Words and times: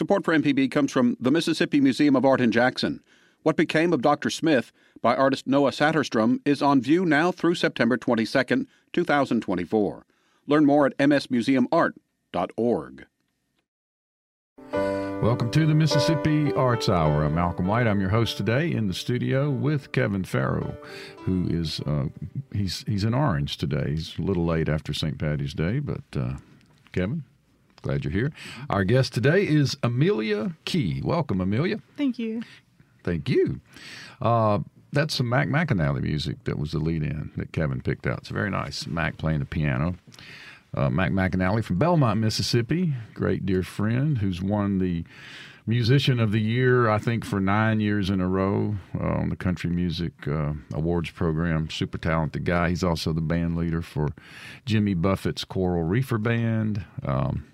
Support 0.00 0.24
for 0.24 0.34
MPB 0.34 0.70
comes 0.70 0.90
from 0.90 1.18
the 1.20 1.30
Mississippi 1.30 1.78
Museum 1.78 2.16
of 2.16 2.24
Art 2.24 2.40
in 2.40 2.50
Jackson. 2.50 3.02
What 3.42 3.54
Became 3.54 3.92
of 3.92 4.00
Dr. 4.00 4.30
Smith 4.30 4.72
by 5.02 5.14
artist 5.14 5.46
Noah 5.46 5.72
Saterstrom 5.72 6.40
is 6.46 6.62
on 6.62 6.80
view 6.80 7.04
now 7.04 7.30
through 7.30 7.56
September 7.56 7.98
22, 7.98 8.66
2024. 8.94 10.06
Learn 10.46 10.64
more 10.64 10.86
at 10.86 10.96
msmuseumart.org. 10.96 13.06
Welcome 14.72 15.50
to 15.50 15.66
the 15.66 15.74
Mississippi 15.74 16.50
Arts 16.54 16.88
Hour. 16.88 17.24
I'm 17.24 17.34
Malcolm 17.34 17.66
White. 17.66 17.86
I'm 17.86 18.00
your 18.00 18.08
host 18.08 18.38
today 18.38 18.72
in 18.72 18.86
the 18.86 18.94
studio 18.94 19.50
with 19.50 19.92
Kevin 19.92 20.24
Farrow, 20.24 20.78
who 21.26 21.46
is 21.50 21.80
uh, 21.80 22.06
he's 22.54 22.86
he's 22.88 23.04
in 23.04 23.12
Orange 23.12 23.58
today. 23.58 23.90
He's 23.90 24.18
a 24.18 24.22
little 24.22 24.46
late 24.46 24.70
after 24.70 24.94
St. 24.94 25.18
Patty's 25.18 25.52
Day, 25.52 25.78
but 25.78 26.04
uh, 26.16 26.36
Kevin, 26.92 27.24
glad 27.82 28.04
you're 28.04 28.12
here. 28.12 28.32
Our 28.68 28.84
guest 28.84 29.12
today 29.12 29.46
is 29.46 29.76
Amelia 29.82 30.52
Key. 30.64 31.00
Welcome, 31.04 31.40
Amelia. 31.40 31.80
Thank 31.96 32.18
you. 32.18 32.42
Thank 33.04 33.28
you. 33.28 33.60
Uh, 34.20 34.60
that's 34.92 35.14
some 35.14 35.28
Mac 35.28 35.48
McAnally 35.48 36.02
music 36.02 36.44
that 36.44 36.58
was 36.58 36.72
the 36.72 36.78
lead 36.78 37.02
in 37.02 37.30
that 37.36 37.52
Kevin 37.52 37.80
picked 37.80 38.06
out. 38.06 38.18
It's 38.18 38.28
very 38.28 38.50
nice. 38.50 38.86
Mac 38.86 39.16
playing 39.16 39.40
the 39.40 39.46
piano. 39.46 39.96
Uh, 40.74 40.90
Mac 40.90 41.10
McAnally 41.10 41.64
from 41.64 41.78
Belmont, 41.78 42.20
Mississippi, 42.20 42.94
great 43.14 43.44
dear 43.44 43.62
friend 43.62 44.18
who's 44.18 44.40
won 44.40 44.78
the 44.78 45.04
Musician 45.66 46.18
of 46.18 46.32
the 46.32 46.40
Year, 46.40 46.88
I 46.88 46.98
think, 46.98 47.24
for 47.24 47.40
nine 47.40 47.80
years 47.80 48.10
in 48.10 48.20
a 48.20 48.26
row 48.26 48.76
uh, 48.98 49.04
on 49.04 49.28
the 49.28 49.36
Country 49.36 49.70
Music 49.70 50.12
uh, 50.26 50.52
Awards 50.72 51.10
program. 51.10 51.70
Super 51.70 51.98
talented 51.98 52.44
guy. 52.44 52.70
He's 52.70 52.82
also 52.84 53.12
the 53.12 53.20
band 53.20 53.56
leader 53.56 53.82
for 53.82 54.08
Jimmy 54.64 54.94
Buffett's 54.94 55.44
Coral 55.44 55.84
Reefer 55.84 56.18
Band. 56.18 56.84
Um, 57.04 57.44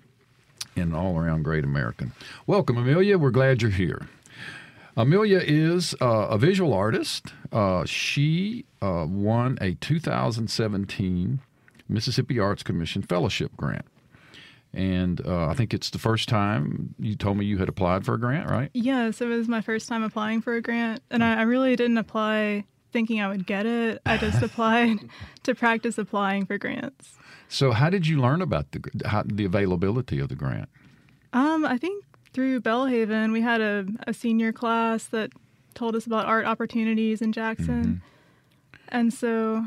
and 0.77 0.95
all 0.95 1.17
around 1.17 1.43
great 1.43 1.63
American. 1.63 2.13
Welcome, 2.45 2.77
Amelia. 2.77 3.17
We're 3.17 3.31
glad 3.31 3.61
you're 3.61 3.71
here. 3.71 4.07
Amelia 4.95 5.39
is 5.39 5.93
uh, 6.01 6.27
a 6.29 6.37
visual 6.37 6.73
artist. 6.73 7.33
Uh, 7.51 7.85
she 7.85 8.65
uh, 8.81 9.05
won 9.07 9.57
a 9.61 9.75
2017 9.75 11.39
Mississippi 11.87 12.39
Arts 12.39 12.63
Commission 12.63 13.03
Fellowship 13.03 13.55
Grant. 13.55 13.85
And 14.73 15.25
uh, 15.25 15.47
I 15.47 15.53
think 15.53 15.73
it's 15.73 15.89
the 15.89 15.99
first 15.99 16.27
time 16.27 16.93
you 16.99 17.15
told 17.15 17.37
me 17.37 17.45
you 17.45 17.57
had 17.57 17.69
applied 17.69 18.05
for 18.05 18.15
a 18.15 18.19
grant, 18.19 18.49
right? 18.49 18.69
Yes, 18.73 19.21
it 19.21 19.27
was 19.27 19.47
my 19.47 19.61
first 19.61 19.87
time 19.87 20.03
applying 20.03 20.41
for 20.41 20.55
a 20.55 20.61
grant. 20.61 21.01
And 21.09 21.23
I, 21.23 21.39
I 21.39 21.41
really 21.43 21.75
didn't 21.75 21.97
apply 21.97 22.65
thinking 22.91 23.21
I 23.21 23.27
would 23.27 23.45
get 23.45 23.65
it. 23.65 24.01
I 24.05 24.17
just 24.17 24.41
applied 24.41 24.97
to 25.43 25.55
practice 25.55 25.97
applying 25.97 26.45
for 26.45 26.57
grants. 26.57 27.13
So, 27.49 27.71
how 27.71 27.89
did 27.89 28.07
you 28.07 28.19
learn 28.19 28.41
about 28.41 28.71
the 28.71 29.07
how, 29.07 29.23
the 29.25 29.45
availability 29.45 30.19
of 30.19 30.29
the 30.29 30.35
grant? 30.35 30.69
Um, 31.33 31.65
I 31.65 31.77
think 31.77 32.03
through 32.33 32.61
Belhaven, 32.61 33.31
we 33.31 33.41
had 33.41 33.61
a, 33.61 33.85
a 34.05 34.13
senior 34.13 34.51
class 34.51 35.05
that 35.05 35.31
told 35.73 35.95
us 35.95 36.05
about 36.05 36.25
art 36.25 36.45
opportunities 36.45 37.21
in 37.21 37.31
Jackson. 37.31 37.83
Mm-hmm. 37.83 38.87
And 38.89 39.13
so 39.13 39.65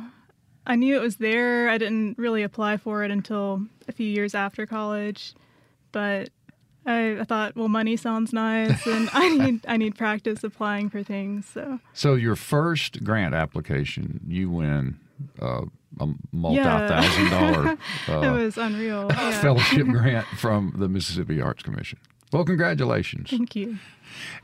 I 0.67 0.77
knew 0.77 0.97
it 0.97 1.01
was 1.01 1.17
there. 1.17 1.69
I 1.69 1.79
didn't 1.79 2.19
really 2.19 2.43
apply 2.43 2.77
for 2.77 3.05
it 3.05 3.11
until 3.11 3.62
a 3.89 3.93
few 3.93 4.07
years 4.07 4.34
after 4.34 4.67
college, 4.67 5.34
but 5.93 6.31
I, 6.91 7.21
I 7.21 7.25
thought, 7.25 7.57
well, 7.57 7.69
money 7.69 7.97
sounds 7.97 8.33
nice, 8.33 8.87
and 8.87 9.09
I 9.13 9.29
need 9.37 9.65
I 9.67 9.77
need 9.77 9.97
practice 9.97 10.45
applying 10.45 10.91
for 10.91 11.03
things. 11.03 11.47
So, 11.47 11.79
so 11.93 12.15
your 12.15 12.37
first 12.37 13.05
grant 13.05 13.35
application, 13.35 14.21
you 14.27 14.51
win 14.51 14.99
uh, 15.41 15.63
a 15.99 16.09
multi-thousand 16.33 17.25
yeah. 17.25 17.31
dollar. 17.53 17.79
Uh, 18.09 18.39
it 18.39 18.45
was 18.45 18.59
unreal. 18.59 19.07
Yeah. 19.11 19.31
Fellowship 19.41 19.87
grant 19.87 20.27
from 20.39 20.75
the 20.77 20.89
Mississippi 20.89 21.41
Arts 21.41 21.63
Commission. 21.63 21.99
Well, 22.33 22.45
congratulations. 22.45 23.31
Thank 23.31 23.57
you. 23.57 23.79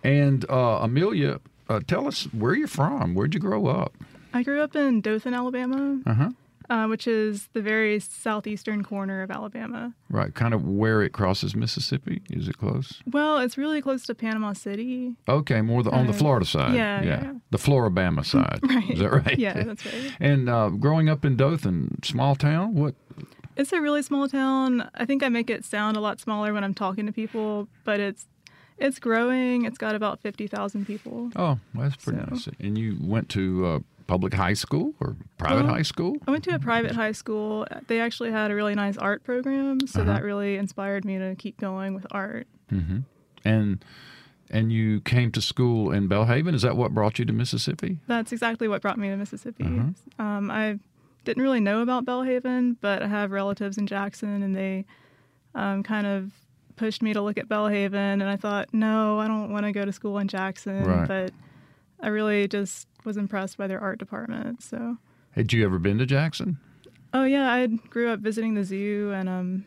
And 0.02 0.44
uh, 0.50 0.80
Amelia, 0.82 1.40
uh, 1.68 1.80
tell 1.86 2.06
us 2.06 2.24
where 2.32 2.54
you're 2.54 2.68
from. 2.68 3.14
Where'd 3.14 3.34
you 3.34 3.40
grow 3.40 3.66
up? 3.66 3.94
I 4.32 4.42
grew 4.42 4.60
up 4.60 4.76
in 4.76 5.00
Dothan, 5.00 5.34
Alabama, 5.34 6.00
uh-huh. 6.04 6.30
Uh, 6.68 6.86
which 6.86 7.06
is 7.06 7.48
the 7.52 7.62
very 7.62 8.00
southeastern 8.00 8.82
corner 8.82 9.22
of 9.22 9.30
Alabama. 9.30 9.94
Right, 10.08 10.34
kind 10.34 10.54
of 10.54 10.66
where 10.66 11.02
it 11.02 11.10
crosses 11.12 11.54
Mississippi. 11.54 12.22
Is 12.30 12.48
it 12.48 12.58
close? 12.58 13.02
Well, 13.10 13.38
it's 13.38 13.56
really 13.56 13.80
close 13.80 14.04
to 14.06 14.14
Panama 14.14 14.52
City. 14.52 15.14
Okay, 15.28 15.60
more 15.62 15.82
the, 15.82 15.90
on 15.90 16.06
the 16.06 16.12
Florida 16.12 16.46
side. 16.46 16.74
Yeah, 16.74 17.02
yeah, 17.02 17.22
yeah. 17.22 17.32
the 17.50 17.58
Floribama 17.58 18.24
side. 18.34 18.60
right. 18.62 18.90
Is 18.90 18.98
that 19.00 19.12
right? 19.12 19.38
Yeah, 19.38 19.62
that's 19.62 19.84
right. 19.84 20.12
And 20.20 20.48
uh, 20.48 20.70
growing 20.70 21.08
up 21.08 21.24
in 21.24 21.36
Dothan, 21.36 22.02
small 22.02 22.36
town, 22.36 22.74
what? 22.74 22.94
It's 23.56 23.72
a 23.72 23.80
really 23.80 24.02
small 24.02 24.28
town. 24.28 24.88
I 24.94 25.04
think 25.04 25.22
I 25.22 25.28
make 25.28 25.50
it 25.50 25.64
sound 25.64 25.96
a 25.96 26.00
lot 26.00 26.20
smaller 26.20 26.52
when 26.52 26.62
I'm 26.64 26.74
talking 26.74 27.06
to 27.06 27.12
people, 27.12 27.68
but 27.84 28.00
it's 28.00 28.26
it's 28.78 28.98
growing. 28.98 29.64
It's 29.64 29.78
got 29.78 29.94
about 29.94 30.20
fifty 30.20 30.46
thousand 30.46 30.86
people. 30.86 31.30
Oh, 31.36 31.58
that's 31.74 31.96
pretty 31.96 32.20
so. 32.20 32.26
nice. 32.30 32.48
And 32.60 32.76
you 32.76 32.96
went 33.00 33.28
to 33.30 33.66
uh, 33.66 33.78
public 34.06 34.34
high 34.34 34.54
school 34.54 34.94
or 35.00 35.16
private 35.38 35.64
well, 35.64 35.74
high 35.74 35.82
school? 35.82 36.16
I 36.26 36.30
went 36.30 36.44
to 36.44 36.54
a 36.54 36.58
private 36.58 36.92
high 36.92 37.12
school. 37.12 37.66
They 37.86 38.00
actually 38.00 38.30
had 38.30 38.50
a 38.50 38.54
really 38.54 38.74
nice 38.74 38.96
art 38.96 39.24
program, 39.24 39.86
so 39.86 40.02
uh-huh. 40.02 40.12
that 40.12 40.22
really 40.22 40.56
inspired 40.56 41.04
me 41.04 41.18
to 41.18 41.34
keep 41.36 41.58
going 41.58 41.94
with 41.94 42.06
art. 42.10 42.46
Mm-hmm. 42.72 42.98
And 43.44 43.84
and 44.50 44.72
you 44.72 45.00
came 45.00 45.32
to 45.32 45.40
school 45.40 45.90
in 45.90 46.08
Belhaven. 46.08 46.54
Is 46.54 46.62
that 46.62 46.76
what 46.76 46.94
brought 46.94 47.18
you 47.18 47.24
to 47.24 47.32
Mississippi? 47.32 47.98
That's 48.06 48.32
exactly 48.32 48.68
what 48.68 48.82
brought 48.82 48.98
me 48.98 49.08
to 49.08 49.16
Mississippi. 49.16 49.64
Uh-huh. 49.64 50.24
Um, 50.24 50.50
I 50.50 50.78
didn't 51.24 51.42
really 51.42 51.60
know 51.60 51.82
about 51.82 52.04
Belhaven, 52.04 52.76
but 52.80 53.02
I 53.02 53.08
have 53.08 53.32
relatives 53.32 53.76
in 53.76 53.86
Jackson, 53.86 54.42
and 54.42 54.54
they 54.54 54.84
um, 55.54 55.82
kind 55.82 56.06
of 56.06 56.30
pushed 56.76 57.02
me 57.02 57.12
to 57.12 57.20
look 57.22 57.38
at 57.38 57.48
Belhaven. 57.48 57.94
And 57.94 58.24
I 58.24 58.36
thought, 58.36 58.72
no, 58.72 59.18
I 59.18 59.26
don't 59.26 59.50
want 59.50 59.66
to 59.66 59.72
go 59.72 59.84
to 59.84 59.92
school 59.92 60.18
in 60.18 60.28
Jackson. 60.28 60.84
Right. 60.84 61.08
But 61.08 61.32
I 62.00 62.08
really 62.08 62.46
just 62.46 62.86
was 63.06 63.16
impressed 63.16 63.56
by 63.56 63.66
their 63.66 63.80
art 63.80 63.98
department. 63.98 64.62
So, 64.62 64.98
had 65.30 65.52
you 65.52 65.64
ever 65.64 65.78
been 65.78 65.98
to 65.98 66.06
Jackson? 66.06 66.58
Oh 67.14 67.24
yeah, 67.24 67.50
I 67.50 67.66
grew 67.66 68.10
up 68.10 68.20
visiting 68.20 68.54
the 68.54 68.64
zoo 68.64 69.12
and 69.14 69.28
um, 69.28 69.64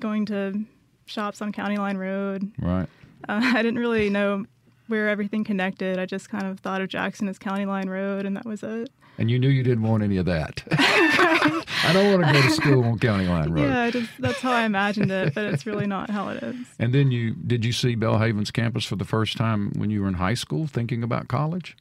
going 0.00 0.26
to 0.26 0.64
shops 1.06 1.42
on 1.42 1.52
County 1.52 1.76
Line 1.76 1.96
Road. 1.96 2.50
Right. 2.58 2.88
Uh, 3.28 3.40
I 3.54 3.62
didn't 3.62 3.78
really 3.78 4.10
know 4.10 4.46
where 4.88 5.08
everything 5.08 5.44
connected. 5.44 5.98
I 5.98 6.06
just 6.06 6.28
kind 6.28 6.46
of 6.46 6.58
thought 6.60 6.80
of 6.80 6.88
Jackson 6.88 7.28
as 7.28 7.38
County 7.38 7.66
Line 7.66 7.88
Road, 7.88 8.26
and 8.26 8.36
that 8.36 8.44
was 8.44 8.62
it. 8.62 8.90
And 9.18 9.30
you 9.30 9.38
knew 9.38 9.48
you 9.48 9.62
didn't 9.62 9.82
want 9.82 10.02
any 10.02 10.16
of 10.16 10.24
that. 10.26 10.64
I 10.72 11.90
don't 11.92 12.10
want 12.10 12.26
to 12.26 12.32
go 12.32 12.46
to 12.46 12.50
school 12.52 12.84
on 12.84 12.98
County 12.98 13.26
Line 13.26 13.50
Road. 13.50 13.68
Yeah, 13.68 13.90
just, 13.90 14.10
that's 14.18 14.40
how 14.40 14.50
I 14.52 14.62
imagined 14.62 15.10
it, 15.10 15.34
but 15.34 15.44
it's 15.44 15.66
really 15.66 15.86
not 15.86 16.08
how 16.08 16.30
it 16.30 16.42
is. 16.42 16.56
And 16.78 16.94
then 16.94 17.10
you 17.10 17.34
did 17.34 17.64
you 17.64 17.72
see 17.72 17.96
Belhaven's 17.96 18.50
campus 18.50 18.84
for 18.84 18.96
the 18.96 19.04
first 19.04 19.36
time 19.36 19.72
when 19.76 19.90
you 19.90 20.00
were 20.02 20.08
in 20.08 20.14
high 20.14 20.34
school, 20.34 20.66
thinking 20.66 21.02
about 21.02 21.28
college? 21.28 21.76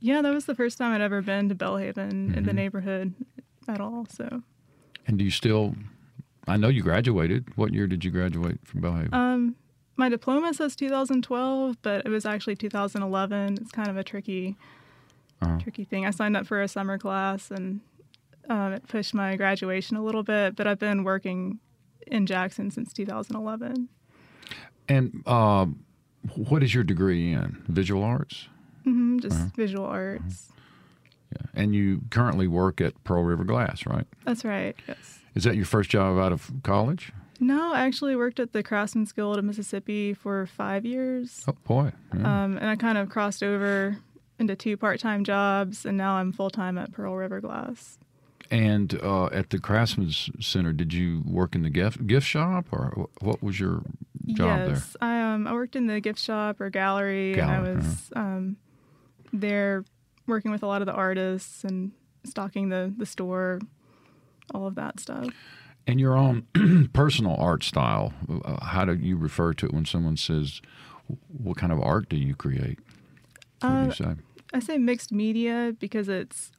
Yeah, 0.00 0.22
that 0.22 0.32
was 0.32 0.46
the 0.46 0.54
first 0.54 0.78
time 0.78 0.94
I'd 0.94 1.00
ever 1.00 1.22
been 1.22 1.48
to 1.50 1.54
Belhaven 1.54 1.94
mm-hmm. 1.94 2.12
in 2.12 2.32
the 2.32 2.40
mm-hmm. 2.40 2.56
neighborhood 2.56 3.14
at 3.68 3.80
all. 3.80 4.06
So. 4.08 4.42
And 5.06 5.18
do 5.18 5.24
you 5.24 5.30
still? 5.30 5.74
I 6.48 6.56
know 6.56 6.68
you 6.68 6.82
graduated. 6.82 7.56
What 7.56 7.72
year 7.72 7.86
did 7.86 8.04
you 8.04 8.10
graduate 8.10 8.58
from 8.64 8.80
Belhaven? 8.80 9.12
Um, 9.12 9.56
my 9.96 10.08
diploma 10.08 10.54
says 10.54 10.74
2012, 10.74 11.76
but 11.82 12.06
it 12.06 12.08
was 12.08 12.24
actually 12.24 12.56
2011. 12.56 13.58
It's 13.60 13.70
kind 13.70 13.88
of 13.88 13.96
a 13.96 14.02
tricky, 14.02 14.56
uh-huh. 15.42 15.58
tricky 15.60 15.84
thing. 15.84 16.06
I 16.06 16.10
signed 16.10 16.36
up 16.36 16.46
for 16.46 16.62
a 16.62 16.68
summer 16.68 16.96
class, 16.96 17.50
and 17.50 17.80
um, 18.48 18.72
it 18.72 18.88
pushed 18.88 19.12
my 19.12 19.36
graduation 19.36 19.96
a 19.96 20.02
little 20.02 20.22
bit. 20.22 20.56
But 20.56 20.66
I've 20.66 20.78
been 20.78 21.04
working 21.04 21.60
in 22.06 22.26
Jackson 22.26 22.70
since 22.70 22.92
2011. 22.92 23.88
And 24.88 25.22
uh, 25.26 25.66
what 26.34 26.62
is 26.62 26.74
your 26.74 26.84
degree 26.84 27.32
in? 27.32 27.62
Visual 27.68 28.02
arts. 28.02 28.48
Mm-hmm, 28.80 29.18
just 29.18 29.36
uh-huh. 29.36 29.48
visual 29.56 29.84
arts. 29.86 30.48
Uh-huh. 30.50 30.56
Yeah. 31.32 31.62
And 31.62 31.74
you 31.74 32.02
currently 32.10 32.48
work 32.48 32.80
at 32.80 33.02
Pearl 33.04 33.22
River 33.22 33.44
Glass, 33.44 33.86
right? 33.86 34.06
That's 34.24 34.44
right, 34.44 34.74
yes. 34.88 35.20
Is 35.34 35.44
that 35.44 35.54
your 35.54 35.64
first 35.64 35.90
job 35.90 36.18
out 36.18 36.32
of 36.32 36.50
college? 36.64 37.12
No, 37.38 37.72
I 37.72 37.86
actually 37.86 38.16
worked 38.16 38.40
at 38.40 38.52
the 38.52 38.62
Craftsman's 38.62 39.12
Guild 39.12 39.38
of 39.38 39.44
Mississippi 39.44 40.12
for 40.12 40.44
five 40.46 40.84
years. 40.84 41.44
Oh, 41.48 41.54
boy. 41.64 41.92
Yeah. 42.14 42.44
Um, 42.44 42.58
and 42.58 42.68
I 42.68 42.76
kind 42.76 42.98
of 42.98 43.08
crossed 43.08 43.42
over 43.42 43.96
into 44.38 44.56
two 44.56 44.76
part 44.76 45.00
time 45.00 45.24
jobs, 45.24 45.86
and 45.86 45.96
now 45.96 46.14
I'm 46.14 46.32
full 46.32 46.50
time 46.50 46.76
at 46.76 46.92
Pearl 46.92 47.14
River 47.14 47.40
Glass. 47.40 47.98
And 48.50 48.98
uh, 49.00 49.26
at 49.26 49.50
the 49.50 49.58
Craftsman's 49.58 50.28
Center, 50.40 50.72
did 50.72 50.92
you 50.92 51.22
work 51.24 51.54
in 51.54 51.62
the 51.62 51.70
gift 51.70 52.06
gift 52.06 52.26
shop, 52.26 52.66
or 52.72 53.08
what 53.20 53.42
was 53.42 53.60
your 53.60 53.82
job 54.26 54.58
yes, 54.58 54.66
there? 54.66 54.74
Yes, 54.74 54.96
I 55.00 55.20
um 55.20 55.46
I 55.46 55.52
worked 55.52 55.76
in 55.76 55.86
the 55.86 56.00
gift 56.00 56.18
shop 56.18 56.60
or 56.60 56.68
gallery, 56.68 57.34
gallery 57.34 57.56
and 57.58 57.68
I 57.68 57.72
was 57.72 58.10
uh-huh. 58.14 58.20
um 58.20 58.56
they're 59.32 59.84
working 60.26 60.50
with 60.50 60.62
a 60.62 60.66
lot 60.66 60.82
of 60.82 60.86
the 60.86 60.92
artists 60.92 61.64
and 61.64 61.92
stocking 62.24 62.68
the, 62.68 62.92
the 62.96 63.06
store, 63.06 63.60
all 64.54 64.66
of 64.66 64.74
that 64.76 65.00
stuff. 65.00 65.28
And 65.86 65.98
your 65.98 66.16
own 66.16 66.46
personal 66.92 67.36
art 67.36 67.64
style, 67.64 68.12
uh, 68.44 68.64
how 68.64 68.84
do 68.84 68.94
you 68.94 69.16
refer 69.16 69.52
to 69.54 69.66
it 69.66 69.72
when 69.72 69.86
someone 69.86 70.16
says, 70.16 70.60
what 71.28 71.56
kind 71.56 71.72
of 71.72 71.80
art 71.80 72.08
do 72.08 72.16
you 72.16 72.34
create? 72.34 72.78
What 73.60 73.68
uh, 73.70 73.80
do 73.80 73.86
you 73.86 73.92
say? 73.92 74.14
I 74.52 74.58
say 74.60 74.78
mixed 74.78 75.12
media 75.12 75.74
because 75.78 76.08
it's 76.08 76.52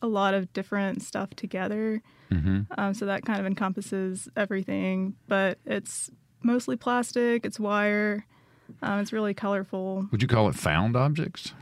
a 0.00 0.06
lot 0.06 0.34
of 0.34 0.52
different 0.52 1.02
stuff 1.02 1.30
together. 1.30 2.02
Mm-hmm. 2.30 2.62
Um, 2.76 2.94
so 2.94 3.06
that 3.06 3.24
kind 3.24 3.40
of 3.40 3.46
encompasses 3.46 4.28
everything, 4.36 5.14
but 5.26 5.58
it's 5.64 6.10
mostly 6.42 6.76
plastic. 6.76 7.44
It's 7.44 7.58
wire. 7.58 8.26
Um, 8.82 9.00
it's 9.00 9.12
really 9.12 9.34
colorful. 9.34 10.06
Would 10.10 10.22
you 10.22 10.28
call 10.28 10.48
it 10.48 10.54
found 10.54 10.96
objects? 10.96 11.52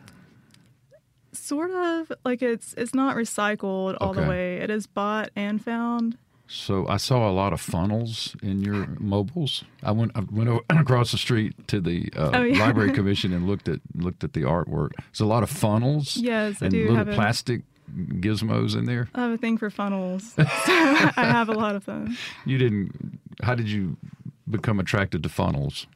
Sort 1.47 1.71
of 1.71 2.11
like 2.25 2.43
it's 2.43 2.75
it's 2.77 2.95
not 2.95 3.17
recycled 3.17 3.97
all 4.01 4.11
Okay. 4.11 4.21
the 4.23 4.29
way. 4.29 4.57
It 4.57 4.71
is 4.71 4.87
bought 4.87 5.31
and 5.37 5.63
found. 5.63 6.19
So 6.49 6.87
I 6.89 6.97
saw 6.97 7.29
a 7.29 7.33
lot 7.33 7.53
of 7.53 7.61
funnels 7.61 8.37
in 8.43 8.63
your 8.63 8.87
mobiles. 8.99 9.65
I 9.83 9.93
went 9.93 10.13
I 10.15 10.21
went 10.31 10.49
o- 10.49 10.65
across 10.71 11.11
the 11.13 11.19
street 11.19 11.55
to 11.69 11.81
the 11.81 12.11
uh, 12.17 12.31
Oh, 12.35 12.43
yeah. 12.43 12.59
library 12.67 12.93
commission 12.99 13.33
and 13.33 13.47
looked 13.47 13.69
at 13.69 13.81
looked 13.95 14.25
at 14.25 14.33
the 14.33 14.43
artwork. 14.43 14.91
There's 15.11 15.21
a 15.21 15.27
lot 15.27 15.43
of 15.43 15.51
funnels. 15.51 16.17
Yes, 16.17 16.61
I 16.63 16.67
and 16.67 16.75
little 16.75 16.97
have 16.97 17.09
a- 17.09 17.15
plastic 17.15 17.63
gizmos 18.21 18.77
in 18.77 18.85
there. 18.87 19.09
I 19.15 19.21
have 19.23 19.31
a 19.33 19.39
thing 19.39 19.59
for 19.59 19.71
funnels. 19.71 20.33
so 20.35 20.43
I 20.47 21.13
have 21.17 21.49
a 21.49 21.55
lot 21.55 21.77
of 21.77 21.85
them. 21.85 22.17
You 22.45 22.59
didn't. 22.59 23.19
How 23.43 23.55
did 23.55 23.69
you 23.69 23.97
become 24.51 24.81
attracted 24.81 25.23
to 25.23 25.29
funnels? 25.29 25.87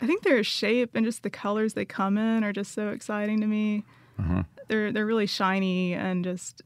I 0.00 0.06
think 0.06 0.22
their 0.22 0.42
shape 0.42 0.90
and 0.94 1.04
just 1.06 1.22
the 1.22 1.30
colors 1.30 1.74
they 1.74 1.84
come 1.84 2.18
in 2.18 2.44
are 2.44 2.52
just 2.52 2.72
so 2.72 2.88
exciting 2.88 3.40
to 3.40 3.46
me. 3.46 3.84
Uh-huh. 4.18 4.42
They're 4.72 4.90
they're 4.90 5.04
really 5.04 5.26
shiny 5.26 5.92
and 5.92 6.24
just 6.24 6.62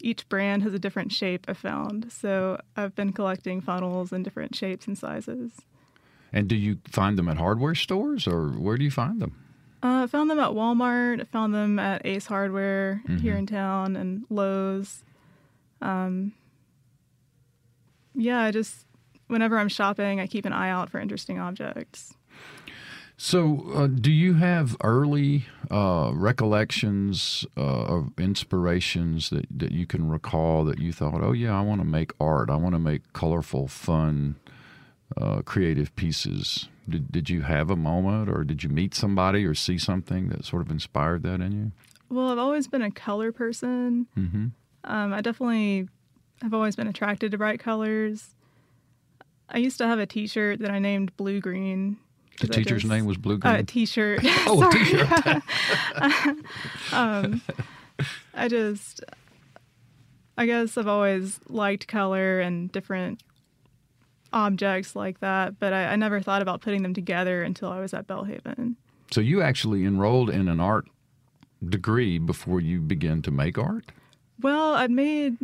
each 0.00 0.28
brand 0.28 0.64
has 0.64 0.74
a 0.74 0.78
different 0.78 1.12
shape 1.12 1.44
I 1.46 1.54
found. 1.54 2.10
So 2.10 2.60
I've 2.76 2.96
been 2.96 3.12
collecting 3.12 3.60
funnels 3.60 4.12
in 4.12 4.24
different 4.24 4.56
shapes 4.56 4.88
and 4.88 4.98
sizes. 4.98 5.52
And 6.32 6.48
do 6.48 6.56
you 6.56 6.78
find 6.88 7.16
them 7.16 7.28
at 7.28 7.36
hardware 7.36 7.76
stores 7.76 8.26
or 8.26 8.48
where 8.48 8.76
do 8.76 8.82
you 8.82 8.90
find 8.90 9.22
them? 9.22 9.36
Uh, 9.84 10.02
I 10.02 10.06
found 10.08 10.30
them 10.30 10.40
at 10.40 10.50
Walmart. 10.50 11.20
I 11.20 11.24
found 11.24 11.54
them 11.54 11.78
at 11.78 12.04
Ace 12.04 12.26
Hardware 12.26 13.02
here 13.20 13.36
in 13.36 13.46
town 13.46 13.94
and 13.94 14.24
Lowe's. 14.28 15.04
Um, 15.80 16.32
yeah, 18.16 18.40
I 18.40 18.50
just 18.50 18.84
whenever 19.28 19.58
I'm 19.58 19.68
shopping, 19.68 20.18
I 20.18 20.26
keep 20.26 20.44
an 20.44 20.52
eye 20.52 20.70
out 20.70 20.90
for 20.90 20.98
interesting 20.98 21.38
objects. 21.38 22.14
So, 23.22 23.66
uh, 23.74 23.86
do 23.86 24.10
you 24.10 24.32
have 24.34 24.78
early 24.82 25.44
uh, 25.70 26.10
recollections 26.14 27.44
uh, 27.54 27.60
of 27.60 28.12
inspirations 28.18 29.28
that, 29.28 29.44
that 29.54 29.72
you 29.72 29.86
can 29.86 30.08
recall 30.08 30.64
that 30.64 30.78
you 30.78 30.90
thought, 30.90 31.22
oh, 31.22 31.32
yeah, 31.32 31.54
I 31.54 31.60
want 31.60 31.82
to 31.82 31.86
make 31.86 32.12
art. 32.18 32.48
I 32.48 32.56
want 32.56 32.74
to 32.74 32.78
make 32.78 33.12
colorful, 33.12 33.68
fun, 33.68 34.36
uh, 35.20 35.42
creative 35.42 35.94
pieces? 35.96 36.70
Did, 36.88 37.12
did 37.12 37.28
you 37.28 37.42
have 37.42 37.68
a 37.68 37.76
moment 37.76 38.30
or 38.30 38.42
did 38.42 38.64
you 38.64 38.70
meet 38.70 38.94
somebody 38.94 39.44
or 39.44 39.54
see 39.54 39.76
something 39.76 40.30
that 40.30 40.46
sort 40.46 40.62
of 40.62 40.70
inspired 40.70 41.22
that 41.24 41.42
in 41.42 41.52
you? 41.52 41.72
Well, 42.08 42.30
I've 42.30 42.38
always 42.38 42.68
been 42.68 42.80
a 42.80 42.90
color 42.90 43.32
person. 43.32 44.06
Mm-hmm. 44.16 44.46
Um, 44.84 45.12
I 45.12 45.20
definitely 45.20 45.88
have 46.40 46.54
always 46.54 46.74
been 46.74 46.86
attracted 46.86 47.32
to 47.32 47.36
bright 47.36 47.60
colors. 47.60 48.34
I 49.50 49.58
used 49.58 49.76
to 49.76 49.86
have 49.86 49.98
a 49.98 50.06
T-shirt 50.06 50.60
that 50.60 50.70
I 50.70 50.78
named 50.78 51.14
Blue 51.18 51.38
Green. 51.38 51.98
The 52.40 52.48
teacher's 52.48 52.84
name 52.84 53.04
was 53.06 53.16
Blue 53.16 53.34
Uh, 53.36 53.52
Green? 53.54 53.66
T-shirt. 53.66 54.20
oh, 54.46 54.66
a 54.68 54.72
t-shirt. 54.72 55.42
um, 56.92 57.40
I 58.34 58.48
just, 58.48 59.02
I 60.38 60.46
guess 60.46 60.76
I've 60.78 60.86
always 60.88 61.38
liked 61.48 61.86
color 61.88 62.40
and 62.40 62.70
different 62.72 63.22
objects 64.32 64.94
like 64.96 65.20
that, 65.20 65.58
but 65.58 65.72
I, 65.72 65.86
I 65.92 65.96
never 65.96 66.20
thought 66.20 66.40
about 66.42 66.60
putting 66.60 66.82
them 66.82 66.94
together 66.94 67.42
until 67.42 67.70
I 67.70 67.80
was 67.80 67.92
at 67.92 68.06
Belhaven. 68.06 68.76
so, 69.10 69.20
you 69.20 69.42
actually 69.42 69.84
enrolled 69.84 70.30
in 70.30 70.48
an 70.48 70.60
art 70.60 70.86
degree 71.68 72.18
before 72.18 72.60
you 72.60 72.80
began 72.80 73.20
to 73.22 73.30
make 73.30 73.58
art? 73.58 73.92
Well, 74.40 74.74
I'd 74.74 74.90
made 74.90 75.36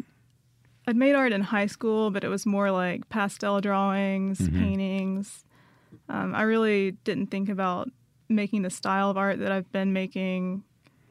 I'd 0.87 0.97
made 0.97 1.15
art 1.17 1.33
in 1.33 1.43
high 1.43 1.67
school, 1.67 2.11
but 2.11 2.23
it 2.25 2.29
was 2.29 2.47
more 2.47 2.71
like 2.71 3.09
pastel 3.11 3.61
drawings, 3.61 4.39
Mm-hmm. 4.39 4.59
paintings. 4.63 5.43
Um, 6.09 6.35
I 6.35 6.43
really 6.43 6.93
didn't 7.05 7.29
think 7.29 7.49
about 7.49 7.91
making 8.29 8.63
the 8.63 8.71
style 8.71 9.11
of 9.11 9.17
art 9.17 9.39
that 9.39 9.53
I've 9.53 9.71
been 9.73 9.93
making 9.93 10.63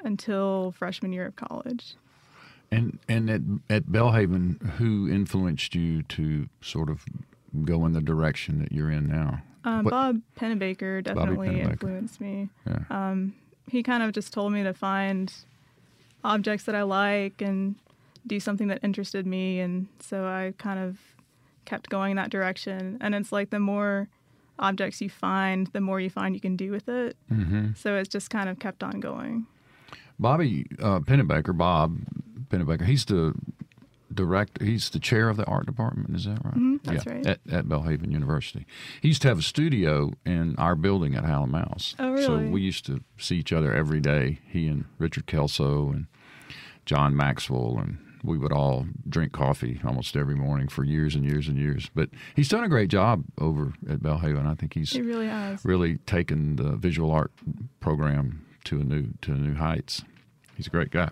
until 0.04 0.74
freshman 0.78 1.12
year 1.14 1.26
of 1.26 1.36
college. 1.36 1.96
And 2.72 3.00
and 3.08 3.30
at 3.30 3.42
at 3.70 3.86
Belhaven, 3.86 4.62
who 4.78 5.10
influenced 5.10 5.76
you 5.76 6.04
to 6.04 6.48
sort 6.62 6.90
of 6.90 7.06
go 7.64 7.86
in 7.86 7.94
the 7.94 8.02
direction 8.02 8.60
that 8.60 8.72
you're 8.72 8.92
in 8.92 9.08
now? 9.08 9.42
Um, 9.64 9.86
Bob 9.86 10.22
Pennebaker 10.38 11.04
definitely 11.04 11.50
Pennebaker. 11.50 11.72
influenced 11.72 12.22
me. 12.22 12.50
Yeah. 12.68 12.80
Um, 12.90 13.34
he 13.70 13.82
kind 13.82 14.04
of 14.04 14.12
just 14.12 14.32
told 14.34 14.54
me 14.54 14.64
to 14.64 14.74
find 14.74 15.34
objects 16.24 16.66
that 16.66 16.76
I 16.76 16.84
like 16.84 17.42
and 17.42 17.76
do 18.28 18.40
something 18.40 18.68
that 18.68 18.80
interested 18.84 19.26
me, 19.26 19.60
and 19.60 19.88
so 20.00 20.26
I 20.26 20.54
kind 20.58 20.80
of 20.80 20.98
kept 21.66 21.90
going 21.90 22.12
in 22.12 22.18
that 22.18 22.30
direction. 22.30 22.98
And 23.02 23.16
it's 23.16 23.32
like 23.32 23.50
the 23.50 23.60
more 23.60 24.08
objects 24.60 25.02
you 25.02 25.10
find, 25.10 25.68
the 25.68 25.82
more 25.82 26.00
you 26.00 26.10
find 26.10 26.36
you 26.36 26.42
can 26.42 26.56
do 26.56 26.72
with 26.72 26.88
it. 26.90 27.18
mm-hmm. 27.32 27.70
So 27.76 27.96
it's 27.96 28.10
just 28.10 28.30
kind 28.30 28.50
of 28.50 28.60
kept 28.60 28.84
on 28.84 29.00
going. 29.00 29.46
Bobby 30.18 30.66
uh, 30.80 31.00
Pennebaker, 31.00 31.58
Bob 31.58 31.98
Pennebaker, 32.50 32.86
he's 32.86 33.06
the 33.06 33.34
director. 34.14 34.64
He's 34.64 34.90
the 34.90 35.00
chair 35.00 35.28
of 35.28 35.36
the 35.36 35.46
art 35.46 35.66
department. 35.66 36.16
Is 36.16 36.26
that 36.26 36.44
right? 36.44 36.56
Mhm, 36.56 36.84
that's 36.84 37.06
yeah, 37.06 37.14
right. 37.14 37.28
At, 37.28 37.40
at 37.52 37.66
Belhaven 37.66 38.12
University. 38.12 38.66
He 39.02 39.10
used 39.10 39.22
to 39.24 39.28
have 39.28 39.40
a 39.40 39.44
studio 39.44 40.14
in 40.26 40.56
our 40.58 40.76
building 40.76 41.16
at 41.16 41.26
Hal 41.26 41.46
& 41.46 41.48
Mal's. 41.48 41.96
Oh, 42.00 42.12
really? 42.12 42.26
So 42.26 42.38
we 42.38 42.62
used 42.62 42.86
to 42.86 43.02
see 43.18 43.38
each 43.38 43.52
other 43.52 43.74
every 43.74 44.00
day. 44.00 44.40
He 44.48 44.68
and 44.68 44.86
Richard 45.00 45.26
Kelso 45.26 45.90
and 45.90 46.08
John 46.86 47.16
Maxwell 47.16 47.78
and 47.78 47.98
we 48.26 48.38
would 48.38 48.52
all 48.52 48.86
drink 49.08 49.32
coffee 49.32 49.80
almost 49.86 50.16
every 50.16 50.36
morning 50.36 50.68
for 50.68 50.84
years 50.84 51.16
and 51.16 51.24
years 51.24 51.48
and 51.48 51.58
years. 51.58 51.90
But 51.94 52.10
he's 52.36 52.50
done 52.50 52.64
a 52.64 52.70
great 52.70 52.90
job 52.90 53.24
over 53.40 53.74
at 53.90 54.00
Belhaven. 54.00 54.46
I 54.48 54.56
think 54.56 54.74
he's 54.74 54.92
He 54.92 55.02
really 55.02 55.28
has. 55.28 55.64
really 55.64 55.98
taken 56.06 56.56
the 56.56 56.76
visual 56.76 57.12
art 57.12 57.32
program 57.80 58.46
to 58.66 58.80
a 58.80 58.84
new 58.84 59.10
to 59.22 59.32
new 59.32 59.56
heights. 59.56 60.04
He's 60.56 60.68
a 60.68 60.70
great 60.70 60.90
guy. 60.92 61.10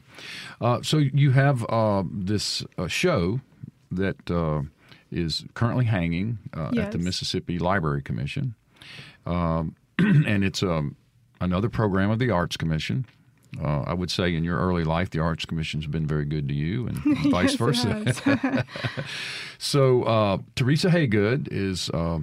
Uh, 0.62 0.82
so 0.82 0.98
you 0.98 1.32
have 1.32 1.66
uh, 1.70 2.04
this 2.12 2.64
uh, 2.78 2.88
show 2.88 3.42
that 3.92 4.32
uh, 4.32 4.62
is 5.12 5.46
currently 5.54 5.86
hanging 5.86 6.40
uh, 6.56 6.72
at 6.78 6.92
the 6.94 6.98
Mississippi 6.98 7.60
Library 7.60 8.02
Commission, 8.02 8.56
um, 9.26 9.76
and 10.00 10.44
it's 10.44 10.64
um, 10.64 10.96
another 11.42 11.70
program 11.70 12.10
of 12.10 12.20
the 12.20 12.32
Arts 12.32 12.56
Commission. 12.58 13.06
Uh, 13.62 13.82
I 13.82 13.94
would 13.94 14.10
say 14.10 14.36
in 14.36 14.44
your 14.44 14.58
early 14.58 14.84
life, 14.84 15.10
the 15.12 15.20
Arts 15.20 15.46
Commission's 15.46 15.88
been 15.88 16.08
very 16.08 16.26
good 16.26 16.48
to 16.48 16.54
you, 16.54 16.88
and 16.88 16.98
vice 17.32 17.52
Yes, 17.52 17.56
versa. 17.56 18.66
So 19.58 20.04
uh, 20.04 20.38
Teresa 20.56 20.90
Haygood 20.90 21.48
is 21.52 21.90
uh, 21.92 22.20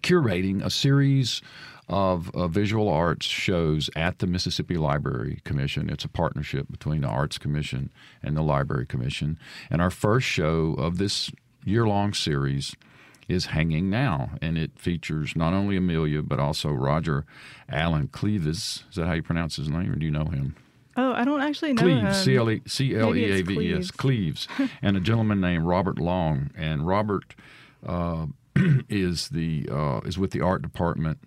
curating 0.00 0.64
a 0.64 0.70
series 0.70 1.42
of 1.88 2.30
uh, 2.34 2.48
visual 2.48 2.88
arts 2.88 3.26
shows 3.26 3.90
at 3.96 4.18
the 4.18 4.26
Mississippi 4.26 4.76
Library 4.76 5.40
Commission. 5.44 5.88
It's 5.90 6.04
a 6.04 6.08
partnership 6.08 6.66
between 6.70 7.00
the 7.02 7.08
Arts 7.08 7.38
Commission 7.38 7.90
and 8.22 8.36
the 8.36 8.42
Library 8.42 8.86
Commission. 8.86 9.38
And 9.70 9.80
our 9.80 9.90
first 9.90 10.26
show 10.26 10.74
of 10.78 10.98
this 10.98 11.30
year-long 11.64 12.14
series 12.14 12.74
is 13.28 13.46
Hanging 13.46 13.90
Now, 13.90 14.30
and 14.42 14.58
it 14.58 14.78
features 14.78 15.36
not 15.36 15.52
only 15.52 15.76
Amelia 15.76 16.22
but 16.22 16.40
also 16.40 16.70
Roger 16.70 17.24
Allen 17.68 18.08
Cleaves. 18.08 18.84
Is 18.88 18.96
that 18.96 19.06
how 19.06 19.12
you 19.12 19.22
pronounce 19.22 19.56
his 19.56 19.68
name, 19.68 19.92
or 19.92 19.96
do 19.96 20.06
you 20.06 20.12
know 20.12 20.24
him? 20.24 20.56
oh, 20.98 21.12
I 21.12 21.24
don't 21.24 21.40
actually 21.40 21.72
know 21.72 21.82
Cleves, 21.82 22.02
him. 22.02 22.12
C 22.12 22.36
L 22.36 22.50
E 22.50 22.62
C 22.66 22.94
L 22.94 23.16
E 23.16 23.24
A 23.24 23.42
V 23.42 23.54
E 23.54 23.74
S, 23.74 23.90
Cleves. 23.90 24.46
Cleves, 24.46 24.70
and 24.82 24.96
a 24.96 25.00
gentleman 25.00 25.40
named 25.40 25.64
Robert 25.64 25.98
Long. 25.98 26.50
And 26.54 26.86
Robert 26.86 27.34
uh, 27.86 28.26
is 28.88 29.30
the 29.30 29.68
uh, 29.70 30.00
is 30.04 30.18
with 30.18 30.32
the 30.32 30.42
art 30.42 30.60
department 30.60 31.18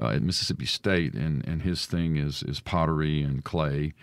uh, 0.00 0.08
at 0.08 0.22
Mississippi 0.22 0.66
State, 0.66 1.14
and, 1.14 1.46
and 1.46 1.62
his 1.62 1.86
thing 1.86 2.16
is 2.16 2.42
is 2.42 2.60
pottery 2.60 3.22
and 3.22 3.44
clay. 3.44 3.94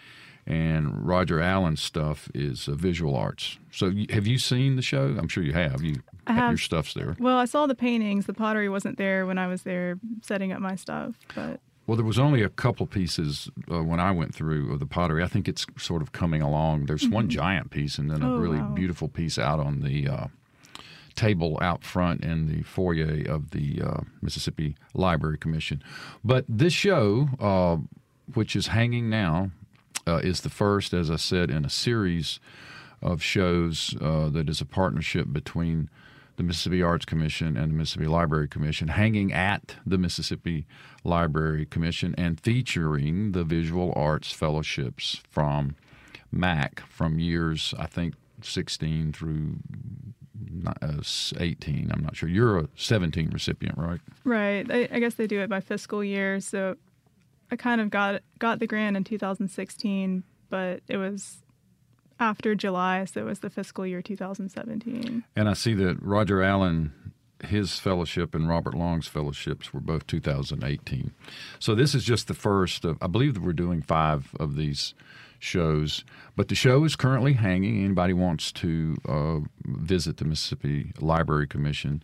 And 0.47 1.07
Roger 1.07 1.41
Allen's 1.41 1.81
stuff 1.81 2.29
is 2.35 2.67
uh, 2.67 2.75
visual 2.75 3.15
arts. 3.15 3.57
So, 3.71 3.91
have 4.11 4.27
you 4.27 4.37
seen 4.37 4.75
the 4.75 4.83
show? 4.83 5.15
I'm 5.17 5.27
sure 5.27 5.43
you 5.43 5.53
have. 5.53 5.81
You 5.81 6.03
I 6.27 6.49
your 6.49 6.57
stuff's 6.57 6.93
there. 6.93 7.15
Well, 7.19 7.37
I 7.37 7.45
saw 7.45 7.67
the 7.67 7.75
paintings. 7.75 8.25
The 8.25 8.33
pottery 8.33 8.69
wasn't 8.69 8.97
there 8.97 9.25
when 9.25 9.37
I 9.37 9.47
was 9.47 9.63
there 9.63 9.99
setting 10.21 10.51
up 10.51 10.59
my 10.61 10.75
stuff, 10.75 11.15
but 11.35 11.59
Well, 11.87 11.97
there 11.97 12.05
was 12.05 12.17
only 12.19 12.41
a 12.41 12.49
couple 12.49 12.87
pieces 12.87 13.49
uh, 13.71 13.83
when 13.83 13.99
I 13.99 14.11
went 14.11 14.33
through 14.33 14.73
of 14.73 14.79
the 14.79 14.85
pottery. 14.87 15.23
I 15.23 15.27
think 15.27 15.47
it's 15.47 15.65
sort 15.77 16.01
of 16.01 16.11
coming 16.11 16.41
along. 16.41 16.85
There's 16.87 17.07
one 17.07 17.29
giant 17.29 17.69
piece 17.69 17.97
and 17.99 18.09
then 18.09 18.23
a 18.23 18.33
Oh, 18.33 18.37
really 18.37 18.57
wow. 18.59 18.69
beautiful 18.73 19.07
piece 19.07 19.37
out 19.37 19.59
on 19.59 19.81
the 19.81 20.07
uh, 20.07 20.27
table 21.15 21.57
out 21.61 21.83
front 21.83 22.23
in 22.23 22.47
the 22.47 22.63
foyer 22.63 23.23
of 23.29 23.51
the 23.51 23.81
uh, 23.81 24.01
Mississippi 24.21 24.75
Library 24.93 25.37
Commission. 25.37 25.81
But 26.23 26.45
this 26.49 26.73
show, 26.73 27.29
uh, 27.39 27.77
which 28.33 28.55
is 28.55 28.67
hanging 28.67 29.09
now, 29.09 29.51
uh, 30.07 30.17
is 30.23 30.41
the 30.41 30.49
first, 30.49 30.93
as 30.93 31.09
I 31.09 31.15
said, 31.15 31.49
in 31.49 31.65
a 31.65 31.69
series 31.69 32.39
of 33.01 33.21
shows 33.21 33.95
uh, 34.01 34.29
that 34.29 34.49
is 34.49 34.59
a 34.61 34.65
partnership 34.65 35.27
between 35.31 35.89
the 36.37 36.43
Mississippi 36.43 36.81
Arts 36.81 37.05
Commission 37.05 37.55
and 37.57 37.71
the 37.71 37.75
Mississippi 37.75 38.07
Library 38.07 38.47
Commission, 38.47 38.89
hanging 38.89 39.31
at 39.31 39.75
the 39.85 39.97
Mississippi 39.97 40.65
Library 41.03 41.65
Commission 41.65 42.13
and 42.17 42.39
featuring 42.39 43.31
the 43.31 43.43
visual 43.43 43.93
arts 43.95 44.31
fellowships 44.31 45.21
from 45.29 45.75
MAC 46.31 46.81
from 46.87 47.19
years, 47.19 47.73
I 47.77 47.85
think, 47.85 48.15
16 48.41 49.13
through 49.13 49.55
uh, 50.81 51.01
18. 51.37 51.91
I'm 51.91 52.03
not 52.03 52.15
sure. 52.15 52.29
You're 52.29 52.59
a 52.59 52.69
17 52.75 53.29
recipient, 53.29 53.77
right? 53.77 54.01
Right. 54.23 54.69
I, 54.69 54.89
I 54.91 54.99
guess 54.99 55.15
they 55.15 55.27
do 55.27 55.39
it 55.41 55.49
by 55.49 55.61
fiscal 55.61 56.03
year. 56.03 56.39
So 56.41 56.75
I 57.51 57.55
kind 57.55 57.81
of 57.81 57.89
got 57.89 58.21
got 58.39 58.59
the 58.59 58.67
grant 58.67 58.97
in 58.97 59.03
2016, 59.03 60.23
but 60.49 60.81
it 60.87 60.97
was 60.97 61.37
after 62.19 62.55
July, 62.55 63.05
so 63.05 63.21
it 63.21 63.25
was 63.25 63.39
the 63.39 63.49
fiscal 63.49 63.85
year 63.85 64.01
2017. 64.01 65.23
And 65.35 65.49
I 65.49 65.53
see 65.53 65.73
that 65.75 66.01
Roger 66.01 66.41
Allen, 66.41 66.93
his 67.43 67.79
fellowship, 67.79 68.33
and 68.33 68.47
Robert 68.47 68.73
Long's 68.73 69.07
fellowships 69.07 69.73
were 69.73 69.79
both 69.79 70.07
2018. 70.07 71.11
So 71.59 71.75
this 71.75 71.93
is 71.95 72.03
just 72.03 72.27
the 72.27 72.33
first 72.33 72.85
of, 72.85 72.97
I 73.01 73.07
believe 73.07 73.33
that 73.35 73.43
we're 73.43 73.53
doing 73.53 73.81
five 73.81 74.33
of 74.39 74.55
these 74.55 74.93
shows. 75.39 76.03
But 76.35 76.47
the 76.47 76.55
show 76.55 76.83
is 76.85 76.95
currently 76.95 77.33
hanging. 77.33 77.83
Anybody 77.83 78.13
wants 78.13 78.51
to 78.53 78.97
uh, 79.07 79.39
visit 79.65 80.17
the 80.17 80.25
Mississippi 80.25 80.93
Library 80.99 81.47
Commission 81.47 82.03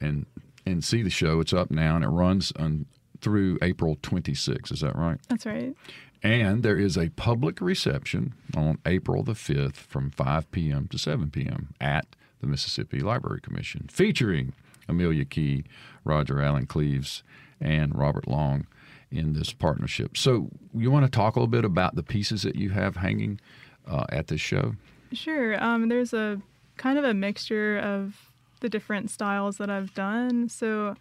and 0.00 0.26
and 0.66 0.84
see 0.84 1.02
the 1.02 1.10
show, 1.10 1.40
it's 1.40 1.52
up 1.52 1.70
now 1.70 1.96
and 1.96 2.04
it 2.04 2.08
runs 2.08 2.52
on, 2.58 2.86
through 3.20 3.58
April 3.62 3.98
26. 4.02 4.70
Is 4.70 4.80
that 4.80 4.96
right? 4.96 5.18
That's 5.28 5.46
right. 5.46 5.74
And 6.22 6.62
there 6.62 6.76
is 6.76 6.98
a 6.98 7.08
public 7.10 7.60
reception 7.60 8.34
on 8.56 8.78
April 8.84 9.22
the 9.22 9.32
5th 9.32 9.76
from 9.76 10.10
5 10.10 10.50
p.m. 10.50 10.86
to 10.88 10.98
7 10.98 11.30
p.m. 11.30 11.74
at 11.80 12.06
the 12.40 12.46
Mississippi 12.46 13.00
Library 13.00 13.40
Commission, 13.40 13.88
featuring 13.90 14.52
Amelia 14.88 15.24
Key, 15.24 15.64
Roger 16.04 16.42
Allen 16.42 16.66
Cleaves, 16.66 17.22
and 17.60 17.96
Robert 17.96 18.28
Long 18.28 18.66
in 19.10 19.32
this 19.32 19.52
partnership. 19.52 20.16
So, 20.16 20.48
you 20.74 20.90
want 20.90 21.04
to 21.04 21.10
talk 21.10 21.36
a 21.36 21.40
little 21.40 21.50
bit 21.50 21.64
about 21.64 21.96
the 21.96 22.02
pieces 22.02 22.42
that 22.42 22.56
you 22.56 22.70
have 22.70 22.96
hanging 22.96 23.40
uh, 23.86 24.04
at 24.10 24.28
this 24.28 24.40
show? 24.40 24.74
Sure. 25.12 25.62
Um, 25.62 25.88
there's 25.88 26.12
a 26.12 26.40
kind 26.76 26.98
of 26.98 27.04
a 27.04 27.14
mixture 27.14 27.78
of 27.78 28.30
the 28.60 28.68
different 28.68 29.10
styles 29.10 29.56
that 29.56 29.70
I've 29.70 29.94
done. 29.94 30.48
So, 30.48 30.96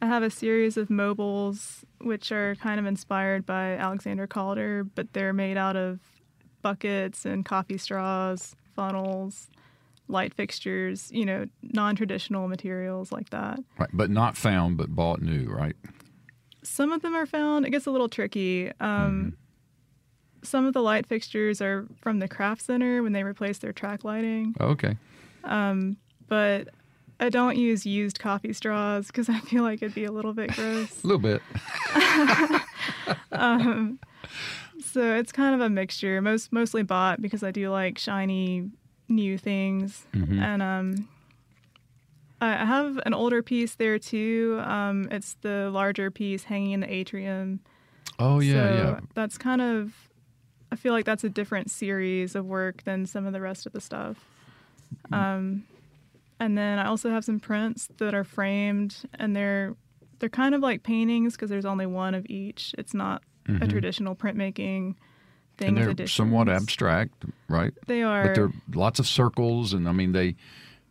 I 0.00 0.06
have 0.06 0.22
a 0.22 0.30
series 0.30 0.76
of 0.76 0.90
mobiles 0.90 1.84
which 2.00 2.32
are 2.32 2.54
kind 2.56 2.78
of 2.78 2.86
inspired 2.86 3.44
by 3.46 3.76
Alexander 3.76 4.26
Calder, 4.26 4.84
but 4.84 5.12
they're 5.12 5.32
made 5.32 5.56
out 5.56 5.76
of 5.76 6.00
buckets 6.62 7.24
and 7.24 7.44
coffee 7.44 7.78
straws, 7.78 8.54
funnels, 8.74 9.48
light 10.08 10.34
fixtures, 10.34 11.10
you 11.12 11.24
know, 11.24 11.46
non 11.62 11.96
traditional 11.96 12.48
materials 12.48 13.12
like 13.12 13.30
that. 13.30 13.60
Right, 13.78 13.90
but 13.92 14.10
not 14.10 14.36
found, 14.36 14.76
but 14.76 14.94
bought 14.94 15.20
new, 15.20 15.46
right? 15.48 15.76
Some 16.62 16.92
of 16.92 17.02
them 17.02 17.14
are 17.14 17.26
found. 17.26 17.66
It 17.66 17.70
gets 17.70 17.86
a 17.86 17.90
little 17.90 18.08
tricky. 18.08 18.68
Um, 18.80 18.82
mm-hmm. 18.82 19.28
Some 20.42 20.66
of 20.66 20.72
the 20.72 20.82
light 20.82 21.06
fixtures 21.06 21.60
are 21.60 21.86
from 22.00 22.20
the 22.20 22.28
craft 22.28 22.62
center 22.62 23.02
when 23.02 23.12
they 23.12 23.24
replaced 23.24 23.60
their 23.60 23.72
track 23.72 24.04
lighting. 24.04 24.54
Okay. 24.60 24.96
Um, 25.44 25.96
but 26.28 26.68
I 27.20 27.28
don't 27.30 27.56
use 27.56 27.84
used 27.84 28.18
coffee 28.20 28.52
straws 28.52 29.08
because 29.08 29.28
I 29.28 29.40
feel 29.40 29.62
like 29.62 29.82
it'd 29.82 29.94
be 29.94 30.04
a 30.04 30.12
little 30.12 30.32
bit 30.32 30.54
gross. 30.54 30.92
a 31.04 31.06
little 31.06 31.20
bit. 31.20 31.42
um, 33.32 33.98
so 34.84 35.14
it's 35.14 35.32
kind 35.32 35.54
of 35.54 35.60
a 35.60 35.68
mixture. 35.68 36.20
Most 36.22 36.52
mostly 36.52 36.82
bought 36.82 37.20
because 37.20 37.42
I 37.42 37.50
do 37.50 37.70
like 37.70 37.98
shiny 37.98 38.70
new 39.08 39.36
things, 39.36 40.06
mm-hmm. 40.14 40.40
and 40.40 40.62
um, 40.62 41.08
I 42.40 42.64
have 42.64 43.00
an 43.04 43.14
older 43.14 43.42
piece 43.42 43.74
there 43.74 43.98
too. 43.98 44.60
Um, 44.62 45.08
it's 45.10 45.34
the 45.40 45.70
larger 45.70 46.10
piece 46.10 46.44
hanging 46.44 46.72
in 46.72 46.80
the 46.80 46.92
atrium. 46.92 47.60
Oh 48.18 48.38
yeah, 48.38 48.52
so 48.52 48.74
yeah. 48.74 49.00
That's 49.14 49.38
kind 49.38 49.60
of. 49.60 49.92
I 50.70 50.76
feel 50.76 50.92
like 50.92 51.06
that's 51.06 51.24
a 51.24 51.30
different 51.30 51.70
series 51.70 52.34
of 52.34 52.44
work 52.44 52.84
than 52.84 53.06
some 53.06 53.26
of 53.26 53.32
the 53.32 53.40
rest 53.40 53.66
of 53.66 53.72
the 53.72 53.80
stuff. 53.80 54.18
Mm-hmm. 55.10 55.14
Um, 55.14 55.64
and 56.40 56.56
then 56.56 56.78
I 56.78 56.86
also 56.86 57.10
have 57.10 57.24
some 57.24 57.40
prints 57.40 57.88
that 57.98 58.14
are 58.14 58.24
framed, 58.24 58.96
and 59.14 59.34
they're 59.34 59.74
they're 60.18 60.28
kind 60.28 60.54
of 60.54 60.60
like 60.60 60.82
paintings 60.82 61.34
because 61.34 61.50
there's 61.50 61.64
only 61.64 61.86
one 61.86 62.14
of 62.14 62.26
each. 62.28 62.74
It's 62.78 62.94
not 62.94 63.22
mm-hmm. 63.48 63.62
a 63.62 63.66
traditional 63.66 64.14
printmaking 64.14 64.94
thing. 65.56 65.78
And 65.78 65.96
they're 65.96 66.06
somewhat 66.06 66.48
abstract, 66.48 67.24
right? 67.48 67.72
They 67.86 68.02
are. 68.02 68.26
But 68.26 68.34
they're 68.34 68.52
lots 68.74 68.98
of 68.98 69.06
circles, 69.06 69.72
and 69.72 69.88
I 69.88 69.92
mean 69.92 70.12
they 70.12 70.36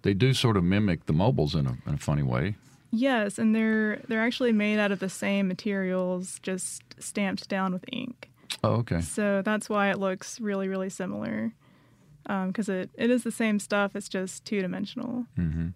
they 0.02 0.14
do 0.14 0.34
sort 0.34 0.58
of 0.58 0.64
mimic 0.64 1.06
the 1.06 1.14
mobiles 1.14 1.56
in 1.56 1.66
a, 1.68 1.78
in 1.88 1.96
a 1.96 1.98
funny 1.98 2.24
way. 2.24 2.56
Yes, 2.92 3.38
and 3.38 3.56
they're 3.56 4.02
they're 4.08 4.24
actually 4.24 4.54
made 4.54 4.80
out 4.80 4.92
of 4.92 5.00
the 5.00 5.10
same 5.10 5.48
materials, 5.48 6.40
just 6.42 6.84
stamped 7.00 7.50
down 7.50 7.74
with 7.74 7.86
ink. 7.92 8.30
Oh, 8.64 8.76
okay. 8.76 9.02
So 9.02 9.42
that's 9.44 9.70
why 9.70 9.92
it 9.92 10.00
looks 10.00 10.40
really, 10.40 10.68
really 10.68 10.90
similar 10.90 11.54
because 12.28 12.70
um, 12.70 12.76
it, 12.76 12.90
it 12.96 13.10
is 13.10 13.24
the 13.24 13.32
same 13.32 13.60
stuff. 13.60 13.96
It's 13.96 14.10
just 14.10 14.44
two 14.44 14.62
dimensional. 14.62 15.26
Mm-hmm. 15.38 15.70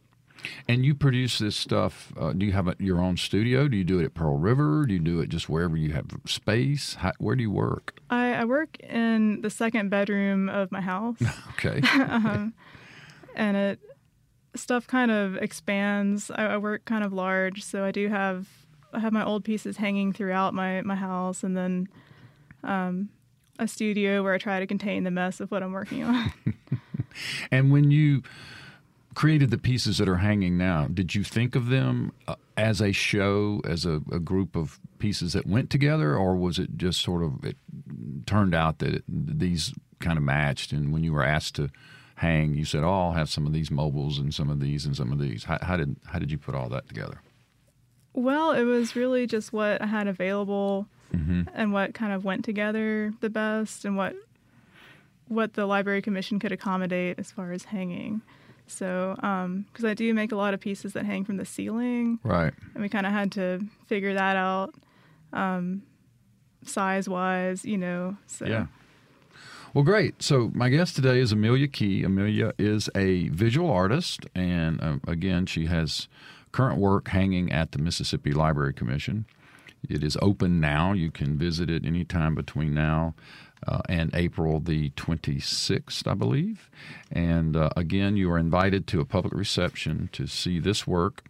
And 0.68 0.86
you 0.86 0.96
produce 0.96 1.40
this 1.40 1.56
stuff. 1.56 2.12
Uh, 2.20 2.34
do 2.34 2.46
you 2.46 2.52
have 2.52 2.68
a, 2.68 2.76
your 2.80 3.00
own 3.00 3.16
studio? 3.18 3.68
Do 3.68 3.78
you 3.78 3.84
do 3.84 4.00
it 4.00 4.06
at 4.06 4.14
Pearl 4.14 4.38
River? 4.38 4.86
Do 4.86 4.94
you 4.94 5.00
do 5.00 5.20
it 5.22 5.30
just 5.30 5.50
wherever 5.50 5.78
you 5.78 5.92
have 5.94 6.08
space? 6.26 6.96
How, 6.96 7.12
where 7.20 7.36
do 7.36 7.44
you 7.44 7.52
work? 7.52 8.00
I, 8.10 8.34
I, 8.34 8.46
work 8.46 8.80
in 8.80 9.42
the 9.42 9.50
second 9.50 9.90
bedroom 9.90 10.50
of 10.50 10.72
my 10.72 10.82
house. 10.82 11.18
okay. 11.52 11.82
um, 11.94 12.54
and 13.36 13.56
it 13.56 13.80
stuff 14.56 14.88
kind 14.88 15.12
of 15.12 15.38
expands. 15.38 16.32
I, 16.32 16.46
I, 16.46 16.58
work 16.58 16.86
kind 16.86 17.04
of 17.04 17.14
large, 17.14 17.64
so 17.64 17.84
I 17.84 17.92
do 17.92 18.10
have 18.10 18.48
I 18.94 19.00
have 19.00 19.14
my 19.14 19.24
old 19.24 19.46
pieces 19.46 19.78
hanging 19.78 20.12
throughout 20.12 20.54
my 20.54 20.82
my 20.82 20.96
house, 20.96 21.44
and 21.44 21.56
then 21.56 21.88
um, 22.64 23.10
a 23.62 23.68
studio 23.68 24.24
where 24.24 24.34
I 24.34 24.38
try 24.40 24.60
to 24.60 24.68
contain 24.68 25.04
the 25.04 25.12
mess 25.12 25.40
of 25.40 25.52
what 25.52 25.64
I'm 25.64 25.72
working 25.72 26.04
on. 26.04 26.34
and 27.52 27.72
when 27.72 27.92
you 27.92 28.24
created 29.14 29.52
the 29.52 29.58
pieces 29.58 30.00
that 30.00 30.10
are 30.10 30.18
hanging 30.18 30.58
now, 30.58 30.88
did 30.88 31.14
you 31.14 31.24
think 31.24 31.56
of 31.56 31.68
them 31.68 32.12
uh, 32.28 32.36
as 32.58 32.82
a 32.82 32.92
show, 32.92 33.62
as 33.66 33.86
a, 33.86 34.02
a, 34.12 34.20
group 34.20 34.56
of 34.56 34.80
pieces 35.00 35.34
that 35.34 35.46
went 35.46 35.70
together, 35.70 36.16
or 36.16 36.36
was 36.36 36.58
it 36.58 36.78
just 36.78 37.02
sort 37.02 37.24
of 37.24 37.44
it 37.44 37.58
turned 38.26 38.56
out 38.56 38.80
that 38.80 38.96
it, 38.96 39.04
these 39.08 39.74
kind 40.00 40.18
of 40.18 40.24
matched? 40.24 40.72
And 40.72 40.92
when 40.92 41.04
you 41.04 41.14
were 41.14 41.24
asked 41.24 41.56
to 41.56 41.70
hang, 42.16 42.56
you 42.56 42.66
said, 42.66 42.84
"Oh, 42.84 43.08
I'll 43.08 43.14
have 43.14 43.30
some 43.30 43.46
of 43.46 43.54
these 43.54 43.70
mobiles 43.70 44.18
and 44.18 44.34
some 44.34 44.50
of 44.50 44.60
these 44.60 44.86
and 44.86 44.96
some 44.96 45.12
of 45.12 45.20
these." 45.20 45.44
How, 45.44 45.60
how 45.62 45.78
did 45.78 45.98
how 46.06 46.20
did 46.20 46.32
you 46.32 46.38
put 46.38 46.56
all 46.56 46.70
that 46.70 46.88
together? 46.88 47.22
Well, 48.14 48.52
it 48.52 48.64
was 48.64 48.96
really 48.96 49.28
just 49.28 49.54
what 49.54 49.82
I 49.82 49.86
had 49.86 50.08
available 50.08 50.88
mm-hmm. 51.14 51.44
and 51.54 51.74
what 51.74 51.94
kind 51.94 52.14
of 52.14 52.24
went 52.24 52.46
together 52.46 53.14
the 53.22 53.30
best 53.30 53.86
and 53.86 53.98
what 53.98 54.16
what 55.28 55.54
the 55.54 55.66
library 55.66 56.02
commission 56.02 56.40
could 56.40 56.52
accommodate 56.52 57.18
as 57.18 57.32
far 57.32 57.54
as 57.54 57.64
hanging. 57.64 58.22
So, 58.68 59.16
because 59.16 59.84
um, 59.84 59.90
I 59.90 59.94
do 59.94 60.14
make 60.14 60.32
a 60.32 60.36
lot 60.36 60.54
of 60.54 60.60
pieces 60.60 60.94
that 60.94 61.06
hang 61.06 61.26
from 61.26 61.38
the 61.38 61.46
ceiling, 61.46 62.20
right? 62.24 62.54
And 62.74 62.82
we 62.82 62.90
kind 62.90 63.06
of 63.06 63.12
had 63.12 63.32
to 63.34 63.62
figure 63.88 64.14
that 64.14 64.36
out, 64.36 64.74
um, 65.34 65.84
size 66.66 67.08
wise, 67.08 67.66
you 67.66 67.78
know. 67.78 68.18
So. 68.28 68.46
Yeah. 68.46 68.68
Well, 69.74 69.84
great. 69.86 70.22
So, 70.22 70.52
my 70.54 70.70
guest 70.70 70.96
today 70.96 71.20
is 71.20 71.32
Amelia 71.32 71.68
Key. 71.68 72.04
Amelia 72.04 72.54
is 72.58 72.90
a 72.94 73.30
visual 73.30 73.72
artist, 73.72 74.26
and 74.36 74.82
uh, 74.82 74.98
again, 75.08 75.46
she 75.46 75.68
has 75.68 76.10
current 76.52 76.78
work 76.78 77.08
hanging 77.08 77.52
at 77.52 77.72
the 77.72 77.78
Mississippi 77.78 78.34
Library 78.34 78.74
Commission. 78.74 79.26
It 79.90 80.04
is 80.04 80.18
open 80.22 80.60
now. 80.60 80.94
You 80.94 81.12
can 81.12 81.38
visit 81.38 81.70
it 81.70 81.86
anytime 81.86 82.36
between 82.36 82.74
now 82.74 83.16
uh, 83.68 83.82
and 83.90 84.14
April 84.14 84.60
the 84.60 84.92
26th, 84.92 86.08
I 86.08 86.14
believe. 86.14 86.70
And 87.12 87.56
uh, 87.56 87.70
again, 87.76 88.18
you 88.18 88.32
are 88.32 88.38
invited 88.38 88.88
to 88.88 89.02
a 89.02 89.06
public 89.06 89.34
reception 89.34 90.10
to 90.14 90.28
see 90.28 90.60
this 90.60 90.88
work 90.88 91.24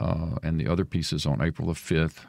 uh, 0.00 0.36
and 0.42 0.60
the 0.60 0.68
other 0.68 0.84
pieces 0.84 1.26
on 1.26 1.42
April 1.42 1.68
the 1.68 1.74
5th 1.74 2.26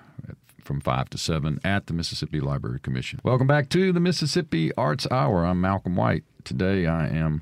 from 0.67 0.81
5 0.81 1.09
to 1.11 1.17
7 1.17 1.59
at 1.63 1.87
the 1.87 1.93
Mississippi 1.93 2.41
Library 2.41 2.79
Commission. 2.79 3.19
Welcome 3.23 3.47
back 3.47 3.69
to 3.69 3.93
the 3.93 4.01
Mississippi 4.01 4.71
Arts 4.75 5.07
Hour. 5.09 5.45
I'm 5.45 5.61
Malcolm 5.61 5.95
White. 5.95 6.23
Today 6.43 6.85
I 6.85 7.07
am 7.07 7.41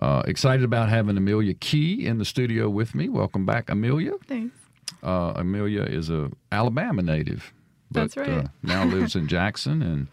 uh, 0.00 0.22
excited 0.26 0.64
about 0.64 0.88
having 0.90 1.16
Amelia 1.16 1.54
Key 1.54 2.06
in 2.06 2.18
the 2.18 2.24
studio 2.24 2.68
with 2.68 2.94
me. 2.94 3.08
Welcome 3.08 3.46
back, 3.46 3.70
Amelia. 3.70 4.12
Thanks. 4.26 4.61
Uh, 5.02 5.32
Amelia 5.36 5.82
is 5.82 6.10
a 6.10 6.30
Alabama 6.50 7.02
native, 7.02 7.52
but 7.90 8.16
right. 8.16 8.28
uh, 8.28 8.44
now 8.62 8.84
lives 8.84 9.16
in 9.16 9.26
Jackson 9.28 9.82
and 9.82 10.08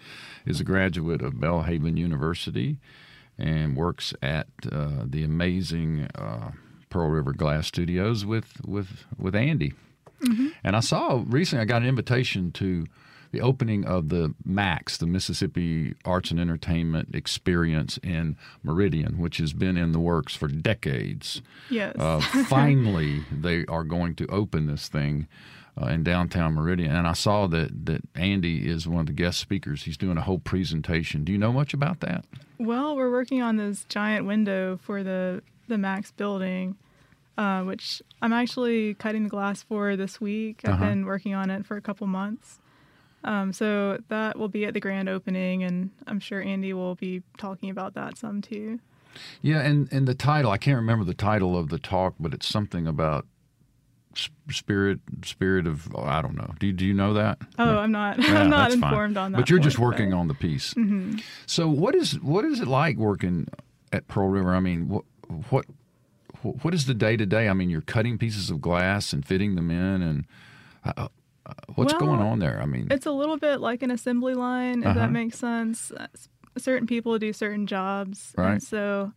is 0.46 0.60
a 0.60 0.64
graduate 0.64 1.22
of 1.22 1.34
Belhaven 1.36 1.98
University 1.98 2.78
and 3.38 3.76
works 3.76 4.14
at 4.22 4.48
uh, 4.72 5.04
the 5.06 5.24
amazing 5.24 6.08
uh, 6.16 6.52
Pearl 6.90 7.10
River 7.10 7.34
Glass 7.34 7.68
Studios 7.68 8.26
with 8.26 8.62
with 8.66 9.06
with 9.18 9.36
Andy. 9.36 9.74
Mm-hmm. 10.22 10.48
And 10.64 10.76
I 10.76 10.82
saw 10.82 11.24
recently 11.28 11.62
I 11.62 11.66
got 11.66 11.82
an 11.82 11.88
invitation 11.88 12.52
to 12.54 12.86
the 13.32 13.42
opening 13.42 13.86
of 13.86 14.10
the 14.10 14.34
MAX, 14.46 14.98
the 14.98 15.06
Mississippi 15.08 15.94
Arts 16.06 16.32
and 16.32 16.40
Entertainment 16.40 17.14
Experience 17.14 17.98
in 18.04 18.38
Meridian, 18.64 19.18
which 19.20 19.38
has 19.38 19.54
been 19.54 19.78
in 19.78 19.92
the 19.92 20.00
works 20.00 20.36
for 20.36 20.48
decades. 20.48 21.42
Yes. 21.70 21.96
Uh, 21.98 22.20
finally, 22.48 23.24
they 23.32 23.66
are 23.66 23.84
going 23.84 24.16
to 24.16 24.28
open 24.28 24.68
this 24.68 24.88
thing. 24.88 25.28
Uh, 25.82 25.86
in 25.86 26.04
downtown 26.04 26.56
Meridian, 26.56 26.94
and 26.94 27.08
I 27.08 27.14
saw 27.14 27.48
that 27.48 27.86
that 27.86 28.02
Andy 28.14 28.68
is 28.68 28.86
one 28.86 29.00
of 29.02 29.06
the 29.06 29.14
guest 29.14 29.40
speakers. 29.40 29.84
He's 29.84 29.96
doing 29.96 30.18
a 30.18 30.22
whole 30.22 30.40
presentation. 30.40 31.24
Do 31.24 31.32
you 31.32 31.38
know 31.38 31.54
much 31.54 31.74
about 31.74 32.02
that? 32.02 32.26
Well, 32.58 32.98
we're 32.98 33.12
working 33.12 33.42
on 33.42 33.56
this 33.56 33.86
giant 33.88 34.26
window 34.26 34.76
for 34.84 35.04
the 35.04 35.42
the 35.70 35.78
Max 35.78 36.12
building, 36.12 36.76
uh, 37.38 37.62
which 37.64 38.02
I'm 38.22 38.34
actually 38.34 38.96
cutting 38.96 39.24
the 39.24 39.30
glass 39.30 39.64
for 39.64 39.96
this 39.96 40.20
week. 40.20 40.62
I've 40.66 40.74
Uh-huh. 40.74 40.86
been 40.90 41.06
working 41.06 41.34
on 41.34 41.50
it 41.50 41.66
for 41.66 41.78
a 41.78 41.82
couple 41.82 42.08
months. 42.08 42.60
Um, 43.24 43.52
so 43.54 44.00
that 44.08 44.38
will 44.38 44.48
be 44.48 44.66
at 44.66 44.74
the 44.74 44.80
grand 44.80 45.10
opening, 45.10 45.64
and 45.64 45.92
I'm 46.08 46.20
sure 46.20 46.42
Andy 46.42 46.74
will 46.74 46.96
be 46.96 47.22
talking 47.38 47.70
about 47.70 47.94
that 47.96 48.18
some 48.18 48.42
too. 48.42 48.80
Yeah, 49.42 49.60
and 49.62 49.92
and 49.92 50.08
the 50.08 50.16
title 50.16 50.52
I 50.52 50.58
can't 50.58 50.78
remember 50.78 51.04
the 51.04 51.14
title 51.14 51.58
of 51.58 51.70
the 51.70 51.80
talk, 51.80 52.16
but 52.20 52.34
it's 52.34 52.48
something 52.48 52.88
about 52.88 53.26
spirit 54.50 55.00
spirit 55.24 55.68
of 55.68 55.94
oh, 55.94 56.04
I 56.04 56.22
don't 56.22 56.36
know. 56.36 56.54
Do 56.60 56.68
you, 56.68 56.74
do 56.74 56.86
you 56.86 56.94
know 56.94 57.14
that? 57.14 57.40
Oh, 57.58 57.78
I'm 57.78 57.92
not. 57.92 58.20
Yeah, 58.24 58.42
I'm 58.42 58.50
not 58.50 58.70
that's 58.70 58.80
fine. 58.80 58.92
informed 58.92 59.18
on 59.18 59.32
that. 59.34 59.38
But 59.40 59.50
you're 59.50 59.60
just 59.60 59.80
working 59.80 60.12
but- 60.12 60.18
on 60.18 60.28
the 60.28 60.34
piece. 60.34 60.74
So 61.46 61.68
what 61.70 61.96
is 61.96 62.20
what 62.22 62.46
is 62.46 62.60
it 62.60 62.68
like 62.68 62.98
working 62.98 63.48
at 63.92 64.08
Pearl 64.08 64.30
River? 64.30 64.54
I 64.56 64.60
mean, 64.60 64.88
what 64.88 65.04
what 65.50 65.66
what 66.42 66.74
is 66.74 66.86
the 66.86 66.94
day 66.94 67.18
to 67.18 67.26
day? 67.26 67.50
I 67.50 67.54
mean, 67.54 67.70
you're 67.70 67.82
cutting 67.82 68.18
pieces 68.18 68.50
of 68.50 68.62
glass 68.62 69.12
and 69.12 69.26
fitting 69.26 69.56
them 69.56 69.70
in, 69.70 70.02
and 70.02 70.26
uh, 70.86 71.10
what's 71.76 71.94
Well, 71.94 72.00
going 72.02 72.20
on 72.22 72.40
there? 72.40 72.60
I 72.62 72.66
mean, 72.66 72.88
It's 72.92 73.06
a 73.06 73.12
little 73.12 73.38
bit 73.38 73.60
like 73.62 73.84
an 73.84 73.92
assembly 73.92 74.34
line, 74.34 74.80
if 74.82 74.88
Uh-huh. 74.90 75.00
that 75.00 75.12
makes 75.12 75.38
sense. 75.40 75.92
Uh, 75.92 76.08
Certain 76.58 76.88
people 76.88 77.18
do 77.20 77.32
certain 77.32 77.68
jobs. 77.68 78.34
Right. 78.38 78.54
And 78.54 78.64
so 78.64 79.14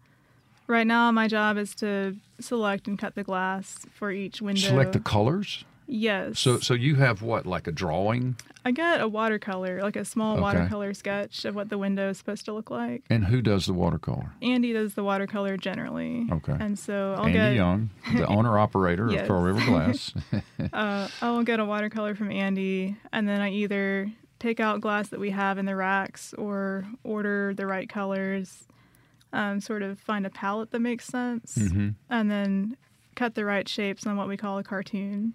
right 0.69 0.87
now, 0.87 1.11
my 1.11 1.27
job 1.29 1.57
is 1.59 1.75
to 1.77 2.17
select 2.41 2.87
and 2.87 2.99
cut 2.99 3.15
the 3.17 3.25
glass 3.25 3.79
for 3.93 4.11
each 4.13 4.41
window. 4.41 4.61
select 4.61 4.93
the 4.93 5.01
colors. 5.01 5.65
Yes. 5.93 6.39
So 6.41 6.59
so 6.59 6.73
you 6.75 6.95
have 6.97 7.21
what 7.23 7.45
like 7.45 7.67
a 7.67 7.73
drawing, 7.73 8.37
I 8.65 8.71
get 8.71 9.01
a 9.01 9.09
watercolor, 9.09 9.83
like 9.83 9.97
a 9.97 10.05
small 10.05 10.35
Okay. 10.35 10.43
watercolor 10.43 10.95
sketch 10.95 11.45
of 11.45 11.55
what 11.55 11.69
the 11.69 11.77
window 11.77 12.09
is 12.11 12.19
supposed 12.19 12.45
to 12.47 12.53
look 12.53 12.71
like. 12.71 13.03
and 13.11 13.27
who 13.27 13.43
does 13.43 13.67
the 13.67 13.75
watercolor? 13.75 14.33
Andy 14.41 14.73
does 14.73 14.95
the 14.95 15.05
watercolor 15.05 15.57
generally. 15.57 16.27
Okay. 16.33 16.57
And 16.59 16.79
so 16.79 17.15
I'll 17.19 17.27
Andy 17.27 17.39
get 17.39 17.55
Young, 17.55 17.91
the 18.15 18.27
owner 18.37 18.59
operator 18.59 19.09
Yes. 19.11 19.23
of 19.23 19.29
Pearl 19.29 19.43
River 19.43 19.65
Glass. 19.67 20.13
uh, 20.73 21.09
I 21.21 21.31
will 21.31 21.43
get 21.45 21.61
a 21.61 21.65
watercolor 21.65 22.15
from 22.15 22.31
Andy, 22.33 22.97
and 23.13 23.29
then 23.29 23.41
I 23.43 23.51
either 23.51 24.11
take 24.39 24.61
out 24.61 24.81
glass 24.81 25.09
that 25.09 25.21
we 25.21 25.31
have 25.31 25.59
in 25.59 25.67
the 25.67 25.77
racks 25.77 26.33
or 26.39 26.85
order 27.05 27.53
the 27.55 27.67
right 27.67 27.89
colors, 27.89 28.67
um, 29.33 29.61
sort 29.61 29.83
of 29.83 29.99
find 30.01 30.25
a 30.27 30.31
palette 30.31 30.71
that 30.73 30.81
makes 30.81 31.05
sense, 31.05 31.57
Mhm. 31.59 31.95
and 32.11 32.31
then 32.31 32.77
cut 33.15 33.35
the 33.35 33.45
right 33.45 33.69
shapes 33.69 34.07
on 34.07 34.17
what 34.17 34.27
we 34.27 34.37
call 34.37 34.59
a 34.59 34.65
cartoon, 34.65 35.35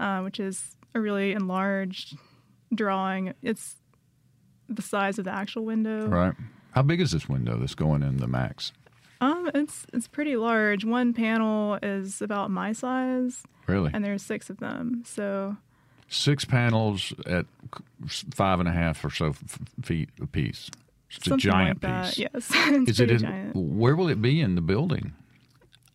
uh, 0.00 0.20
which 0.22 0.40
is 0.40 0.76
a 0.94 1.00
really 1.00 1.32
enlarged 1.32 2.16
drawing. 2.74 3.34
It's 3.42 3.76
the 4.68 4.82
size 4.82 5.18
of 5.18 5.24
the 5.24 5.32
actual 5.32 5.64
window. 5.64 6.06
right. 6.06 6.34
How 6.72 6.82
big 6.82 7.00
is 7.00 7.10
this 7.10 7.28
window 7.28 7.58
that's 7.58 7.74
going 7.74 8.02
in 8.02 8.18
the 8.18 8.28
max? 8.28 8.72
Um, 9.20 9.50
it's 9.54 9.86
it's 9.92 10.06
pretty 10.08 10.36
large. 10.36 10.84
One 10.84 11.12
panel 11.12 11.78
is 11.82 12.22
about 12.22 12.50
my 12.50 12.72
size, 12.72 13.42
Really? 13.66 13.90
and 13.92 14.04
there's 14.04 14.22
six 14.22 14.48
of 14.50 14.58
them. 14.58 15.02
So 15.04 15.56
Six 16.08 16.44
panels 16.44 17.12
at 17.26 17.46
five 18.34 18.58
and 18.60 18.68
a 18.68 18.72
half 18.72 19.04
or 19.04 19.10
so 19.10 19.26
f- 19.28 19.58
feet 19.82 20.08
apiece. 20.20 20.70
It's 21.16 21.26
a 21.28 21.36
giant 21.36 21.82
like 21.82 21.92
that. 21.92 22.04
piece. 22.14 22.18
Yes, 22.18 22.30
it's 22.54 22.90
Is 22.92 23.00
it 23.00 23.18
giant. 23.18 23.54
Where 23.56 23.94
will 23.96 24.08
it 24.08 24.22
be 24.22 24.40
in 24.40 24.54
the 24.54 24.60
building? 24.60 25.12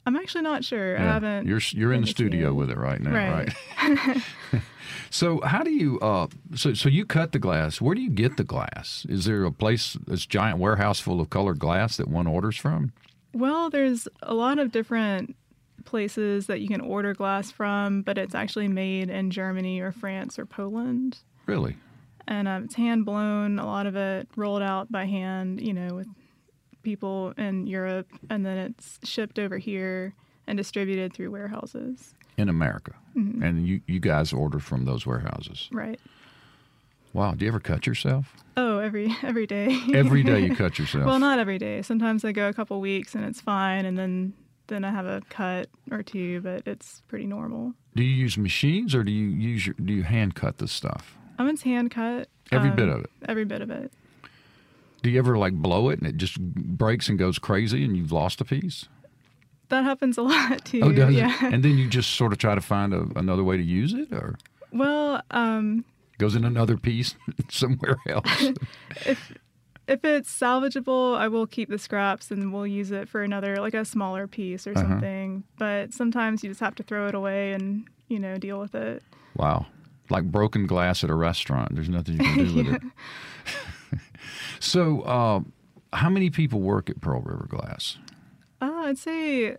I'm 0.06 0.16
actually 0.16 0.44
not 0.44 0.64
sure. 0.64 0.98
I 0.98 1.02
haven't. 1.02 1.48
You're 1.48 1.62
you're 1.72 1.94
in 1.94 2.02
the 2.02 2.08
studio 2.08 2.54
with 2.54 2.70
it 2.70 2.78
right 2.78 3.02
now, 3.02 3.12
Right. 3.12 3.54
right? 3.82 4.22
so 5.10 5.42
how 5.42 5.64
do 5.64 5.72
you? 5.72 6.00
Uh, 6.00 6.28
so 6.56 6.74
so 6.74 6.90
you 6.90 7.06
cut 7.06 7.32
the 7.32 7.40
glass. 7.40 7.82
Where 7.82 7.96
do 7.96 8.02
you 8.02 8.10
get 8.10 8.38
the 8.38 8.44
glass? 8.44 9.06
Is 9.10 9.26
there 9.26 9.44
a 9.46 9.52
place, 9.52 9.98
this 10.08 10.26
giant 10.26 10.60
warehouse 10.60 11.00
full 11.00 11.20
of 11.22 11.30
colored 11.30 11.60
glass 11.60 11.98
that 11.98 12.08
one 12.08 12.28
orders 12.28 12.58
from? 12.58 12.92
Well, 13.34 13.70
there's 13.70 14.08
a 14.24 14.34
lot 14.34 14.60
of 14.60 14.72
different 14.72 15.36
places 15.86 16.48
that 16.48 16.62
you 16.62 16.68
can 16.68 16.82
order 16.82 17.14
glass 17.14 17.52
from, 17.52 18.02
but 18.02 18.18
it's 18.18 18.34
actually 18.36 18.68
made 18.68 19.10
in 19.10 19.30
Germany 19.30 19.80
or 19.82 19.92
France 19.92 20.40
or 20.40 20.46
Poland, 20.46 21.20
Really? 21.46 21.76
and 22.28 22.48
um, 22.48 22.64
it's 22.64 22.76
hand 22.76 23.06
blown. 23.06 23.60
A 23.60 23.66
lot 23.66 23.86
of 23.86 23.96
it 23.96 24.28
rolled 24.36 24.62
out 24.64 24.92
by 24.92 25.06
hand, 25.06 25.62
you 25.62 25.74
know, 25.74 25.94
with 25.96 26.08
people 26.86 27.34
in 27.38 27.68
Europe, 27.68 28.08
and 28.30 28.46
then 28.46 28.58
it's 28.58 29.00
shipped 29.04 29.38
over 29.40 29.58
here 29.58 30.14
and 30.48 30.58
distributed 30.58 31.14
through 31.14 31.32
warehouses. 31.32 32.14
In 32.38 32.48
America, 32.50 32.94
Mm-hmm. 33.18 33.44
and 33.44 33.66
you 33.68 33.82
you 33.88 34.00
guys 34.00 34.34
order 34.34 34.60
from 34.60 34.84
those 34.86 35.06
warehouses. 35.06 35.70
Right. 35.72 36.00
Wow. 37.14 37.32
Do 37.32 37.46
you 37.46 37.50
ever 37.50 37.62
cut 37.62 37.88
yourself? 37.88 38.36
Oh, 38.58 38.80
every 38.80 39.16
every 39.24 39.48
day. 39.48 39.80
Every 39.94 40.22
day 40.24 40.42
you 40.42 40.56
cut 40.64 40.78
yourself. 40.78 41.06
Well, 41.06 41.20
not 41.20 41.40
every 41.40 41.58
day. 41.58 41.82
Sometimes 41.82 42.26
I 42.26 42.32
go 42.34 42.50
a 42.50 42.54
couple 42.54 42.80
weeks 42.82 43.16
and 43.16 43.24
it's 43.24 43.40
fine, 43.42 43.86
and 43.86 43.98
then 43.98 44.34
then 44.68 44.84
I 44.84 44.92
have 44.92 45.06
a 45.06 45.22
cut 45.30 45.70
or 45.92 46.04
two, 46.04 46.42
but 46.42 46.64
it's 46.68 47.02
pretty 47.08 47.26
normal. 47.26 47.74
Do 47.96 48.04
you 48.04 48.14
use 48.14 48.38
machines 48.38 48.94
or 48.94 49.04
do 49.04 49.12
you 49.12 49.28
use 49.28 49.66
your, 49.68 49.76
do 49.76 49.94
you 49.94 50.04
hand 50.04 50.36
cut 50.36 50.58
this 50.58 50.72
stuff? 50.74 51.16
I'm 51.38 51.46
um, 51.48 51.54
it's 51.54 51.62
hand 51.62 51.92
cut. 51.92 52.28
Every 52.52 52.70
um, 52.72 52.76
bit 52.76 52.90
of 52.90 53.02
it. 53.02 53.10
Every 53.30 53.46
bit 53.46 53.62
of 53.62 53.70
it. 53.70 53.94
Do 55.06 55.12
you 55.12 55.20
ever 55.20 55.38
like 55.38 55.54
blow 55.54 55.90
it 55.90 56.00
and 56.00 56.08
it 56.08 56.18
just 56.18 56.40
breaks 56.42 57.10
and 57.10 57.20
goes 57.20 57.38
crazy 57.38 57.86
and 57.86 57.96
you've 57.96 58.12
lost 58.12 58.42
a 58.42 58.44
piece? 58.44 58.86
That 59.70 59.84
happens 59.84 60.18
a 60.18 60.22
lot 60.24 60.66
too. 60.66 60.80
Oh, 60.82 60.92
does 60.92 61.14
yeah. 61.14 61.46
it? 61.46 61.54
And 61.54 61.62
then 61.64 61.78
you 61.78 61.88
just 61.88 62.10
sort 62.16 62.32
of 62.34 62.40
try 62.40 62.56
to 62.56 62.62
find 62.62 62.92
a, 62.92 63.06
another 63.16 63.44
way 63.44 63.56
to 63.56 63.62
use 63.62 63.94
it, 63.94 64.12
or 64.12 64.36
well, 64.72 65.22
um, 65.30 65.86
goes 66.18 66.36
in 66.36 66.44
another 66.44 66.76
piece 66.76 67.14
somewhere 67.50 67.98
else. 68.10 68.26
if 69.06 69.32
if 69.88 70.04
it's 70.04 70.36
salvageable, 70.36 71.16
I 71.16 71.28
will 71.28 71.46
keep 71.46 71.70
the 71.70 71.78
scraps 71.78 72.32
and 72.32 72.52
we'll 72.52 72.66
use 72.66 72.90
it 72.90 73.08
for 73.08 73.22
another, 73.22 73.58
like 73.58 73.76
a 73.76 73.86
smaller 73.86 74.26
piece 74.26 74.66
or 74.66 74.72
Uh-huh. 74.72 74.82
something. 74.88 75.44
But 75.60 75.94
sometimes 75.94 76.44
you 76.44 76.50
just 76.50 76.62
have 76.62 76.74
to 76.76 76.84
throw 76.84 77.06
it 77.08 77.14
away 77.14 77.52
and 77.54 77.88
you 78.08 78.18
know 78.18 78.38
deal 78.40 78.60
with 78.60 78.74
it. 78.74 79.04
wow, 79.36 79.68
like 80.10 80.24
broken 80.32 80.66
glass 80.66 81.04
at 81.04 81.12
a 81.12 81.16
restaurant. 81.16 81.76
There's 81.76 81.90
nothing 81.90 82.16
you 82.16 82.24
can 82.24 82.38
do 82.48 82.56
with 82.56 82.68
it. 82.74 82.82
So, 84.60 85.02
uh, 85.02 85.40
how 85.94 86.10
many 86.10 86.30
people 86.30 86.60
work 86.62 86.90
at 86.90 87.02
Pearl 87.02 87.22
River 87.22 87.46
Glass? 87.50 87.98
Uh, 88.62 88.72
I'd 88.86 88.98
say 88.98 89.58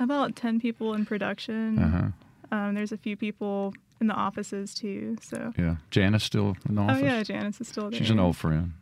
about 0.00 0.36
ten 0.36 0.60
people 0.60 0.94
in 0.94 1.04
production. 1.06 1.78
Uh 1.78 1.88
huh. 2.50 2.56
Um, 2.56 2.74
there's 2.74 2.92
a 2.92 2.96
few 2.98 3.16
people 3.16 3.72
in 4.00 4.06
the 4.08 4.14
offices 4.14 4.74
too. 4.74 5.16
So. 5.22 5.52
Yeah, 5.58 5.76
Janice 5.90 6.24
still 6.24 6.56
in 6.68 6.74
the 6.74 6.82
office. 6.82 7.02
Oh 7.02 7.04
yeah, 7.06 7.22
Janice 7.22 7.60
is 7.60 7.68
still 7.68 7.90
there. 7.90 7.98
She's 7.98 8.10
an 8.10 8.18
old 8.20 8.36
friend. 8.36 8.72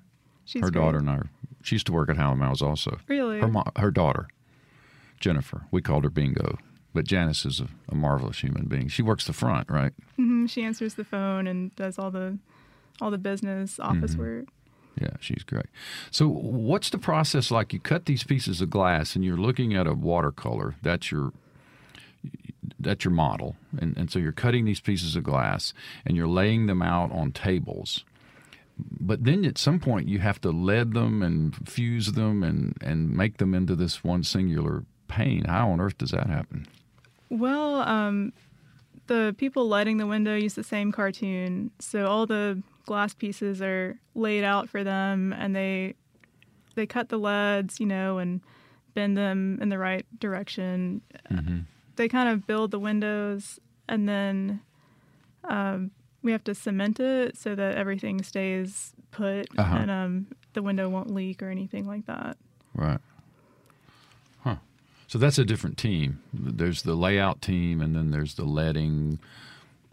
She's 0.44 0.62
her 0.62 0.70
great. 0.70 0.80
daughter 0.82 0.98
and 0.98 1.10
I. 1.10 1.22
She 1.62 1.74
used 1.76 1.86
to 1.86 1.92
work 1.92 2.08
at 2.08 2.16
Hal 2.16 2.34
& 2.34 2.36
Mal's 2.36 2.62
also. 2.62 2.98
Really? 3.06 3.38
Her 3.40 3.46
mo- 3.48 3.64
her 3.76 3.90
daughter, 3.90 4.28
Jennifer. 5.20 5.66
We 5.70 5.82
called 5.82 6.04
her 6.04 6.10
Bingo, 6.10 6.58
but 6.94 7.04
Janice 7.04 7.44
is 7.44 7.60
a, 7.60 7.68
a 7.90 7.94
marvelous 7.94 8.40
human 8.40 8.64
being. 8.66 8.88
She 8.88 9.02
works 9.02 9.26
the 9.26 9.32
front, 9.34 9.70
right? 9.70 9.92
hmm 10.16 10.46
She 10.46 10.62
answers 10.64 10.94
the 10.94 11.04
phone 11.04 11.46
and 11.46 11.74
does 11.76 11.98
all 11.98 12.10
the 12.10 12.38
all 13.00 13.10
the 13.10 13.18
business 13.18 13.78
office 13.78 14.12
Mm-hmm. 14.12 14.20
work. 14.20 14.44
Yeah, 15.00 15.16
she's 15.20 15.42
great. 15.42 15.66
So, 16.10 16.28
what's 16.28 16.90
the 16.90 16.98
process 16.98 17.50
like? 17.50 17.72
You 17.72 17.80
cut 17.80 18.04
these 18.04 18.22
pieces 18.22 18.60
of 18.60 18.68
glass, 18.70 19.14
and 19.14 19.24
you're 19.24 19.36
looking 19.36 19.74
at 19.74 19.86
a 19.86 19.94
watercolor. 19.94 20.76
That's 20.82 21.10
your 21.10 21.32
that's 22.78 23.04
your 23.04 23.12
model, 23.12 23.56
and 23.78 23.96
and 23.96 24.10
so 24.10 24.18
you're 24.18 24.32
cutting 24.32 24.66
these 24.66 24.80
pieces 24.80 25.16
of 25.16 25.24
glass, 25.24 25.72
and 26.04 26.16
you're 26.16 26.28
laying 26.28 26.66
them 26.66 26.82
out 26.82 27.10
on 27.12 27.32
tables. 27.32 28.04
But 28.78 29.24
then 29.24 29.44
at 29.44 29.58
some 29.58 29.78
point, 29.78 30.08
you 30.08 30.20
have 30.20 30.40
to 30.42 30.50
lead 30.50 30.92
them 30.92 31.22
and 31.22 31.56
fuse 31.68 32.12
them 32.12 32.42
and 32.42 32.76
and 32.82 33.16
make 33.16 33.38
them 33.38 33.54
into 33.54 33.74
this 33.74 34.04
one 34.04 34.22
singular 34.22 34.84
pane. 35.08 35.44
How 35.44 35.70
on 35.70 35.80
earth 35.80 35.98
does 35.98 36.10
that 36.10 36.26
happen? 36.26 36.66
Well, 37.30 37.76
um, 37.82 38.32
the 39.06 39.34
people 39.38 39.66
lighting 39.66 39.96
the 39.96 40.06
window 40.06 40.36
use 40.36 40.54
the 40.54 40.64
same 40.64 40.92
cartoon, 40.92 41.70
so 41.78 42.06
all 42.06 42.26
the 42.26 42.62
glass 42.90 43.14
pieces 43.14 43.62
are 43.62 43.96
laid 44.16 44.42
out 44.42 44.68
for 44.68 44.82
them, 44.82 45.32
and 45.32 45.54
they 45.54 45.94
they 46.74 46.86
cut 46.86 47.08
the 47.08 47.18
leads, 47.18 47.78
you 47.78 47.86
know, 47.86 48.18
and 48.18 48.40
bend 48.94 49.16
them 49.16 49.58
in 49.62 49.68
the 49.68 49.78
right 49.78 50.04
direction. 50.18 51.00
They 51.94 52.08
kind 52.08 52.28
of 52.28 52.46
build 52.48 52.72
the 52.72 52.80
windows, 52.80 53.60
and 53.88 54.08
then 54.08 54.60
um, 55.44 55.92
we 56.22 56.32
have 56.32 56.42
to 56.44 56.54
cement 56.54 56.98
it 56.98 57.36
so 57.36 57.54
that 57.54 57.76
everything 57.76 58.22
stays 58.24 58.92
put, 59.12 59.46
Uh-huh. 59.56 59.76
and 59.76 59.90
um, 59.90 60.26
the 60.54 60.62
window 60.62 60.88
won't 60.88 61.14
leak 61.14 61.42
or 61.44 61.48
anything 61.48 61.86
like 61.86 62.06
that. 62.06 62.36
Right. 62.74 63.00
Huh. 64.42 64.56
So 65.06 65.16
that's 65.18 65.38
a 65.38 65.44
different 65.44 65.78
team. 65.78 66.20
There's 66.34 66.82
the 66.82 66.94
layout 66.94 67.40
team, 67.40 67.80
and 67.80 67.94
then 67.94 68.10
there's 68.10 68.34
the 68.34 68.44
leading 68.44 69.20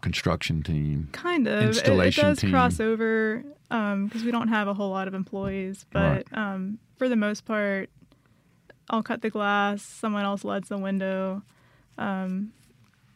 construction 0.00 0.62
team. 0.62 1.08
Kind 1.12 1.46
of. 1.48 1.62
It- 1.62 1.66
Installation 1.68 2.24
it, 2.26 2.28
does 2.28 2.38
team. 2.38 2.50
cross 2.50 2.80
over 2.80 3.42
because 3.68 4.24
we 4.24 4.30
don't 4.30 4.48
have 4.48 4.66
a 4.68 4.74
whole 4.74 4.90
lot 4.90 5.08
of 5.08 5.14
employees, 5.14 5.84
but 5.92 6.24
um, 6.32 6.78
for 6.96 7.08
the 7.08 7.16
most 7.16 7.44
part, 7.44 7.90
I'll 8.90 9.02
cut 9.02 9.20
the 9.22 9.28
glass. 9.30 9.82
Someone 9.82 10.24
else 10.24 10.44
leads 10.44 10.68
the 10.70 10.78
window. 10.78 11.42
Um, 11.98 12.52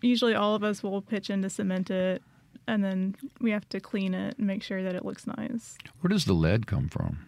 usually, 0.02 0.34
all 0.34 0.54
of 0.54 0.62
us 0.62 0.82
will 0.82 1.00
pitch 1.00 1.30
in 1.30 1.40
to 1.42 1.48
cement 1.48 1.90
it, 1.90 2.22
and 2.66 2.84
then 2.84 3.16
we 3.40 3.50
have 3.50 3.66
to 3.70 3.80
clean 3.80 4.12
it 4.12 4.36
and 4.36 4.46
make 4.46 4.62
sure 4.62 4.82
that 4.82 4.94
it 4.94 5.04
looks 5.06 5.26
nice. 5.26 5.78
Where 6.00 6.08
does 6.10 6.26
the 6.26 6.34
lead 6.34 6.66
come 6.66 6.88
from? 6.88 7.18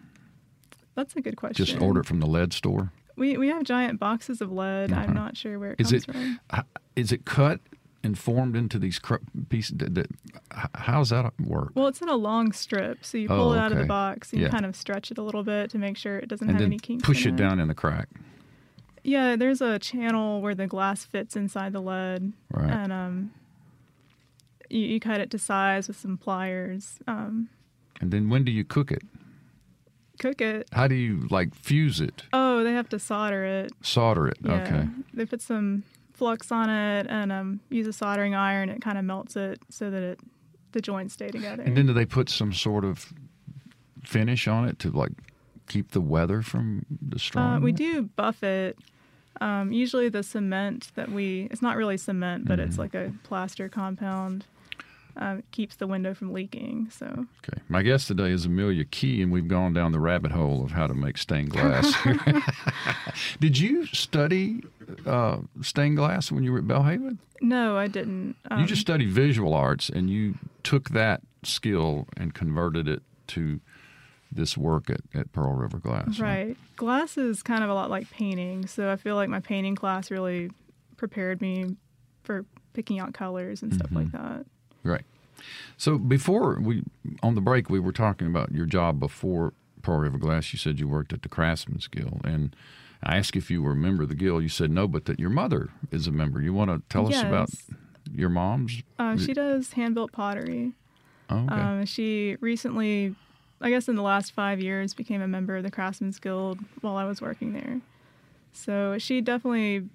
That's 0.93 1.15
a 1.15 1.21
good 1.21 1.35
question. 1.37 1.65
Just 1.65 1.79
order 1.81 2.01
it 2.01 2.05
from 2.05 2.19
the 2.19 2.27
lead 2.27 2.53
store. 2.53 2.91
We 3.17 3.37
we 3.37 3.47
have 3.47 3.63
giant 3.63 3.99
boxes 3.99 4.39
of 4.41 4.51
lead. 4.51 4.91
Uh-huh. 4.91 5.01
I'm 5.01 5.13
not 5.13 5.35
sure 5.35 5.57
where 5.57 5.71
it 5.71 5.81
Is 5.81 5.91
comes 5.91 6.03
it 6.03 6.11
from. 6.11 6.39
is 6.95 7.11
it 7.11 7.25
cut 7.25 7.59
and 8.05 8.17
formed 8.17 8.55
into 8.55 8.77
these 8.79 8.99
cr- 8.99 9.15
pieces? 9.49 9.77
That, 9.77 9.95
that, 9.95 10.07
h- 10.55 10.65
how's 10.75 11.09
that 11.09 11.33
work? 11.39 11.71
Well, 11.75 11.87
it's 11.87 12.01
in 12.01 12.09
a 12.09 12.15
long 12.15 12.51
strip, 12.51 13.03
so 13.03 13.17
you 13.17 13.27
Oh, 13.29 13.35
pull 13.37 13.53
it 13.53 13.59
out 13.59 13.71
of 13.71 13.77
the 13.79 13.85
box 13.85 14.31
and 14.31 14.39
Yeah. 14.41 14.47
you 14.47 14.51
kind 14.51 14.65
of 14.65 14.75
stretch 14.75 15.11
it 15.11 15.17
a 15.17 15.23
little 15.23 15.43
bit 15.43 15.69
to 15.71 15.77
make 15.77 15.97
sure 15.97 16.17
it 16.19 16.27
doesn't 16.29 16.47
and 16.49 16.57
have 16.57 16.65
any 16.65 16.77
kinks. 16.79 17.03
push 17.05 17.25
in 17.25 17.33
it 17.33 17.37
down 17.37 17.59
in 17.59 17.67
the 17.67 17.75
crack. 17.75 18.07
Yeah, 19.03 19.35
there's 19.35 19.61
a 19.61 19.77
channel 19.79 20.41
where 20.41 20.55
the 20.55 20.67
glass 20.67 21.03
fits 21.05 21.35
inside 21.35 21.73
the 21.73 21.81
lead, 21.81 22.33
Right. 22.51 22.71
and 22.71 22.91
um, 22.93 23.31
you, 24.69 24.79
you 24.81 24.99
cut 24.99 25.19
it 25.21 25.29
to 25.31 25.37
size 25.37 25.87
with 25.87 25.97
some 25.97 26.17
pliers. 26.17 26.99
Um, 27.07 27.49
And 28.01 28.11
then 28.11 28.29
when 28.29 28.43
do 28.43 28.51
you 28.51 28.63
cook 28.63 28.91
it? 28.91 29.03
cook 30.17 30.39
it. 30.39 30.67
How 30.71 30.87
do 30.87 30.95
you 30.95 31.27
like 31.29 31.53
fuse 31.53 31.99
it, 31.99 32.23
Oh, 32.31 32.63
they 32.63 32.71
have 32.71 32.87
to 32.89 32.99
solder 32.99 33.43
it. 33.43 33.73
solder 33.81 34.27
it? 34.29 34.37
Yeah. 34.41 34.53
Okay. 34.63 34.87
They 35.13 35.25
put 35.25 35.41
some 35.41 35.83
flux 36.15 36.51
on 36.51 36.69
it 36.69 37.07
and 37.09 37.31
um, 37.31 37.59
use 37.69 37.87
a 37.87 37.93
soldering 37.93 38.33
iron. 38.35 38.69
It 38.69 38.81
kind 38.81 38.97
of 38.97 39.03
melts 39.05 39.35
it 39.35 39.59
so 39.69 39.89
that 39.91 40.01
it 40.01 40.19
the 40.71 40.81
joints 40.81 41.13
stay 41.13 41.29
together. 41.29 41.63
And 41.63 41.77
then 41.77 41.85
do 41.85 41.93
they 41.93 42.05
put 42.05 42.29
some 42.29 42.51
sort 42.53 42.83
of 42.83 43.13
finish 44.03 44.47
on 44.47 44.67
it 44.67 44.77
to 44.79 44.91
like 44.91 45.11
keep 45.67 45.91
the 45.91 46.01
weather 46.01 46.41
from 46.41 46.85
destroying 47.09 47.47
Uh, 47.47 47.59
we 47.59 47.71
it? 47.71 47.77
do 47.77 48.03
buff 48.03 48.43
it. 48.43 48.77
Um, 49.41 49.71
usually 49.71 50.09
the 50.09 50.23
cement 50.23 50.91
that 50.95 51.11
we, 51.11 51.47
it's 51.51 51.61
not 51.61 51.75
really 51.75 51.97
cement, 51.97 52.45
but 52.45 52.59
Mm-hmm. 52.59 52.67
it's 52.69 52.77
like 52.77 52.93
a 52.93 53.13
plaster 53.23 53.67
compound, 53.67 54.45
um, 55.17 55.43
keeps 55.51 55.75
the 55.77 55.87
window 55.87 56.13
from 56.13 56.33
leaking. 56.33 56.89
So, 56.91 57.05
Okay. 57.47 57.61
My 57.69 57.81
guest 57.81 58.07
today 58.07 58.31
is 58.31 58.45
Amelia 58.45 58.85
Key, 58.85 59.21
and 59.21 59.31
we've 59.31 59.47
gone 59.47 59.73
down 59.73 59.91
the 59.91 59.99
rabbit 59.99 60.31
hole 60.31 60.63
of 60.63 60.71
how 60.71 60.87
to 60.87 60.93
make 60.93 61.17
stained 61.17 61.51
glass. 61.51 61.93
Did 63.39 63.57
you 63.57 63.85
study 63.87 64.63
uh, 65.05 65.37
stained 65.61 65.97
glass 65.97 66.31
when 66.31 66.43
you 66.43 66.51
were 66.51 66.59
at 66.59 66.65
Belhaven? 66.65 67.17
no, 67.41 67.77
I 67.77 67.87
didn't. 67.87 68.35
Um, 68.49 68.59
you 68.61 68.65
just 68.65 68.81
studied 68.81 69.09
visual 69.09 69.53
arts, 69.53 69.89
and 69.89 70.09
you 70.09 70.35
took 70.63 70.89
that 70.89 71.21
skill 71.43 72.07
and 72.17 72.33
converted 72.33 72.87
it 72.87 73.01
to 73.27 73.59
this 74.31 74.57
work 74.57 74.89
at, 74.89 75.01
at 75.13 75.31
Pearl 75.31 75.53
River 75.53 75.77
Glass. 75.77 76.19
right. 76.19 76.57
Glass 76.75 77.17
is 77.17 77.41
kind 77.43 77.63
of 77.63 77.69
a 77.69 77.73
lot 77.73 77.89
like 77.89 78.09
painting. 78.11 78.67
So 78.67 78.91
I 78.91 78.95
feel 78.97 79.15
like 79.15 79.29
my 79.29 79.39
painting 79.39 79.75
class 79.75 80.11
really 80.11 80.49
prepared 80.97 81.39
me 81.41 81.75
for 82.23 82.45
picking 82.73 82.99
out 82.99 83.13
colors 83.13 83.61
and 83.61 83.73
stuff 83.73 83.87
Mm-hmm. 83.91 83.95
like 83.97 84.11
that. 84.11 84.45
Right. 84.85 85.03
So 85.77 85.97
before 85.97 86.59
we 86.61 86.83
on 87.21 87.35
the 87.35 87.41
break, 87.41 87.69
we 87.69 87.79
were 87.79 87.91
talking 87.91 88.27
about 88.27 88.51
your 88.51 88.65
job 88.65 88.99
before 88.99 89.53
Pearl 89.81 89.99
River 89.99 90.17
Glass. 90.17 90.53
You 90.53 90.59
said 90.59 90.79
you 90.79 90.87
worked 90.87 91.11
at 91.11 91.21
the 91.21 91.29
Craftsman's 91.29 91.87
Guild, 91.87 92.21
and 92.23 92.55
I 93.03 93.17
asked 93.17 93.35
if 93.35 93.51
you 93.51 93.61
were 93.61 93.71
a 93.71 93.75
member 93.75 94.03
of 94.03 94.09
the 94.09 94.15
guild. 94.15 94.43
You 94.43 94.49
said 94.49 94.71
no, 94.71 94.87
but 94.87 95.05
that 95.05 95.19
your 95.19 95.29
mother 95.29 95.69
is 95.91 96.07
a 96.07 96.11
member. 96.11 96.41
You 96.41 96.53
want 96.53 96.71
to 96.71 96.81
tell 96.89 97.07
us 97.07 97.21
about 97.21 97.49
your 98.11 98.29
mom's? 98.29 98.83
Uh, 98.97 99.17
she 99.17 99.33
does 99.33 99.73
hand 99.73 99.95
built 99.95 100.11
pottery. 100.11 100.73
Oh, 101.29 101.39
okay. 101.39 101.55
Um, 101.55 101.85
she 101.85 102.37
recently, 102.39 103.15
I 103.59 103.69
guess 103.69 103.89
in 103.89 103.95
the 103.95 104.03
last 104.03 104.31
five 104.31 104.61
years, 104.61 104.93
became 104.93 105.21
a 105.21 105.27
member 105.27 105.57
of 105.57 105.63
the 105.63 105.71
Craftsman's 105.71 106.19
Guild 106.19 106.59
while 106.81 106.95
I 106.95 107.05
was 107.05 107.21
working 107.21 107.53
there. 107.53 107.81
So 108.53 108.97
she 108.97 109.21
definitely 109.21 109.89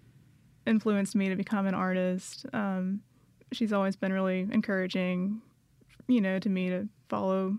influenced 0.67 1.15
me 1.15 1.29
to 1.29 1.37
become 1.37 1.67
an 1.67 1.75
artist. 1.75 2.47
Um, 2.53 3.03
she's 3.53 3.73
always 3.73 3.97
been 3.97 4.13
really 4.13 4.41
encouraging, 4.51 5.41
you 6.09 6.21
know, 6.21 6.39
to 6.39 6.49
me 6.49 6.69
to 6.71 6.89
follow 7.09 7.57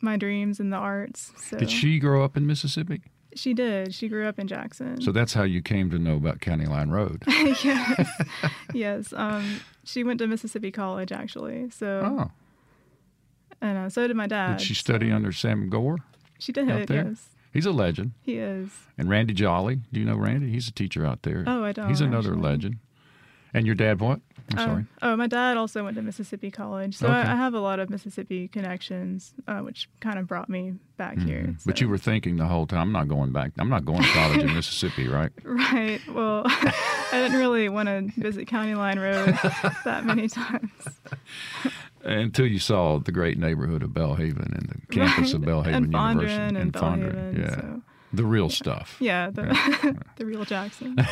my 0.00 0.16
dreams 0.16 0.60
in 0.60 0.70
the 0.70 0.76
arts. 0.76 1.32
So 1.38 1.58
Did 1.58 1.70
she 1.70 1.98
grow 1.98 2.24
up 2.24 2.36
in 2.36 2.46
Mississippi? 2.46 3.02
She 3.34 3.52
did. 3.52 3.92
She 3.94 4.08
grew 4.08 4.28
up 4.28 4.38
in 4.38 4.46
Jackson. 4.46 5.00
So 5.00 5.10
that's 5.10 5.32
how 5.34 5.42
you 5.42 5.60
came 5.60 5.90
to 5.90 5.98
know 5.98 6.14
about 6.16 6.40
County 6.40 6.66
Line 6.66 6.90
Road. 6.90 7.24
yes, 7.28 8.08
yes. 8.72 9.12
Um, 9.16 9.60
she 9.82 10.04
went 10.04 10.18
to 10.20 10.26
Mississippi 10.28 10.70
College 10.70 11.10
actually. 11.10 11.70
So 11.70 12.02
oh, 12.04 12.30
and 13.60 13.78
uh, 13.78 13.88
so 13.88 14.06
did 14.06 14.16
my 14.16 14.26
dad. 14.28 14.58
did 14.58 14.66
she 14.66 14.74
study 14.74 15.10
so- 15.10 15.16
under 15.16 15.32
Sam 15.32 15.68
Gore? 15.68 15.98
She 16.38 16.52
did. 16.52 16.70
out 16.70 16.86
there? 16.88 17.06
Yes, 17.08 17.28
He's 17.52 17.64
a 17.66 17.72
legend. 17.72 18.12
he 18.22 18.36
is. 18.36 18.68
And 18.98 19.08
Randy 19.08 19.32
Jolly. 19.32 19.80
Do 19.92 20.00
you 20.00 20.06
know 20.06 20.16
Randy? 20.16 20.50
He's 20.50 20.68
a 20.68 20.72
teacher 20.72 21.06
out 21.06 21.22
there. 21.22 21.44
Oh, 21.46 21.64
I 21.64 21.72
don't, 21.72 21.88
He's 21.88 22.00
another 22.00 22.30
actually. 22.32 22.42
legend. 22.42 22.76
And 23.54 23.64
your 23.66 23.74
dad 23.76 24.00
what? 24.00 24.20
I'm 24.50 24.58
Uh, 24.58 24.64
sorry. 24.66 24.84
Oh, 25.00 25.16
my 25.16 25.26
dad 25.26 25.56
also 25.56 25.84
went 25.84 25.96
to 25.96 26.02
Mississippi 26.02 26.50
College, 26.50 26.96
so 26.98 27.06
Okay. 27.06 27.14
I, 27.16 27.32
I 27.32 27.36
have 27.36 27.54
a 27.54 27.60
lot 27.60 27.78
of 27.78 27.88
Mississippi 27.88 28.48
connections, 28.48 29.32
uh, 29.48 29.60
which 29.60 29.88
kind 30.00 30.18
of 30.18 30.26
brought 30.26 30.50
me 30.50 30.74
back 30.98 31.16
here. 31.18 31.42
Mm-hmm. 31.44 31.52
But 31.64 31.78
so- 31.78 31.82
you 31.84 31.88
were 31.88 31.96
thinking 31.96 32.36
the 32.36 32.44
whole 32.46 32.66
time, 32.66 32.80
I'm 32.82 32.92
not 32.92 33.08
going 33.08 33.32
back. 33.32 33.52
I'm 33.58 33.70
not 33.70 33.86
going 33.86 34.02
to 34.02 34.08
college 34.08 34.40
in 34.42 34.52
Mississippi, 34.54 35.08
right? 35.08 35.30
right. 35.44 36.00
Well, 36.12 36.42
I 36.46 36.72
didn't 37.12 37.38
really 37.38 37.70
want 37.70 37.88
to 37.88 38.10
visit 38.20 38.46
County 38.46 38.74
Line 38.74 38.98
Road 38.98 39.38
that 39.84 40.04
many 40.04 40.28
times. 40.40 40.70
Until 42.02 42.46
you 42.46 42.58
saw 42.58 42.98
the 42.98 43.12
great 43.12 43.38
neighborhood 43.38 43.82
of 43.82 43.90
Belhaven 43.90 44.54
and 44.58 44.68
the 44.68 44.94
campus 44.94 45.32
of 45.32 45.40
Right. 45.40 45.48
Belhaven 45.48 45.74
and 45.74 45.92
University 45.92 46.36
Fondren 46.36 46.60
and 46.60 46.72
Fondren. 46.72 47.14
Belhaven. 47.14 47.38
Yeah, 47.38 47.54
So 47.54 47.82
the 48.16 48.24
real 48.24 48.48
stuff. 48.48 48.96
yeah, 49.00 49.30
the 49.30 49.96
the 50.16 50.26
real 50.26 50.44
Jackson. 50.44 50.96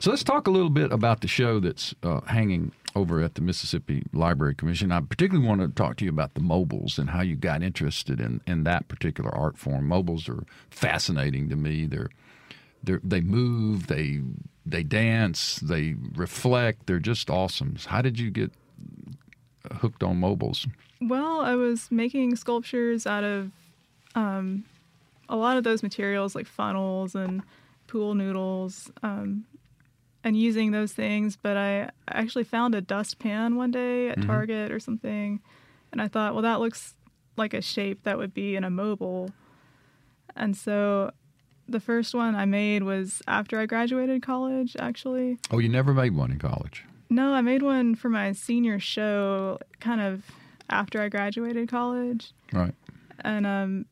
So 0.00 0.10
let's 0.10 0.24
talk 0.24 0.46
a 0.46 0.50
little 0.50 0.70
bit 0.70 0.92
about 0.92 1.20
the 1.20 1.28
show 1.28 1.60
that's 1.60 1.94
uh, 2.02 2.20
hanging 2.22 2.72
over 2.96 3.20
at 3.20 3.34
the 3.34 3.42
Mississippi 3.42 4.02
Library 4.12 4.54
Commission. 4.54 4.90
I 4.90 5.00
particularly 5.00 5.46
want 5.46 5.60
to 5.60 5.68
talk 5.68 5.96
to 5.98 6.04
you 6.04 6.10
about 6.10 6.34
the 6.34 6.40
mobiles 6.40 6.98
and 6.98 7.10
how 7.10 7.20
you 7.20 7.36
got 7.36 7.62
interested 7.62 8.20
in, 8.20 8.40
in 8.46 8.64
that 8.64 8.88
particular 8.88 9.30
art 9.34 9.58
form. 9.58 9.86
Mobiles 9.86 10.28
are 10.28 10.44
fascinating 10.70 11.50
to 11.50 11.56
me. 11.56 11.86
They're, 11.86 12.08
they're 12.82 13.00
they 13.04 13.20
move, 13.20 13.88
they 13.88 14.20
they 14.64 14.82
dance, 14.82 15.56
they 15.56 15.96
reflect. 16.14 16.86
They're 16.86 16.98
just 16.98 17.28
awesome. 17.28 17.76
How 17.86 18.00
did 18.00 18.18
you 18.18 18.30
get 18.30 18.52
hooked 19.72 20.02
on 20.02 20.18
mobiles? 20.18 20.66
Well, 21.00 21.40
I 21.40 21.54
was 21.54 21.90
making 21.90 22.36
sculptures 22.36 23.06
out 23.06 23.24
of 23.24 23.50
um, 24.14 24.64
a 25.30 25.36
lot 25.36 25.56
of 25.56 25.64
those 25.64 25.82
materials, 25.82 26.34
like 26.34 26.46
funnels 26.46 27.14
and 27.14 27.42
pool 27.86 28.14
noodles, 28.14 28.90
um, 29.02 29.44
and 30.22 30.36
using 30.36 30.72
those 30.72 30.92
things. 30.92 31.36
But 31.36 31.56
I 31.56 31.90
actually 32.08 32.44
found 32.44 32.74
a 32.74 32.82
dustpan 32.82 33.56
one 33.56 33.70
day 33.70 34.10
at 34.10 34.20
Target 34.20 34.70
or 34.70 34.80
something, 34.80 35.40
and 35.92 36.02
I 36.02 36.08
thought, 36.08 36.34
well, 36.34 36.42
that 36.42 36.60
looks 36.60 36.94
like 37.36 37.54
a 37.54 37.62
shape 37.62 38.02
that 38.02 38.18
would 38.18 38.34
be 38.34 38.56
in 38.56 38.64
a 38.64 38.70
mobile. 38.70 39.30
And 40.36 40.56
so 40.56 41.12
the 41.68 41.80
first 41.80 42.14
one 42.14 42.34
I 42.34 42.44
made 42.44 42.82
was 42.82 43.22
after 43.26 43.58
I 43.58 43.66
graduated 43.66 44.22
college, 44.22 44.76
actually. 44.78 45.38
Oh, 45.50 45.58
you 45.58 45.68
never 45.68 45.94
made 45.94 46.14
one 46.14 46.32
in 46.32 46.38
college. 46.38 46.84
No, 47.08 47.32
I 47.32 47.40
made 47.40 47.62
one 47.62 47.94
for 47.94 48.08
my 48.08 48.32
senior 48.32 48.78
show 48.78 49.58
kind 49.80 50.00
of 50.00 50.24
after 50.68 51.00
I 51.00 51.08
graduated 51.08 51.68
college. 51.68 52.32
Right. 52.52 52.74
And 53.20 53.46
um, 53.46 53.86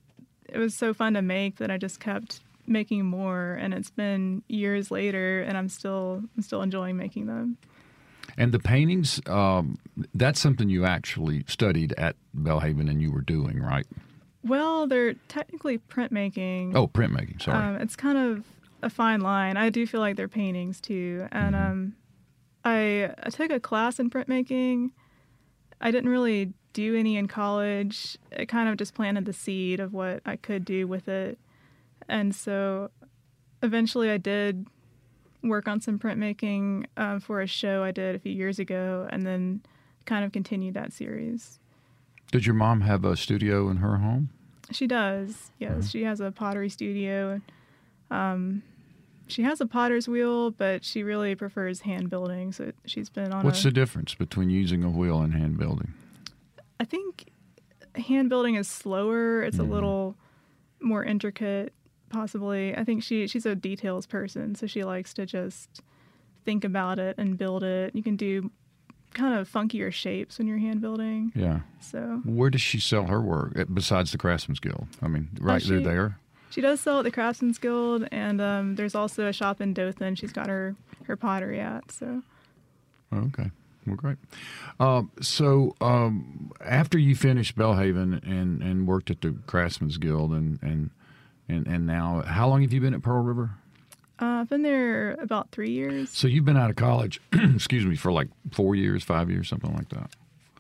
it 0.48 0.58
was 0.58 0.74
so 0.74 0.92
fun 0.94 1.14
to 1.14 1.22
make 1.22 1.56
that 1.56 1.70
I 1.70 1.76
just 1.78 2.00
kept 2.00 2.40
making 2.66 3.04
more 3.06 3.54
and 3.54 3.72
it's 3.72 3.90
been 3.90 4.42
years 4.48 4.90
later 4.90 5.40
and 5.42 5.56
I'm 5.56 5.68
still 5.68 6.22
I'm 6.36 6.42
still 6.42 6.62
enjoying 6.62 6.96
making 6.96 7.26
them. 7.26 7.56
And 8.36 8.52
the 8.52 8.58
paintings, 8.58 9.20
um, 9.26 9.78
that's 10.14 10.38
something 10.38 10.68
you 10.68 10.84
actually 10.84 11.44
studied 11.48 11.92
at 11.94 12.14
Belhaven 12.36 12.88
and 12.90 13.00
you 13.02 13.10
were 13.10 13.22
doing, 13.22 13.60
right? 13.60 13.86
Well, 14.44 14.86
they're 14.86 15.14
technically 15.28 15.78
printmaking. 15.78 16.76
Oh, 16.76 16.86
printmaking, 16.86 17.42
sorry. 17.42 17.64
Um, 17.64 17.76
it's 17.76 17.96
kind 17.96 18.16
of 18.18 18.44
a 18.82 18.90
fine 18.90 19.22
line. 19.22 19.56
I 19.56 19.70
do 19.70 19.86
feel 19.86 20.00
like 20.00 20.16
they're 20.16 20.28
paintings 20.28 20.80
too. 20.80 21.26
And 21.32 21.54
Mm-hmm. 21.56 21.70
um, 21.70 21.96
I, 22.64 23.12
I 23.22 23.30
took 23.30 23.50
a 23.50 23.58
class 23.58 23.98
in 23.98 24.10
printmaking. 24.10 24.90
I 25.80 25.90
didn't 25.90 26.10
really 26.10 26.52
do 26.72 26.96
any 26.96 27.16
in 27.16 27.28
college. 27.28 28.16
It 28.30 28.46
kind 28.46 28.68
of 28.68 28.76
just 28.76 28.94
planted 28.94 29.24
the 29.24 29.32
seed 29.32 29.80
of 29.80 29.92
what 29.92 30.20
I 30.26 30.36
could 30.36 30.64
do 30.64 30.86
with 30.86 31.08
it. 31.08 31.38
And 32.08 32.34
so 32.34 32.90
eventually 33.62 34.10
I 34.10 34.18
did 34.18 34.66
work 35.42 35.68
on 35.68 35.80
some 35.80 35.98
printmaking 35.98 36.86
uh, 36.96 37.18
for 37.18 37.40
a 37.40 37.46
show 37.46 37.82
I 37.82 37.90
did 37.90 38.14
a 38.14 38.18
few 38.18 38.32
years 38.32 38.58
ago 38.58 39.06
and 39.10 39.26
then 39.26 39.62
kind 40.04 40.24
of 40.24 40.32
continued 40.32 40.74
that 40.74 40.92
series. 40.92 41.58
Did 42.32 42.46
your 42.46 42.54
mom 42.54 42.82
have 42.82 43.04
a 43.04 43.16
studio 43.16 43.68
in 43.70 43.78
her 43.78 43.98
home? 43.98 44.30
She 44.70 44.86
does. 44.86 45.50
Yes, 45.58 45.90
she 45.90 46.04
has 46.04 46.20
a 46.20 46.30
pottery 46.30 46.68
studio. 46.68 47.40
Um, 48.10 48.62
she 49.26 49.42
has 49.42 49.60
a 49.60 49.66
potter's 49.66 50.08
wheel, 50.08 50.50
but 50.50 50.84
she 50.84 51.02
really 51.02 51.34
prefers 51.34 51.80
hand 51.80 52.10
building. 52.10 52.52
So 52.52 52.72
she's 52.84 53.08
been 53.08 53.32
on. 53.32 53.44
What's 53.44 53.60
a, 53.60 53.64
the 53.64 53.70
difference 53.72 54.14
between 54.14 54.50
using 54.50 54.84
a 54.84 54.90
wheel 54.90 55.20
and 55.20 55.34
hand 55.34 55.58
building? 55.58 55.94
I 56.80 56.84
think 56.84 57.30
hand 57.94 58.28
building 58.28 58.54
is 58.54 58.68
slower. 58.68 59.42
It's 59.42 59.58
a 59.58 59.62
little 59.64 60.16
more 60.80 61.02
intricate, 61.04 61.72
possibly. 62.10 62.76
I 62.76 62.84
think 62.84 63.02
she 63.02 63.26
she's 63.26 63.46
a 63.46 63.54
details 63.54 64.06
person, 64.06 64.54
so 64.54 64.66
she 64.66 64.84
likes 64.84 65.12
to 65.14 65.26
just 65.26 65.82
think 66.44 66.64
about 66.64 66.98
it 66.98 67.16
and 67.18 67.36
build 67.36 67.62
it. 67.64 67.94
You 67.94 68.02
can 68.02 68.16
do 68.16 68.50
kind 69.14 69.34
of 69.38 69.50
funkier 69.50 69.90
shapes 69.92 70.38
when 70.38 70.46
you're 70.46 70.58
hand 70.58 70.80
building. 70.80 71.32
Yeah. 71.34 71.60
So 71.80 72.20
Where 72.24 72.50
does 72.50 72.60
she 72.60 72.78
sell 72.78 73.06
her 73.06 73.20
work 73.20 73.52
eh, 73.56 73.64
besides 73.72 74.12
the 74.12 74.18
Craftsman's 74.18 74.60
Guild? 74.60 74.86
I 75.02 75.08
mean, 75.08 75.28
right 75.40 75.62
there, 75.62 75.78
she- 75.78 75.84
there. 75.84 76.18
She 76.50 76.62
does 76.62 76.80
sell 76.80 77.00
at 77.00 77.02
the 77.04 77.10
Craftsman's 77.10 77.58
Guild, 77.58 78.08
and 78.10 78.40
um, 78.40 78.76
there's 78.76 78.94
also 78.94 79.26
a 79.26 79.32
shop 79.34 79.60
in 79.60 79.74
Dothan. 79.74 80.14
She's 80.14 80.32
got 80.32 80.48
her 80.48 80.76
her 81.04 81.14
pottery 81.16 81.60
at. 81.60 81.90
So 81.92 82.22
Okay. 83.12 83.50
Well, 83.88 83.96
great. 83.96 84.16
Uh, 84.80 85.02
so 85.20 85.74
um, 85.80 86.52
after 86.64 86.98
you 86.98 87.14
finished 87.16 87.56
Belhaven 87.56 88.22
and, 88.26 88.62
and 88.62 88.86
worked 88.86 89.10
at 89.10 89.20
the 89.20 89.32
Craftsman's 89.46 89.96
Guild 89.98 90.32
and, 90.32 90.58
and 90.62 90.90
and 91.48 91.66
and 91.66 91.86
now, 91.86 92.22
how 92.26 92.48
long 92.48 92.62
have 92.62 92.72
you 92.72 92.80
been 92.80 92.94
at 92.94 93.02
Pearl 93.02 93.22
River? 93.22 93.50
uh, 94.20 94.24
I've 94.42 94.48
been 94.48 94.62
there 94.62 95.12
about 95.14 95.50
three 95.52 95.70
years. 95.70 96.10
So 96.10 96.26
you've 96.28 96.44
been 96.44 96.56
out 96.56 96.70
of 96.70 96.76
college, 96.76 97.20
excuse 97.32 97.86
me, 97.86 97.94
for 97.96 98.10
like 98.12 98.28
four 98.52 98.74
years, 98.74 99.02
five 99.04 99.30
years, 99.30 99.48
something 99.48 99.72
like 99.74 99.88
that. 99.90 100.10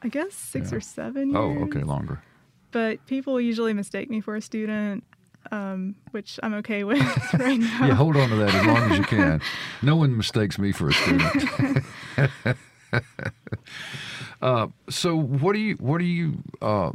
I 0.02 0.08
guess 0.08 0.32
six 0.34 0.70
Yeah. 0.70 0.76
or 0.78 0.80
seven 0.80 1.30
years. 1.30 1.36
Oh, 1.38 1.64
okay, 1.64 1.82
longer. 1.82 2.22
But 2.70 3.04
people 3.06 3.40
usually 3.40 3.72
mistake 3.72 4.08
me 4.10 4.20
for 4.20 4.36
a 4.36 4.40
student, 4.40 5.02
um, 5.50 5.96
which 6.12 6.38
I'm 6.42 6.54
okay 6.54 6.84
with 6.90 7.00
right 7.34 7.58
now. 7.58 7.86
Yeah, 7.86 7.94
hold 7.94 8.16
on 8.16 8.28
to 8.30 8.36
that 8.36 8.54
as 8.54 8.66
long 8.66 8.92
as 8.92 8.98
you 8.98 9.04
can. 9.04 9.40
No 9.82 9.96
one 9.96 10.16
mistakes 10.16 10.56
me 10.58 10.70
for 10.72 10.88
a 10.90 10.92
student. 10.92 11.84
uh, 14.42 14.68
so, 14.88 15.16
what 15.16 15.52
do 15.54 15.58
you 15.58 15.74
what 15.76 15.98
do 15.98 16.04
you 16.04 16.42
uh, 16.62 16.92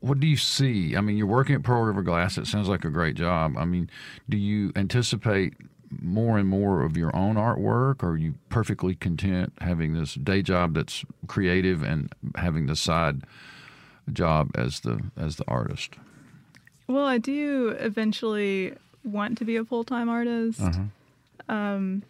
what 0.00 0.20
do 0.20 0.26
you 0.26 0.36
see? 0.36 0.96
I 0.96 1.00
mean, 1.00 1.16
you're 1.16 1.26
working 1.26 1.54
at 1.54 1.62
Pearl 1.62 1.82
River 1.82 2.02
Glass. 2.02 2.38
It 2.38 2.46
sounds 2.46 2.68
like 2.68 2.84
a 2.84 2.90
great 2.90 3.14
job. 3.14 3.56
I 3.56 3.64
mean, 3.64 3.90
do 4.28 4.36
you 4.36 4.72
anticipate 4.76 5.54
more 6.00 6.38
and 6.38 6.48
more 6.48 6.82
of 6.82 6.96
your 6.96 7.14
own 7.16 7.36
artwork? 7.36 8.02
Or 8.02 8.10
are 8.10 8.16
you 8.16 8.34
perfectly 8.48 8.94
content 8.94 9.52
having 9.60 9.94
this 9.94 10.14
day 10.14 10.42
job 10.42 10.74
that's 10.74 11.04
creative 11.26 11.82
and 11.82 12.12
having 12.36 12.66
the 12.66 12.76
side 12.76 13.22
job 14.12 14.50
as 14.54 14.80
the 14.80 15.00
as 15.16 15.36
the 15.36 15.44
artist? 15.48 15.94
Well, 16.86 17.06
I 17.06 17.18
do 17.18 17.68
eventually 17.78 18.74
want 19.04 19.38
to 19.38 19.44
be 19.44 19.56
a 19.56 19.64
full 19.64 19.84
time 19.84 20.08
artist. 20.08 20.60
Uh-huh. 20.60 20.82
Um, 21.48 22.02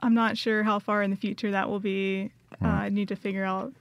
I'm 0.00 0.14
not 0.14 0.36
sure 0.36 0.62
how 0.62 0.78
far 0.78 1.02
in 1.02 1.10
the 1.10 1.16
future 1.16 1.50
that 1.50 1.68
will 1.68 1.80
be. 1.80 2.30
Uh, 2.62 2.68
I 2.68 2.88
need 2.88 3.08
to 3.08 3.16
figure 3.16 3.44
out 3.44 3.72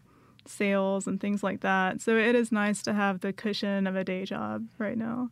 sales 0.46 1.08
and 1.08 1.20
things 1.20 1.44
like 1.44 1.62
that. 1.62 2.02
So 2.02 2.18
it 2.18 2.36
is 2.36 2.52
nice 2.52 2.82
to 2.84 2.94
have 2.94 3.22
the 3.22 3.34
cushion 3.34 3.88
of 3.88 3.96
a 3.96 4.04
day 4.04 4.26
job 4.26 4.66
right 4.78 4.98
now. 4.98 5.30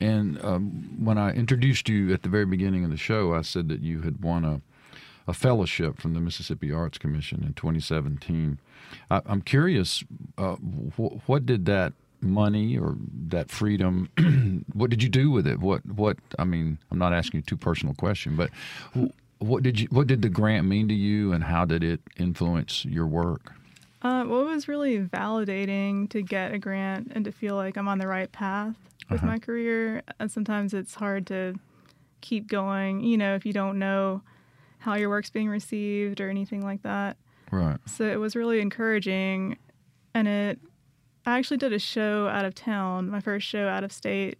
And 0.00 0.42
um, 0.44 0.96
when 0.98 1.18
I 1.18 1.32
introduced 1.32 1.88
you 1.88 2.12
at 2.12 2.22
the 2.22 2.28
very 2.28 2.46
beginning 2.46 2.84
of 2.84 2.90
the 2.90 2.96
show, 2.96 3.34
I 3.34 3.42
said 3.42 3.68
that 3.68 3.80
you 3.80 4.02
had 4.02 4.22
won 4.22 4.44
a, 4.44 4.60
a 5.26 5.32
fellowship 5.32 6.00
from 6.00 6.14
the 6.14 6.20
Mississippi 6.20 6.72
Arts 6.72 6.98
Commission 6.98 7.42
in 7.42 7.54
2017. 7.54 8.58
I, 9.10 9.22
I'm 9.26 9.42
curious, 9.42 10.04
uh, 10.36 10.56
wh- 10.56 11.28
what 11.28 11.46
did 11.46 11.64
that 11.66 11.92
money 12.20 12.76
or 12.76 12.96
that 13.28 13.50
freedom, 13.50 14.10
what 14.72 14.90
did 14.90 15.02
you 15.02 15.08
do 15.08 15.30
with 15.30 15.46
it? 15.46 15.60
What, 15.60 15.84
what? 15.86 16.18
I 16.38 16.44
mean, 16.44 16.78
I'm 16.90 16.98
not 16.98 17.12
asking 17.12 17.38
you 17.38 17.42
a 17.42 17.48
too 17.48 17.56
personal 17.56 17.94
question, 17.94 18.36
but 18.36 18.50
what 19.38 19.62
did 19.62 19.80
you, 19.80 19.88
what 19.90 20.06
did 20.06 20.22
the 20.22 20.28
grant 20.28 20.66
mean 20.66 20.88
to 20.88 20.94
you, 20.94 21.32
and 21.32 21.44
how 21.44 21.64
did 21.64 21.82
it 21.84 22.00
influence 22.16 22.84
your 22.84 23.06
work? 23.06 23.52
Uh, 24.02 24.24
well, 24.26 24.42
it 24.42 24.44
was 24.50 24.68
really 24.68 24.98
validating 25.00 26.08
to 26.10 26.22
get 26.22 26.52
a 26.52 26.58
grant 26.58 27.10
and 27.14 27.24
to 27.24 27.32
feel 27.32 27.56
like 27.56 27.76
I'm 27.76 27.88
on 27.88 27.98
the 27.98 28.06
right 28.06 28.30
path 28.30 28.76
with 29.10 29.18
Uh-huh. 29.20 29.26
my 29.32 29.38
career. 29.38 30.02
And 30.20 30.30
sometimes 30.30 30.72
it's 30.74 30.94
hard 30.94 31.26
to 31.28 31.54
keep 32.20 32.46
going, 32.46 33.00
you 33.00 33.16
know, 33.16 33.34
if 33.34 33.44
you 33.44 33.52
don't 33.52 33.78
know 33.78 34.22
how 34.78 34.94
your 34.96 35.08
work's 35.08 35.30
being 35.30 35.48
received 35.48 36.20
or 36.20 36.30
anything 36.30 36.62
like 36.62 36.82
that. 36.82 37.16
Right. 37.50 37.78
So 37.86 38.04
it 38.04 38.20
was 38.20 38.36
really 38.36 38.60
encouraging. 38.60 39.58
And 40.14 40.28
it, 40.28 40.60
I 41.24 41.38
actually 41.38 41.56
did 41.56 41.72
a 41.72 41.78
show 41.78 42.28
out 42.28 42.44
of 42.44 42.54
town, 42.54 43.10
my 43.10 43.20
first 43.20 43.46
show 43.46 43.66
out 43.66 43.82
of 43.82 43.92
state. 43.92 44.38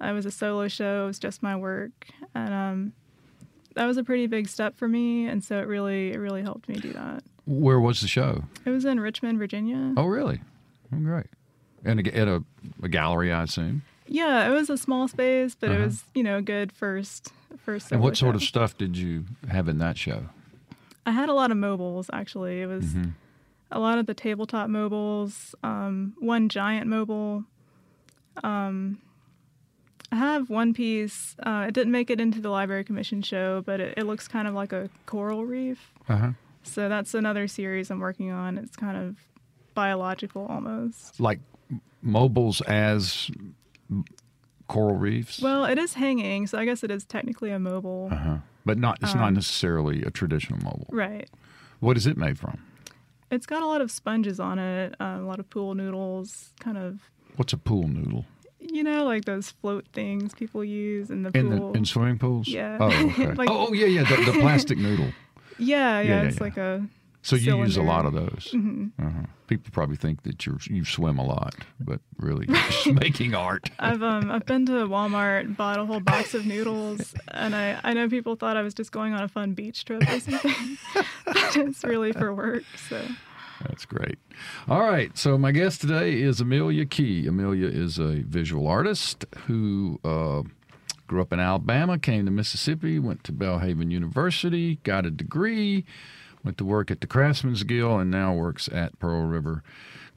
It 0.00 0.12
was 0.12 0.26
a 0.26 0.30
solo 0.30 0.68
show, 0.68 1.04
it 1.04 1.06
was 1.06 1.18
just 1.18 1.42
my 1.42 1.56
work. 1.56 2.08
And 2.34 2.52
um, 2.54 2.92
that 3.74 3.86
was 3.86 3.96
a 3.96 4.04
pretty 4.04 4.26
big 4.26 4.48
step 4.48 4.76
for 4.76 4.88
me. 4.88 5.26
And 5.26 5.42
so 5.42 5.58
it 5.58 5.66
really, 5.66 6.12
it 6.12 6.18
really 6.18 6.42
helped 6.42 6.68
me 6.68 6.74
do 6.76 6.92
that. 6.92 7.22
Where 7.46 7.80
was 7.80 8.00
the 8.00 8.08
show? 8.08 8.44
It 8.64 8.70
was 8.70 8.84
in 8.84 9.00
Richmond, 9.00 9.38
Virginia. 9.38 9.94
Oh, 9.96 10.06
really? 10.06 10.40
Oh, 10.94 10.98
great. 10.98 11.26
And 11.84 12.06
a- 12.06 12.16
at 12.16 12.28
a, 12.28 12.44
a 12.82 12.88
gallery, 12.88 13.32
I 13.32 13.42
assume. 13.42 13.82
Yeah, 14.06 14.46
it 14.46 14.50
was 14.50 14.68
a 14.70 14.76
small 14.76 15.08
space, 15.08 15.54
but 15.58 15.70
Uh-huh. 15.70 15.80
it 15.80 15.84
was, 15.84 16.04
you 16.14 16.22
know, 16.22 16.36
a 16.38 16.42
good 16.42 16.70
first 16.72 17.32
first. 17.58 17.92
And 17.92 18.00
what 18.00 18.16
sort 18.16 18.34
of 18.34 18.42
stuff 18.42 18.76
did 18.78 18.96
you 18.96 19.24
have 19.48 19.68
in 19.68 19.78
that 19.78 19.96
show? 19.98 20.26
I 21.06 21.10
had 21.10 21.28
a 21.28 21.34
lot 21.34 21.50
of 21.50 21.56
mobiles 21.56 22.08
actually. 22.12 22.60
It 22.62 22.66
was 22.66 22.84
Mhm. 22.84 23.12
a 23.70 23.78
lot 23.80 23.98
of 23.98 24.06
the 24.06 24.14
tabletop 24.14 24.68
mobiles. 24.70 25.54
Um, 25.62 26.14
one 26.18 26.48
giant 26.48 26.86
mobile. 26.88 27.44
Um, 28.42 28.98
I 30.12 30.16
have 30.16 30.50
one 30.50 30.74
piece. 30.74 31.34
Uh, 31.42 31.64
it 31.68 31.74
didn't 31.74 31.90
make 31.90 32.10
it 32.10 32.20
into 32.20 32.40
the 32.40 32.50
Library 32.50 32.84
Commission 32.84 33.22
show, 33.22 33.62
but 33.64 33.80
it, 33.80 33.94
it 33.96 34.04
looks 34.04 34.28
kind 34.28 34.46
of 34.46 34.52
like 34.52 34.72
a 34.72 34.90
coral 35.06 35.46
reef. 35.46 35.90
Uh-huh. 36.08 36.32
So 36.62 36.88
that's 36.88 37.14
another 37.14 37.48
series 37.48 37.90
I'm 37.90 37.98
working 37.98 38.30
on. 38.30 38.58
It's 38.58 38.76
kind 38.76 38.96
of 38.96 39.16
biological 39.74 40.46
almost. 40.46 41.18
Like 41.18 41.40
mobiles 42.02 42.60
as 42.62 43.30
coral 44.68 44.96
reefs? 44.96 45.40
Well, 45.40 45.64
it 45.64 45.78
is 45.78 45.94
hanging, 45.94 46.46
so 46.46 46.58
I 46.58 46.64
guess 46.64 46.82
it 46.84 46.90
is 46.90 47.04
technically 47.04 47.50
a 47.50 47.58
mobile. 47.58 48.08
uh-huh. 48.12 48.36
But 48.64 48.78
not 48.78 48.98
it's 49.02 49.14
not 49.14 49.28
um, 49.28 49.34
necessarily 49.34 50.02
a 50.04 50.10
traditional 50.10 50.60
mobile. 50.62 50.86
Right. 50.90 51.28
What 51.80 51.96
is 51.96 52.06
it 52.06 52.16
made 52.16 52.38
from? 52.38 52.62
It's 53.30 53.44
got 53.44 53.62
a 53.62 53.66
lot 53.66 53.80
of 53.80 53.90
sponges 53.90 54.38
on 54.38 54.58
it, 54.58 54.94
uh, 55.00 55.16
a 55.18 55.26
lot 55.26 55.40
of 55.40 55.50
pool 55.50 55.74
noodles, 55.74 56.50
kind 56.60 56.78
of, 56.78 57.10
What's 57.36 57.52
a 57.52 57.56
pool 57.56 57.88
noodle? 57.88 58.26
You 58.70 58.82
know, 58.82 59.04
like 59.04 59.24
those 59.24 59.50
float 59.50 59.86
things 59.92 60.34
people 60.34 60.64
use 60.64 61.10
in 61.10 61.22
the 61.22 61.30
In 61.36 61.50
pool. 61.58 61.72
the 61.72 61.78
in 61.78 61.84
swimming 61.84 62.18
pools? 62.18 62.48
Yeah. 62.48 62.78
Oh, 62.80 62.86
okay. 62.86 63.32
Like- 63.34 63.50
oh, 63.50 63.68
oh, 63.68 63.72
yeah, 63.72 63.86
yeah, 63.86 64.04
the, 64.04 64.30
the 64.32 64.38
plastic 64.40 64.78
noodle. 64.86 65.12
yeah, 65.58 66.00
yeah, 66.00 66.08
yeah, 66.08 66.22
it's 66.22 66.36
yeah. 66.36 66.42
like 66.42 66.56
a. 66.56 66.86
So 67.24 67.36
you 67.36 67.56
use 67.58 67.76
a 67.76 67.82
lot 67.82 68.04
of 68.04 68.14
those. 68.14 68.48
hmm 68.50 68.86
Uh-huh. 69.00 69.22
People 69.46 69.70
probably 69.72 69.96
think 69.96 70.22
that 70.24 70.44
you 70.46 70.58
you 70.64 70.84
swim 70.84 71.18
a 71.18 71.24
lot, 71.24 71.54
but 71.78 72.00
really 72.18 72.46
you're 72.48 72.56
just 72.70 72.92
making 72.94 73.34
art. 73.34 73.70
I've 73.78 74.02
um 74.02 74.30
I've 74.30 74.44
been 74.46 74.66
to 74.66 74.72
Walmart, 74.88 75.56
bought 75.56 75.78
a 75.78 75.84
whole 75.84 76.00
box 76.00 76.34
of 76.34 76.46
noodles, 76.46 77.14
and 77.28 77.54
I 77.54 77.78
I 77.84 77.92
know 77.92 78.08
people 78.08 78.34
thought 78.34 78.56
I 78.56 78.62
was 78.62 78.74
just 78.74 78.90
going 78.92 79.12
on 79.14 79.22
a 79.22 79.28
fun 79.28 79.52
beach 79.54 79.84
trip 79.84 80.02
or 80.02 80.18
something, 80.20 80.78
it's 81.26 81.84
really 81.84 82.12
for 82.12 82.34
work. 82.34 82.64
So 82.88 83.00
That's 83.68 83.84
great. 83.84 84.18
All 84.68 84.80
right. 84.82 85.16
So, 85.16 85.38
my 85.38 85.52
guest 85.52 85.80
today 85.80 86.20
is 86.20 86.40
Amelia 86.40 86.84
Key. 86.84 87.26
Amelia 87.26 87.68
is 87.68 87.98
a 87.98 88.22
visual 88.22 88.66
artist 88.66 89.24
who 89.46 90.00
uh, 90.04 90.42
grew 91.06 91.22
up 91.22 91.32
in 91.32 91.40
Alabama, 91.40 91.98
came 91.98 92.24
to 92.24 92.30
Mississippi, 92.30 92.98
went 92.98 93.24
to 93.24 93.32
Belhaven 93.32 93.90
University, 93.90 94.76
got 94.82 95.06
a 95.06 95.10
degree, 95.10 95.84
went 96.44 96.58
to 96.58 96.64
work 96.64 96.90
at 96.90 97.00
the 97.00 97.06
Craftsman's 97.06 97.62
Guild, 97.62 98.00
and 98.00 98.10
now 98.10 98.34
works 98.34 98.68
at 98.72 98.98
Pearl 98.98 99.22
River 99.22 99.62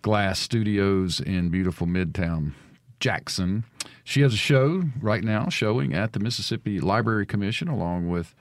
Glass 0.01 0.39
Studios 0.39 1.19
in 1.19 1.49
beautiful 1.49 1.87
Midtown 1.87 2.53
Jackson. 2.99 3.65
She 4.03 4.21
has 4.21 4.33
a 4.33 4.37
show 4.37 4.83
right 5.01 5.23
now 5.23 5.49
showing 5.49 5.93
at 5.93 6.13
the 6.13 6.19
Mississippi 6.19 6.79
Library 6.79 7.25
Commission 7.25 7.67
along 7.67 8.09
with 8.09 8.33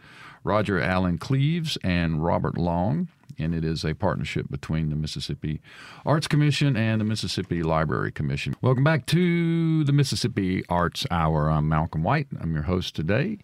Roger 0.45 0.79
Allen 0.81 1.19
Cleaves 1.19 1.79
and 1.83 2.23
Robert 2.23 2.59
Long. 2.59 3.09
And 3.39 3.55
it 3.55 3.65
is 3.65 3.85
a 3.85 3.95
partnership 3.95 4.51
between 4.51 4.91
the 4.91 4.97
Mississippi 4.97 5.61
Arts 6.05 6.27
Commission 6.27 6.77
and 6.77 7.01
the 7.01 7.05
Mississippi 7.05 7.63
Library 7.63 8.13
Commission. 8.13 8.55
Welcome 8.61 8.85
back 8.85 9.07
to 9.07 9.85
the 9.85 9.93
Mississippi 9.93 10.65
Arts 10.69 11.07
Hour. 11.11 11.51
I'm 11.51 11.69
Malcolm 11.69 12.03
White. 12.03 12.29
I'm 12.41 12.55
your 12.55 12.65
host 12.65 12.95
today 12.95 13.39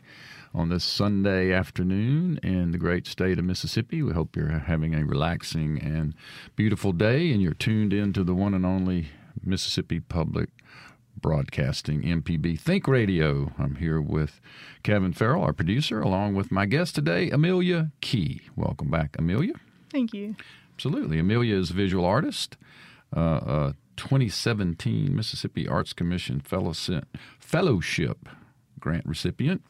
on 0.54 0.68
this 0.68 0.84
Sunday 0.84 1.52
afternoon 1.52 2.38
in 2.42 2.72
the 2.72 2.78
great 2.78 3.06
state 3.06 3.38
of 3.38 3.44
Mississippi. 3.44 4.02
We 4.02 4.12
hope 4.12 4.36
you're 4.36 4.48
having 4.48 4.94
a 4.94 5.04
relaxing 5.04 5.80
and 5.80 6.14
beautiful 6.56 6.92
day 6.92 7.30
and 7.32 7.40
you're 7.40 7.54
tuned 7.54 7.92
in 7.92 8.12
to 8.14 8.24
the 8.24 8.34
one 8.34 8.54
and 8.54 8.66
only 8.66 9.08
Mississippi 9.44 10.00
Public 10.00 10.50
Broadcasting 11.20 12.02
MPB 12.02 12.58
Think 12.58 12.88
Radio. 12.88 13.52
I'm 13.58 13.76
here 13.76 14.00
with 14.00 14.40
Kevin 14.82 15.12
Farrell, 15.12 15.44
our 15.44 15.52
producer, 15.52 16.00
along 16.00 16.34
with 16.34 16.50
my 16.50 16.66
guest 16.66 16.94
today, 16.94 17.30
Amelia 17.30 17.90
Key. 18.00 18.42
Welcome 18.56 18.90
back, 18.90 19.16
Amelia. 19.18 19.54
Thank 19.90 20.12
you. 20.14 20.36
Absolutely. 20.74 21.18
Amelia 21.18 21.56
is 21.56 21.70
a 21.70 21.74
visual 21.74 22.04
artist, 22.04 22.56
uh, 23.14 23.20
a 23.20 23.74
2017 23.96 25.14
Mississippi 25.14 25.68
Arts 25.68 25.92
Commission 25.92 26.40
fellowship 26.40 28.28
grant 28.80 29.04
recipient, 29.06 29.62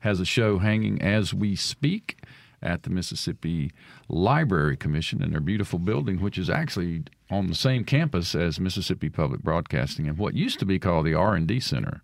has 0.00 0.18
a 0.18 0.24
show 0.24 0.58
hanging 0.58 1.00
as 1.02 1.34
we 1.34 1.54
speak 1.54 2.18
at 2.62 2.82
the 2.82 2.90
Mississippi 2.90 3.70
Library 4.08 4.76
Commission 4.76 5.22
in 5.22 5.30
their 5.30 5.40
beautiful 5.40 5.78
building, 5.78 6.20
which 6.20 6.38
is 6.38 6.48
actually 6.48 7.04
on 7.30 7.48
the 7.48 7.54
same 7.54 7.84
campus 7.84 8.34
as 8.34 8.58
Mississippi 8.58 9.10
Public 9.10 9.42
Broadcasting 9.42 10.08
and 10.08 10.18
what 10.18 10.34
used 10.34 10.58
to 10.58 10.64
be 10.64 10.78
called 10.78 11.06
the 11.06 11.14
R&D 11.14 11.60
Center. 11.60 12.02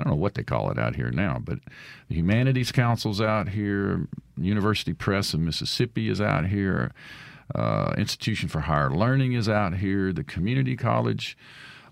I 0.00 0.04
don't 0.04 0.14
know 0.14 0.20
what 0.20 0.34
they 0.34 0.42
call 0.42 0.70
it 0.70 0.78
out 0.78 0.96
here 0.96 1.10
now, 1.10 1.40
but 1.44 1.58
the 2.08 2.14
Humanities 2.14 2.72
Council's 2.72 3.20
out 3.20 3.50
here, 3.50 4.08
University 4.38 4.94
Press 4.94 5.34
of 5.34 5.40
Mississippi 5.40 6.08
is 6.08 6.20
out 6.20 6.46
here, 6.46 6.92
uh, 7.54 7.92
Institution 7.98 8.48
for 8.48 8.60
Higher 8.60 8.90
Learning 8.90 9.34
is 9.34 9.48
out 9.48 9.76
here, 9.76 10.12
the 10.12 10.24
Community 10.24 10.76
College 10.76 11.36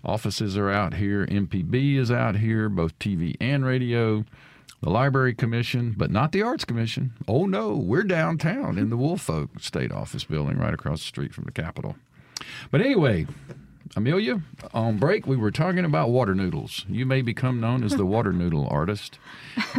offices 0.03 0.57
are 0.57 0.69
out 0.69 0.95
here. 0.95 1.25
MPB 1.27 1.97
is 1.97 2.09
out 2.09 2.37
here, 2.37 2.69
both 2.69 2.97
TV 2.99 3.35
and 3.39 3.65
radio. 3.65 4.25
The 4.81 4.89
Library 4.89 5.35
Commission, 5.35 5.93
but 5.97 6.09
not 6.09 6.31
the 6.31 6.41
Arts 6.41 6.63
Commission. 6.63 7.11
Oh 7.27 7.45
no, 7.45 7.75
we're 7.75 8.03
downtown 8.03 8.77
in 8.77 8.89
the 8.89 8.95
Woolfolk 8.95 9.59
State 9.59 9.91
Office 9.91 10.23
building 10.23 10.57
right 10.57 10.73
across 10.73 11.01
the 11.01 11.07
street 11.07 11.33
from 11.33 11.43
the 11.43 11.51
Capitol. 11.51 11.97
But 12.71 12.79
anyway, 12.79 13.27
Amelia, 13.95 14.41
on 14.73 14.97
break, 14.97 15.25
we 15.25 15.35
were 15.35 15.51
talking 15.51 15.83
about 15.83 16.09
water 16.09 16.35
noodles. 16.35 16.85
You 16.87 17.05
may 17.05 17.21
become 17.21 17.59
known 17.59 17.83
as 17.83 17.95
the 17.95 18.05
water 18.05 18.31
noodle 18.31 18.67
artist. 18.69 19.17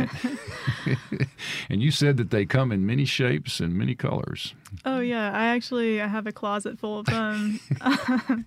and 1.69 1.83
you 1.83 1.91
said 1.91 2.17
that 2.17 2.31
they 2.31 2.45
come 2.45 2.73
in 2.73 2.85
many 2.85 3.05
shapes 3.05 3.61
and 3.61 3.75
many 3.75 3.95
colors. 3.95 4.55
Oh 4.85 5.01
yeah, 5.01 5.31
I 5.33 5.47
actually 5.47 6.01
I 6.03 6.09
have 6.09 6.27
a 6.27 6.33
closet 6.33 6.79
full 6.79 6.99
of 6.99 7.07
them. 7.07 7.61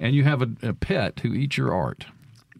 and 0.00 0.14
you 0.14 0.24
have 0.24 0.42
a, 0.42 0.50
a 0.62 0.74
pet 0.74 1.20
who 1.20 1.32
eats 1.32 1.56
your 1.56 1.74
art. 1.74 2.06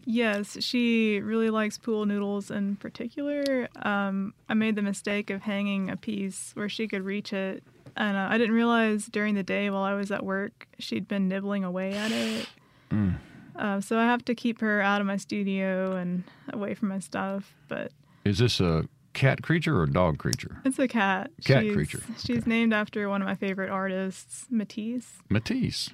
Yes, 0.03 0.57
she 0.61 1.19
really 1.21 1.51
likes 1.51 1.77
pool 1.77 2.05
noodles 2.07 2.49
in 2.49 2.75
particular. 2.77 3.69
Um, 3.83 4.33
I 4.49 4.55
made 4.55 4.75
the 4.75 4.81
mistake 4.81 5.29
of 5.29 5.43
hanging 5.43 5.91
a 5.91 5.95
piece 5.95 6.51
where 6.55 6.69
she 6.69 6.87
could 6.87 7.03
reach 7.03 7.33
it 7.33 7.63
and 7.97 8.17
uh, 8.17 8.27
I 8.29 8.37
didn't 8.37 8.55
realize 8.55 9.05
during 9.05 9.35
the 9.35 9.43
day 9.43 9.69
while 9.69 9.83
I 9.83 9.93
was 9.93 10.11
at 10.11 10.23
work 10.25 10.67
she'd 10.79 11.07
been 11.07 11.27
nibbling 11.27 11.63
away 11.63 11.93
at 11.93 12.11
it. 12.11 12.47
Mm. 12.89 13.17
Uh, 13.55 13.81
so 13.81 13.97
I 13.97 14.05
have 14.05 14.25
to 14.25 14.35
keep 14.35 14.61
her 14.61 14.81
out 14.81 15.01
of 15.01 15.07
my 15.07 15.17
studio 15.17 15.95
and 15.95 16.23
away 16.51 16.73
from 16.73 16.89
my 16.89 16.99
stuff. 16.99 17.53
But 17.67 17.91
is 18.25 18.39
this 18.39 18.59
a 18.59 18.85
cat 19.13 19.41
creature 19.41 19.77
or 19.77 19.83
a 19.83 19.91
dog 19.91 20.17
creature? 20.17 20.61
It's 20.65 20.79
a 20.79 20.87
cat. 20.87 21.31
Cat 21.43 21.63
she's, 21.63 21.73
creature. 21.73 22.03
She's 22.17 22.37
okay. 22.39 22.49
named 22.49 22.73
after 22.73 23.07
one 23.09 23.21
of 23.21 23.27
my 23.27 23.35
favorite 23.35 23.69
artists, 23.69 24.45
Matisse. 24.49 25.19
Matisse. 25.29 25.87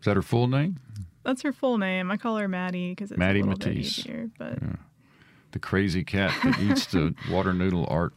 Is 0.00 0.06
that 0.06 0.16
her 0.16 0.22
full 0.22 0.48
name? 0.48 0.80
That's 1.24 1.42
her 1.42 1.52
full 1.52 1.78
name. 1.78 2.10
I 2.10 2.16
call 2.16 2.36
her 2.36 2.48
Maddie 2.48 2.90
because 2.90 3.12
it's 3.12 3.18
Maddie 3.18 3.40
a 3.40 3.44
little 3.44 3.58
Matisse. 3.58 3.98
bit 3.98 4.06
easier. 4.06 4.30
But 4.38 4.58
yeah. 4.60 4.76
the 5.52 5.60
crazy 5.60 6.02
cat 6.02 6.34
that 6.42 6.58
eats 6.58 6.86
the 6.86 7.14
water 7.30 7.52
noodle 7.52 7.86
art 7.88 8.12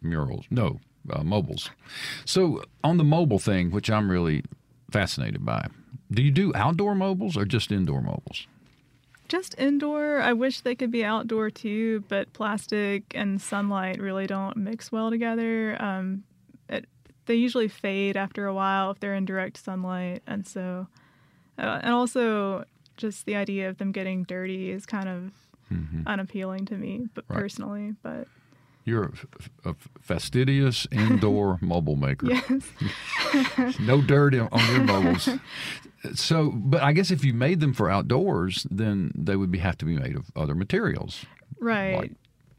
murals. 0.00 0.46
No, 0.50 0.80
uh, 1.12 1.22
mobiles. 1.22 1.70
So 2.24 2.62
on 2.84 2.98
the 2.98 3.04
mobile 3.04 3.38
thing, 3.38 3.70
which 3.70 3.90
I'm 3.90 4.10
really 4.10 4.42
fascinated 4.90 5.44
by, 5.44 5.68
do 6.10 6.22
you 6.22 6.30
do 6.30 6.52
outdoor 6.54 6.94
mobiles 6.94 7.36
or 7.36 7.44
just 7.44 7.70
indoor 7.70 8.00
mobiles? 8.00 8.46
Just 9.28 9.54
indoor. 9.58 10.20
I 10.20 10.32
wish 10.32 10.60
they 10.60 10.74
could 10.74 10.90
be 10.90 11.04
outdoor 11.04 11.50
too, 11.50 12.04
but 12.08 12.32
plastic 12.32 13.04
and 13.14 13.40
sunlight 13.40 14.00
really 14.00 14.26
don't 14.26 14.56
mix 14.56 14.90
well 14.90 15.08
together. 15.08 15.80
Um, 15.80 16.24
it, 16.68 16.86
they 17.26 17.36
usually 17.36 17.68
fade 17.68 18.16
after 18.16 18.46
a 18.46 18.54
while 18.54 18.90
if 18.90 18.98
they're 18.98 19.14
in 19.14 19.24
direct 19.24 19.56
sunlight, 19.56 20.22
and 20.26 20.44
so, 20.46 20.88
uh, 21.58 21.78
and 21.82 21.92
also 21.92 22.64
just 22.96 23.24
the 23.24 23.36
idea 23.36 23.68
of 23.68 23.78
them 23.78 23.92
getting 23.92 24.24
dirty 24.24 24.72
is 24.72 24.84
kind 24.84 25.08
of 25.08 25.32
mm-hmm. 25.72 26.02
unappealing 26.06 26.66
to 26.66 26.74
me, 26.74 27.06
but 27.14 27.24
right. 27.28 27.38
personally. 27.38 27.94
But 28.02 28.26
you're 28.84 29.12
a, 29.64 29.70
a 29.70 29.74
fastidious 30.00 30.86
indoor 30.90 31.58
mobile 31.62 31.96
maker. 31.96 32.26
Yes. 32.26 33.78
no 33.80 34.00
dirt 34.00 34.34
on 34.34 34.74
your 34.74 34.84
mobiles. 34.84 35.28
So, 36.14 36.50
but 36.54 36.82
I 36.82 36.92
guess 36.92 37.10
if 37.10 37.24
you 37.24 37.34
made 37.34 37.60
them 37.60 37.74
for 37.74 37.90
outdoors, 37.90 38.66
then 38.70 39.12
they 39.14 39.36
would 39.36 39.50
be 39.50 39.58
have 39.58 39.76
to 39.78 39.84
be 39.84 39.96
made 39.96 40.16
of 40.16 40.30
other 40.34 40.54
materials, 40.54 41.26
right? 41.60 41.94
Like 41.94 42.12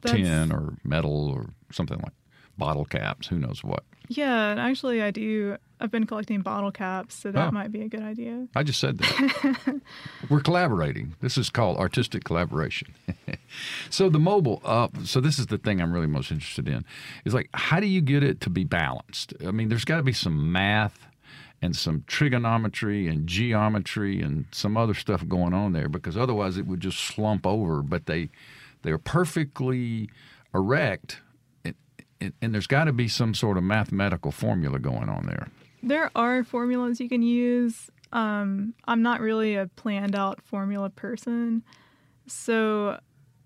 tin 0.06 0.52
or 0.52 0.78
metal 0.84 1.30
or 1.30 1.50
something 1.72 2.00
like 2.00 2.14
bottle 2.58 2.86
caps. 2.86 3.28
Who 3.28 3.40
knows 3.40 3.64
what? 3.64 3.84
Yeah, 4.08 4.52
and 4.52 4.60
actually, 4.60 5.02
I 5.02 5.12
do. 5.12 5.58
I've 5.82 5.92
been 5.92 6.06
collecting 6.06 6.42
bottle 6.42 6.72
caps, 6.72 7.16
so 7.16 7.32
that 7.32 7.48
oh. 7.48 7.52
might 7.52 7.72
be 7.72 7.82
a 7.82 7.90
good 7.90 8.04
idea. 8.04 8.48
I 8.56 8.64
just 8.64 8.80
said 8.80 9.00
that. 9.00 9.82
We're 10.30 10.42
collaborating. 10.42 11.16
This 11.22 11.38
is 11.38 11.50
called 11.50 11.78
artistic 11.78 12.24
collaboration. 12.24 12.94
so 13.90 14.08
the 14.08 14.20
mobile, 14.20 14.62
uh, 14.64 14.90
so 15.04 15.20
this 15.20 15.40
is 15.40 15.48
the 15.48 15.58
thing 15.58 15.82
I'm 15.82 15.92
really 15.92 16.08
most 16.08 16.32
interested 16.32 16.68
in, 16.68 16.86
is 17.26 17.34
like 17.34 17.50
how 17.54 17.80
do 17.80 17.88
you 17.88 18.02
get 18.02 18.22
it 18.22 18.42
to 18.42 18.50
be 18.50 18.64
balanced? 18.64 19.34
I 19.46 19.52
mean, 19.52 19.70
there's 19.70 19.86
got 19.86 19.98
to 19.98 20.04
be 20.04 20.14
some 20.14 20.52
math 20.52 21.08
and 21.64 21.76
some 21.76 22.04
trigonometry 22.06 23.08
and 23.08 23.28
geometry 23.28 24.22
and 24.22 24.46
some 24.52 24.78
other 24.78 24.94
stuff 24.94 25.28
going 25.28 25.54
on 25.54 25.74
there 25.74 25.90
because 25.90 26.16
otherwise 26.16 26.58
it 26.58 26.68
would 26.68 26.80
just 26.80 27.00
slump 27.00 27.48
over. 27.48 27.82
But 27.82 28.06
they 28.06 28.30
they're 28.84 29.00
perfectly 29.00 30.10
erect 30.54 31.22
and, 32.22 32.34
and 32.42 32.54
there's 32.54 32.68
got 32.68 32.86
to 32.86 32.94
be 32.94 33.08
some 33.08 33.34
sort 33.34 33.58
of 33.58 33.64
mathematical 33.64 34.32
formula 34.32 34.80
going 34.80 35.10
on 35.10 35.26
there. 35.26 35.48
There 35.84 36.12
are 36.16 36.44
formulas 36.44 37.00
you 37.00 37.10
can 37.10 37.22
use. 37.22 37.90
Um, 38.12 38.74
I'm 38.86 39.02
not 39.02 39.22
really 39.22 39.56
a 39.56 39.68
planned 39.68 40.16
out 40.16 40.42
formula 40.42 40.90
person. 40.90 41.64
So 42.28 43.00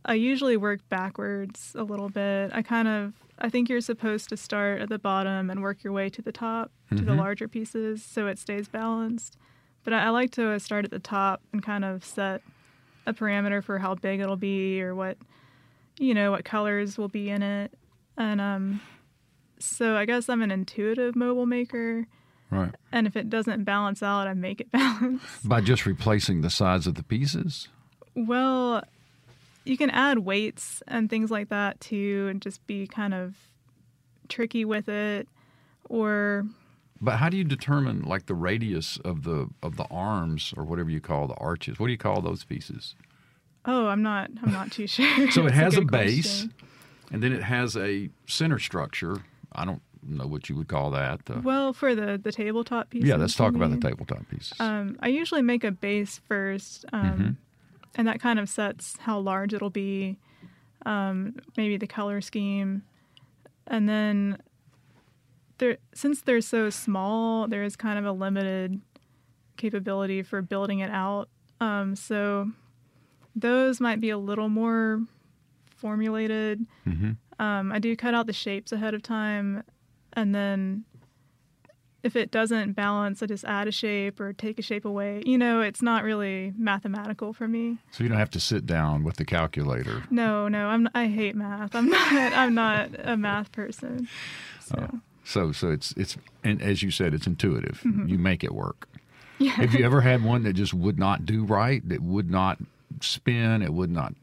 I 0.05 0.15
usually 0.15 0.57
work 0.57 0.81
backwards 0.89 1.73
a 1.75 1.83
little 1.83 2.09
bit. 2.09 2.51
I 2.53 2.61
kind 2.61 2.87
of 2.87 3.13
I 3.37 3.49
think 3.49 3.67
you're 3.67 3.81
supposed 3.81 4.29
to 4.29 4.37
start 4.37 4.81
at 4.81 4.89
the 4.89 4.99
bottom 4.99 5.49
and 5.49 5.61
work 5.61 5.83
your 5.83 5.91
way 5.91 6.09
to 6.09 6.21
the 6.21 6.31
top 6.31 6.71
mm-hmm. 6.85 6.97
to 6.97 7.03
the 7.03 7.11
mm-hmm. 7.11 7.19
larger 7.19 7.47
pieces 7.47 8.03
so 8.03 8.27
it 8.27 8.39
stays 8.39 8.67
balanced. 8.67 9.37
But 9.83 9.93
I, 9.93 10.05
I, 10.05 10.09
like 10.09 10.31
to 10.31 10.57
start 10.59 10.85
at 10.85 10.91
the 10.91 10.99
top 10.99 11.41
and 11.51 11.61
kind 11.61 11.83
of 11.83 12.03
set 12.03 12.41
a 13.05 13.13
parameter 13.13 13.63
for 13.63 13.77
how 13.77 13.95
big 13.95 14.19
it'll 14.19 14.37
be 14.37 14.81
or 14.81 14.95
what 14.95 15.17
you 15.99 16.13
know 16.13 16.31
what 16.31 16.43
colors 16.43 16.97
will 16.97 17.07
be 17.07 17.29
in 17.29 17.43
it 17.43 17.73
and 18.17 18.41
um, 18.41 18.81
so 19.59 19.95
I 19.95 20.05
guess 20.05 20.29
I'm 20.29 20.41
an 20.41 20.51
intuitive 20.51 21.15
mobile 21.15 21.45
maker. 21.45 22.07
Right. 22.49 22.73
And 22.91 23.07
if 23.07 23.15
it 23.15 23.29
doesn't 23.29 23.63
balance 23.63 24.03
out, 24.03 24.27
I 24.27 24.33
make 24.33 24.61
it 24.61 24.71
balance. 24.71 25.21
By 25.43 25.61
just 25.61 25.85
replacing 25.85 26.41
the 26.41 26.49
size 26.49 26.87
of 26.87 26.95
the 26.95 27.03
pieces? 27.03 27.67
Well, 28.15 28.83
you 29.63 29.77
can 29.77 29.89
add 29.89 30.19
weights 30.19 30.81
and 30.87 31.09
things 31.09 31.31
like 31.31 31.49
that 31.49 31.79
too, 31.79 32.27
and 32.29 32.41
just 32.41 32.65
be 32.67 32.87
kind 32.87 33.13
of 33.13 33.35
tricky 34.29 34.63
with 34.65 34.87
it. 34.87 35.27
Or. 35.89 36.45
But 37.01 37.17
how 37.17 37.29
do 37.29 37.37
you 37.37 37.43
determine 37.43 38.03
like 38.03 38.27
the 38.27 38.35
radius 38.35 38.97
of 39.03 39.23
the 39.23 39.49
of 39.61 39.75
the 39.75 39.85
arms 39.91 40.53
or 40.55 40.63
whatever 40.63 40.89
you 40.89 41.01
call 41.01 41.27
the 41.27 41.35
arches? 41.35 41.77
What 41.77 41.87
do 41.87 41.91
you 41.91 41.97
call 41.97 42.21
those 42.21 42.43
pieces? 42.43 42.95
Oh, 43.65 43.87
I'm 43.87 44.01
not. 44.01 44.29
I'm 44.41 44.51
not 44.51 44.71
too 44.71 44.87
sure. 44.87 45.29
so 45.31 45.45
it 45.45 45.51
has 45.51 45.75
a, 45.75 45.81
a 45.81 45.85
base. 45.85 46.43
Question 46.43 46.53
and 47.11 47.21
then 47.21 47.31
it 47.31 47.43
has 47.43 47.77
a 47.77 48.09
center 48.27 48.59
structure. 48.59 49.23
I 49.53 49.65
don't 49.65 49.81
know 50.07 50.27
what 50.27 50.49
you 50.49 50.55
would 50.55 50.67
call 50.67 50.91
that. 50.91 51.21
Uh, 51.29 51.41
well, 51.43 51.73
for 51.73 51.95
the 51.95 52.19
the 52.21 52.31
tabletop 52.31 52.89
pieces. 52.89 53.09
Yeah, 53.09 53.15
let's 53.15 53.35
talk 53.35 53.55
about 53.55 53.71
the 53.71 53.77
tabletop 53.77 54.27
pieces. 54.29 54.53
Um, 54.59 54.97
I 55.01 55.07
usually 55.09 55.41
make 55.41 55.63
a 55.63 55.71
base 55.71 56.21
first, 56.27 56.85
um, 56.93 57.11
mm-hmm. 57.11 57.29
and 57.95 58.07
that 58.07 58.19
kind 58.19 58.39
of 58.39 58.49
sets 58.49 58.97
how 58.99 59.19
large 59.19 59.53
it'll 59.53 59.69
be, 59.69 60.17
um, 60.85 61.35
maybe 61.57 61.77
the 61.77 61.87
color 61.87 62.21
scheme, 62.21 62.83
and 63.67 63.89
then 63.89 64.37
there 65.57 65.77
since 65.93 66.21
they're 66.21 66.41
so 66.41 66.69
small, 66.69 67.47
there 67.47 67.63
is 67.63 67.75
kind 67.75 67.97
of 67.97 68.05
a 68.05 68.11
limited 68.11 68.81
capability 69.57 70.21
for 70.21 70.41
building 70.41 70.79
it 70.79 70.91
out. 70.91 71.29
Um, 71.59 71.95
so 71.95 72.51
those 73.35 73.79
might 73.79 74.01
be 74.01 74.09
a 74.09 74.17
little 74.17 74.49
more 74.49 75.01
formulated. 75.75 76.65
Mm-hmm. 76.87 77.11
Um, 77.41 77.71
I 77.71 77.79
do 77.79 77.95
cut 77.95 78.13
out 78.13 78.27
the 78.27 78.33
shapes 78.33 78.71
ahead 78.71 78.93
of 78.93 79.01
time, 79.03 79.63
and 80.15 80.33
then 80.33 80.85
if 82.03 82.15
it 82.15 82.29
doesn't 82.29 82.73
balance, 82.73 83.23
I 83.23 83.25
just 83.25 83.43
add 83.45 83.67
a 83.67 83.71
shape 83.71 84.19
or 84.19 84.31
take 84.31 84.59
a 84.59 84.61
shape 84.61 84.85
away. 84.85 85.23
You 85.25 85.39
know, 85.39 85.61
it's 85.61 85.81
not 85.81 86.03
really 86.03 86.53
mathematical 86.55 87.33
for 87.33 87.47
me. 87.47 87.79
So 87.89 88.03
you 88.03 88.09
don't 88.09 88.19
have 88.19 88.29
to 88.31 88.39
sit 88.39 88.67
down 88.67 89.03
with 89.03 89.17
the 89.17 89.25
calculator. 89.25 90.03
No, 90.11 90.47
no, 90.47 90.67
I'm. 90.67 90.87
I 90.93 91.07
hate 91.07 91.35
math. 91.35 91.75
I'm 91.75 91.89
not. 91.89 92.13
I'm 92.13 92.53
not 92.53 92.89
a 92.99 93.17
math 93.17 93.51
person. 93.51 94.07
So. 94.61 94.75
Oh. 94.93 94.99
So, 95.25 95.51
so 95.51 95.71
it's 95.71 95.91
it's 95.97 96.15
and 96.43 96.61
as 96.61 96.83
you 96.83 96.91
said, 96.91 97.15
it's 97.15 97.25
intuitive. 97.25 97.81
Mm-hmm. 97.83 98.07
You 98.07 98.19
make 98.19 98.43
it 98.43 98.53
work. 98.53 98.87
Yeah. 99.39 99.53
Have 99.53 99.73
you 99.73 99.83
ever 99.83 100.01
had 100.01 100.23
one 100.23 100.43
that 100.43 100.53
just 100.53 100.73
would 100.73 100.99
not 100.99 101.25
do 101.25 101.43
right? 101.43 101.87
That 101.89 102.01
would 102.01 102.29
not 102.29 102.59
spin. 103.01 103.63
It 103.63 103.73
would 103.73 103.89
not 103.89 104.13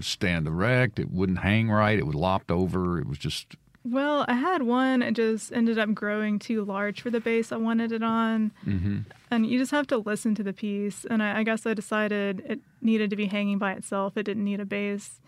stand 0.00 0.46
erect. 0.46 0.98
It 0.98 1.10
wouldn't 1.10 1.38
hang 1.38 1.70
right. 1.70 1.98
It 1.98 2.06
was 2.06 2.14
lopped 2.14 2.50
over. 2.50 2.98
It 2.98 3.06
was 3.06 3.16
just. 3.16 3.56
Well, 3.84 4.24
I 4.28 4.34
had 4.34 4.62
one. 4.62 5.02
It 5.02 5.14
just 5.14 5.52
ended 5.52 5.78
up 5.78 5.92
growing 5.92 6.38
too 6.38 6.64
large 6.64 7.02
for 7.02 7.10
the 7.10 7.20
base 7.20 7.52
I 7.52 7.56
wanted 7.56 7.92
it 7.92 8.02
on. 8.02 8.50
Mm-hmm. 8.66 9.00
And 9.30 9.46
you 9.46 9.58
just 9.58 9.72
have 9.72 9.86
to 9.88 9.98
listen 9.98 10.34
to 10.36 10.42
the 10.42 10.54
piece. 10.54 11.04
And 11.04 11.22
I, 11.22 11.40
I, 11.40 11.42
guess 11.42 11.66
I 11.66 11.74
decided 11.74 12.42
it 12.46 12.60
needed 12.80 13.10
to 13.10 13.16
be 13.16 13.26
hanging 13.26 13.58
by 13.58 13.72
itself. 13.72 14.16
It 14.16 14.22
didn't 14.22 14.44
need 14.44 14.60
a 14.60 14.64
base. 14.64 15.20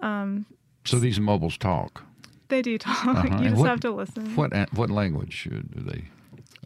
Um, 0.00 0.46
so 0.84 0.98
these 0.98 1.20
mobiles 1.20 1.56
talk. 1.56 2.02
They 2.48 2.62
do 2.62 2.78
talk. 2.78 3.04
Uh-huh. 3.06 3.38
You 3.38 3.50
just 3.50 3.60
what, 3.60 3.70
have 3.70 3.80
to 3.80 3.90
listen. 3.92 4.34
What 4.34 4.52
what 4.74 4.90
language 4.90 5.48
do 5.50 5.80
they? 5.80 6.04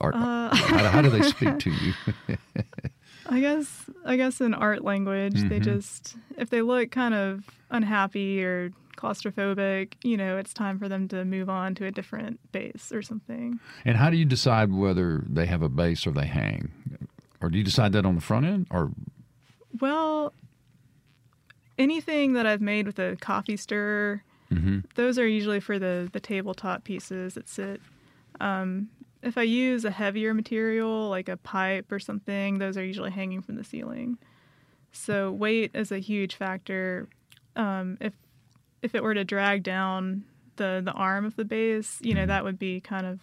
Are, 0.00 0.14
uh, 0.14 0.54
how, 0.54 0.78
how 0.88 1.02
do 1.02 1.10
they 1.10 1.22
speak 1.22 1.58
to 1.58 1.70
you? 1.70 1.94
I 3.28 3.40
guess 3.40 3.84
I 4.04 4.16
guess 4.16 4.40
in 4.40 4.54
art 4.54 4.82
language, 4.82 5.34
mm-hmm. 5.34 5.48
they 5.48 5.60
just 5.60 6.16
if 6.36 6.50
they 6.50 6.62
look 6.62 6.90
kind 6.90 7.14
of 7.14 7.44
unhappy 7.70 8.42
or 8.42 8.72
claustrophobic, 8.98 9.94
you 10.02 10.16
know, 10.16 10.36
it's 10.36 10.52
time 10.52 10.78
for 10.78 10.88
them 10.88 11.08
to 11.08 11.24
move 11.24 11.48
on 11.48 11.74
to 11.76 11.86
a 11.86 11.90
different 11.90 12.38
base 12.52 12.90
or 12.92 13.00
something. 13.00 13.58
And 13.84 13.96
how 13.96 14.10
do 14.10 14.16
you 14.16 14.24
decide 14.26 14.72
whether 14.72 15.24
they 15.28 15.46
have 15.46 15.62
a 15.62 15.68
base 15.68 16.06
or 16.06 16.10
they 16.10 16.26
hang? 16.26 16.70
Or 17.40 17.48
do 17.48 17.56
you 17.56 17.64
decide 17.64 17.92
that 17.92 18.04
on 18.04 18.14
the 18.16 18.20
front 18.20 18.44
end 18.46 18.66
or 18.70 18.90
Well, 19.80 20.32
anything 21.78 22.32
that 22.34 22.46
I've 22.46 22.60
made 22.60 22.86
with 22.86 22.98
a 22.98 23.16
coffee 23.20 23.56
stirrer, 23.56 24.22
Mm-hmm. 24.50 24.78
those 24.94 25.18
are 25.18 25.26
usually 25.28 25.60
for 25.60 25.78
the 25.78 26.08
the 26.10 26.20
tabletop 26.20 26.82
pieces 26.82 27.34
that 27.34 27.50
sit. 27.50 27.82
Um, 28.40 28.88
if 29.22 29.36
I 29.36 29.42
use 29.42 29.84
a 29.84 29.90
heavier 29.90 30.32
material 30.32 31.10
like 31.10 31.28
a 31.28 31.36
pipe 31.36 31.92
or 31.92 31.98
something, 31.98 32.56
those 32.56 32.78
are 32.78 32.84
usually 32.84 33.10
hanging 33.10 33.42
from 33.42 33.56
the 33.56 33.64
ceiling. 33.64 34.16
So 34.90 35.30
weight 35.32 35.72
is 35.74 35.92
a 35.92 35.98
huge 35.98 36.34
factor. 36.34 37.08
Um, 37.56 37.98
if 38.00 38.14
if 38.82 38.94
it 38.94 39.02
were 39.02 39.14
to 39.14 39.24
drag 39.24 39.62
down 39.62 40.24
the 40.56 40.80
the 40.84 40.92
arm 40.92 41.24
of 41.24 41.36
the 41.36 41.44
base, 41.44 41.98
you 42.02 42.14
know 42.14 42.24
Mhm. 42.24 42.28
that 42.28 42.44
would 42.44 42.58
be 42.58 42.80
kind 42.80 43.06
of 43.06 43.20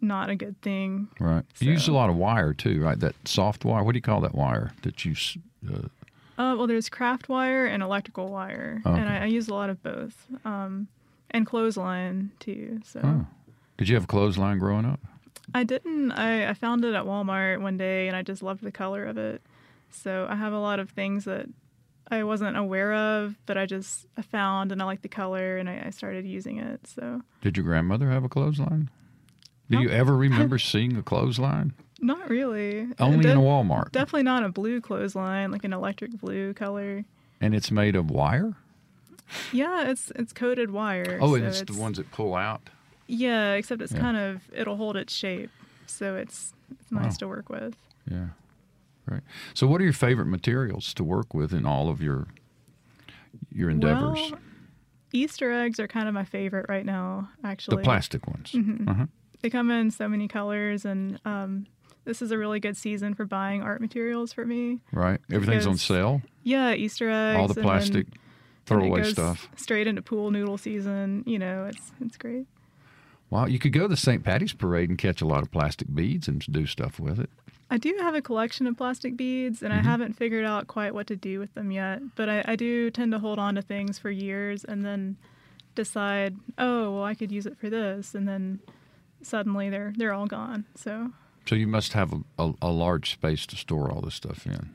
not 0.00 0.28
a 0.28 0.36
good 0.36 0.60
thing. 0.60 1.08
Right. 1.18 1.44
You 1.60 1.72
use 1.72 1.88
a 1.88 1.92
lot 1.92 2.10
of 2.10 2.16
wire 2.16 2.52
too, 2.52 2.82
right? 2.82 2.98
That 2.98 3.14
soft 3.26 3.64
wire. 3.64 3.82
What 3.82 3.92
do 3.92 3.96
you 3.98 4.02
call 4.02 4.20
that 4.20 4.34
wire 4.34 4.72
that 4.82 5.04
you? 5.04 5.14
Uh, 5.66 5.88
Uh, 6.36 6.54
well, 6.58 6.66
there's 6.66 6.88
craft 6.88 7.28
wire 7.28 7.64
and 7.64 7.80
electrical 7.82 8.28
wire, 8.28 8.82
Okay. 8.84 9.00
and 9.00 9.08
I, 9.08 9.22
I 9.22 9.26
use 9.26 9.46
a 9.48 9.54
lot 9.54 9.70
of 9.70 9.80
both, 9.84 10.26
um, 10.44 10.88
and 11.30 11.46
clothesline 11.46 12.32
too. 12.40 12.80
So 12.84 13.00
oh. 13.04 13.26
Did 13.78 13.88
you 13.88 13.94
have 13.94 14.04
a 14.04 14.08
clothesline 14.08 14.58
growing 14.58 14.84
up? 14.84 15.00
I 15.54 15.62
didn't. 15.64 16.10
I, 16.12 16.48
I 16.50 16.54
found 16.54 16.84
it 16.84 16.94
at 16.94 17.04
Walmart 17.04 17.60
one 17.60 17.76
day, 17.76 18.08
and 18.08 18.16
I 18.16 18.22
just 18.22 18.42
loved 18.42 18.62
the 18.62 18.72
color 18.72 19.04
of 19.04 19.16
it. 19.16 19.42
So 19.90 20.26
I 20.28 20.34
have 20.36 20.52
a 20.52 20.58
lot 20.58 20.80
of 20.80 20.90
things 20.90 21.24
that 21.24 21.46
I 22.14 22.24
wasn't 22.24 22.56
aware 22.56 22.94
of, 22.94 23.34
but 23.46 23.56
I 23.58 23.66
just 23.66 24.06
I 24.16 24.22
found, 24.22 24.72
and 24.72 24.80
I 24.80 24.84
like 24.86 25.02
the 25.02 25.08
color, 25.08 25.56
and 25.58 25.68
I, 25.68 25.84
I 25.86 25.90
started 25.90 26.24
using 26.26 26.58
it. 26.58 26.86
So 26.86 27.20
Did 27.42 27.56
your 27.56 27.64
grandmother 27.64 28.10
have 28.10 28.24
a 28.24 28.28
clothesline? 28.28 28.88
Do 29.70 29.80
you 29.80 29.88
ever 29.90 30.16
remember 30.26 30.58
seeing 30.58 30.96
a 30.96 31.02
clothesline? 31.02 31.72
not 32.00 32.28
really. 32.28 32.86
Only 32.98 33.22
De- 33.22 33.30
in 33.30 33.38
a 33.38 33.40
Walmart. 33.40 33.90
Definitely 33.92 34.24
not 34.24 34.44
a 34.44 34.50
blue 34.50 34.80
clothesline, 34.82 35.50
like 35.50 35.64
an 35.64 35.72
electric 35.72 36.12
blue 36.20 36.52
color. 36.52 37.04
and 37.40 37.54
it's 37.54 37.70
made 37.70 37.96
of 37.96 38.10
wire? 38.10 38.54
Yeah, 39.52 39.88
it's 39.88 40.10
it's 40.14 40.32
coated 40.32 40.70
wire. 40.70 41.18
Oh, 41.20 41.28
so 41.30 41.34
and 41.36 41.44
it's, 41.46 41.62
the 41.62 41.80
ones 41.80 41.96
that 41.96 42.10
pull 42.12 42.34
out? 42.34 42.68
Yeah, 43.06 43.52
except 43.54 43.80
it's 43.80 43.92
Yeah. 43.92 44.00
kind 44.00 44.16
of 44.18 44.42
it'll 44.52 44.76
hold 44.76 44.96
its 44.96 45.14
shape, 45.14 45.50
so 45.86 46.16
it's 46.16 46.52
it's 46.70 46.92
nice 46.92 47.12
Wow. 47.12 47.16
to 47.20 47.28
work 47.28 47.48
with. 47.48 47.74
Yeah. 48.10 48.26
Right. 49.06 49.22
So 49.52 49.66
what 49.66 49.80
are 49.80 49.84
your 49.84 49.92
favorite 49.92 50.26
materials 50.26 50.94
to 50.94 51.04
work 51.04 51.34
with 51.34 51.52
in 51.52 51.66
all 51.66 51.88
of 51.90 52.02
your 52.02 52.26
your 53.52 53.70
endeavors? 53.70 54.18
Well, 54.30 54.40
Easter 55.12 55.52
eggs 55.52 55.78
are 55.78 55.86
kind 55.86 56.08
of 56.08 56.14
my 56.14 56.24
favorite 56.24 56.66
right 56.68 56.84
now. 56.86 57.28
Actually, 57.44 57.76
the 57.78 57.82
plastic 57.82 58.26
ones. 58.26 58.52
Mhm. 58.52 58.88
Uh-huh. 58.88 59.06
They 59.42 59.50
come 59.50 59.70
in 59.70 59.90
so 59.90 60.08
many 60.08 60.26
colors, 60.26 60.84
and 60.86 61.20
um, 61.26 61.66
this 62.04 62.22
is 62.22 62.30
a 62.30 62.38
really 62.38 62.60
good 62.60 62.76
season 62.76 63.14
for 63.14 63.24
buying 63.26 63.62
art 63.62 63.80
materials 63.80 64.32
for 64.32 64.46
me. 64.46 64.80
Right. 64.90 65.20
Everything's 65.30 65.66
on 65.66 65.76
sale. 65.76 66.22
Yeah, 66.42 66.72
Easter 66.74 67.10
eggs. 67.10 67.38
All 67.38 67.48
the 67.48 67.54
then 67.54 67.64
plastic 67.64 68.06
kinda 68.06 68.18
throwaway 68.66 69.02
goes 69.02 69.12
stuff. 69.12 69.48
Straight 69.56 69.86
into 69.86 70.00
pool 70.02 70.30
noodle 70.30 70.56
season. 70.58 71.22
You 71.26 71.38
know, 71.38 71.66
it's 71.66 71.92
it's 72.00 72.16
great. 72.16 72.46
Wow, 73.30 73.46
you 73.46 73.58
could 73.58 73.72
go 73.72 73.82
to 73.82 73.88
the 73.88 73.96
St. 73.96 74.22
Patty's 74.24 74.52
parade 74.52 74.88
and 74.88 74.96
catch 74.98 75.20
a 75.20 75.26
lot 75.26 75.42
of 75.42 75.50
plastic 75.50 75.92
beads 75.94 76.26
and 76.28 76.40
do 76.50 76.66
stuff 76.66 76.98
with 76.98 77.18
it. 77.20 77.30
I 77.70 77.78
do 77.78 77.96
have 78.00 78.14
a 78.14 78.22
collection 78.22 78.66
of 78.66 78.76
plastic 78.76 79.16
beads, 79.16 79.62
and 79.62 79.72
Mhm. 79.72 79.78
I 79.78 79.82
haven't 79.82 80.12
figured 80.14 80.44
out 80.44 80.66
quite 80.66 80.94
what 80.94 81.06
to 81.08 81.16
do 81.16 81.38
with 81.40 81.54
them 81.54 81.70
yet. 81.70 82.02
But 82.14 82.28
I, 82.28 82.44
I 82.46 82.56
do 82.56 82.90
tend 82.90 83.12
to 83.12 83.18
hold 83.18 83.38
on 83.38 83.54
to 83.56 83.62
things 83.62 83.98
for 83.98 84.10
years 84.10 84.64
and 84.64 84.84
then 84.84 85.16
decide, 85.74 86.36
oh, 86.58 86.92
well, 86.94 87.04
I 87.04 87.14
could 87.14 87.32
use 87.32 87.46
it 87.46 87.56
for 87.58 87.68
this, 87.70 88.14
and 88.14 88.28
then 88.28 88.60
suddenly 89.22 89.70
they're 89.70 89.92
they're 89.96 90.12
all 90.12 90.26
gone. 90.26 90.66
So 90.74 91.12
So 91.46 91.54
you 91.54 91.66
must 91.66 91.94
have 91.94 92.12
a, 92.12 92.20
a, 92.38 92.52
a 92.62 92.70
large 92.70 93.10
space 93.12 93.46
to 93.46 93.56
store 93.56 93.90
all 93.90 94.00
this 94.02 94.14
stuff 94.14 94.46
in. 94.46 94.70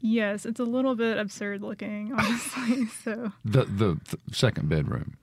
yes, 0.00 0.46
it's 0.46 0.60
a 0.60 0.64
little 0.64 0.94
bit 0.94 1.18
absurd 1.18 1.62
looking, 1.62 2.12
honestly. 2.16 2.86
so 2.86 3.32
The 3.44 3.64
the 3.64 4.00
th- 4.08 4.22
second 4.32 4.68
bedroom. 4.68 5.14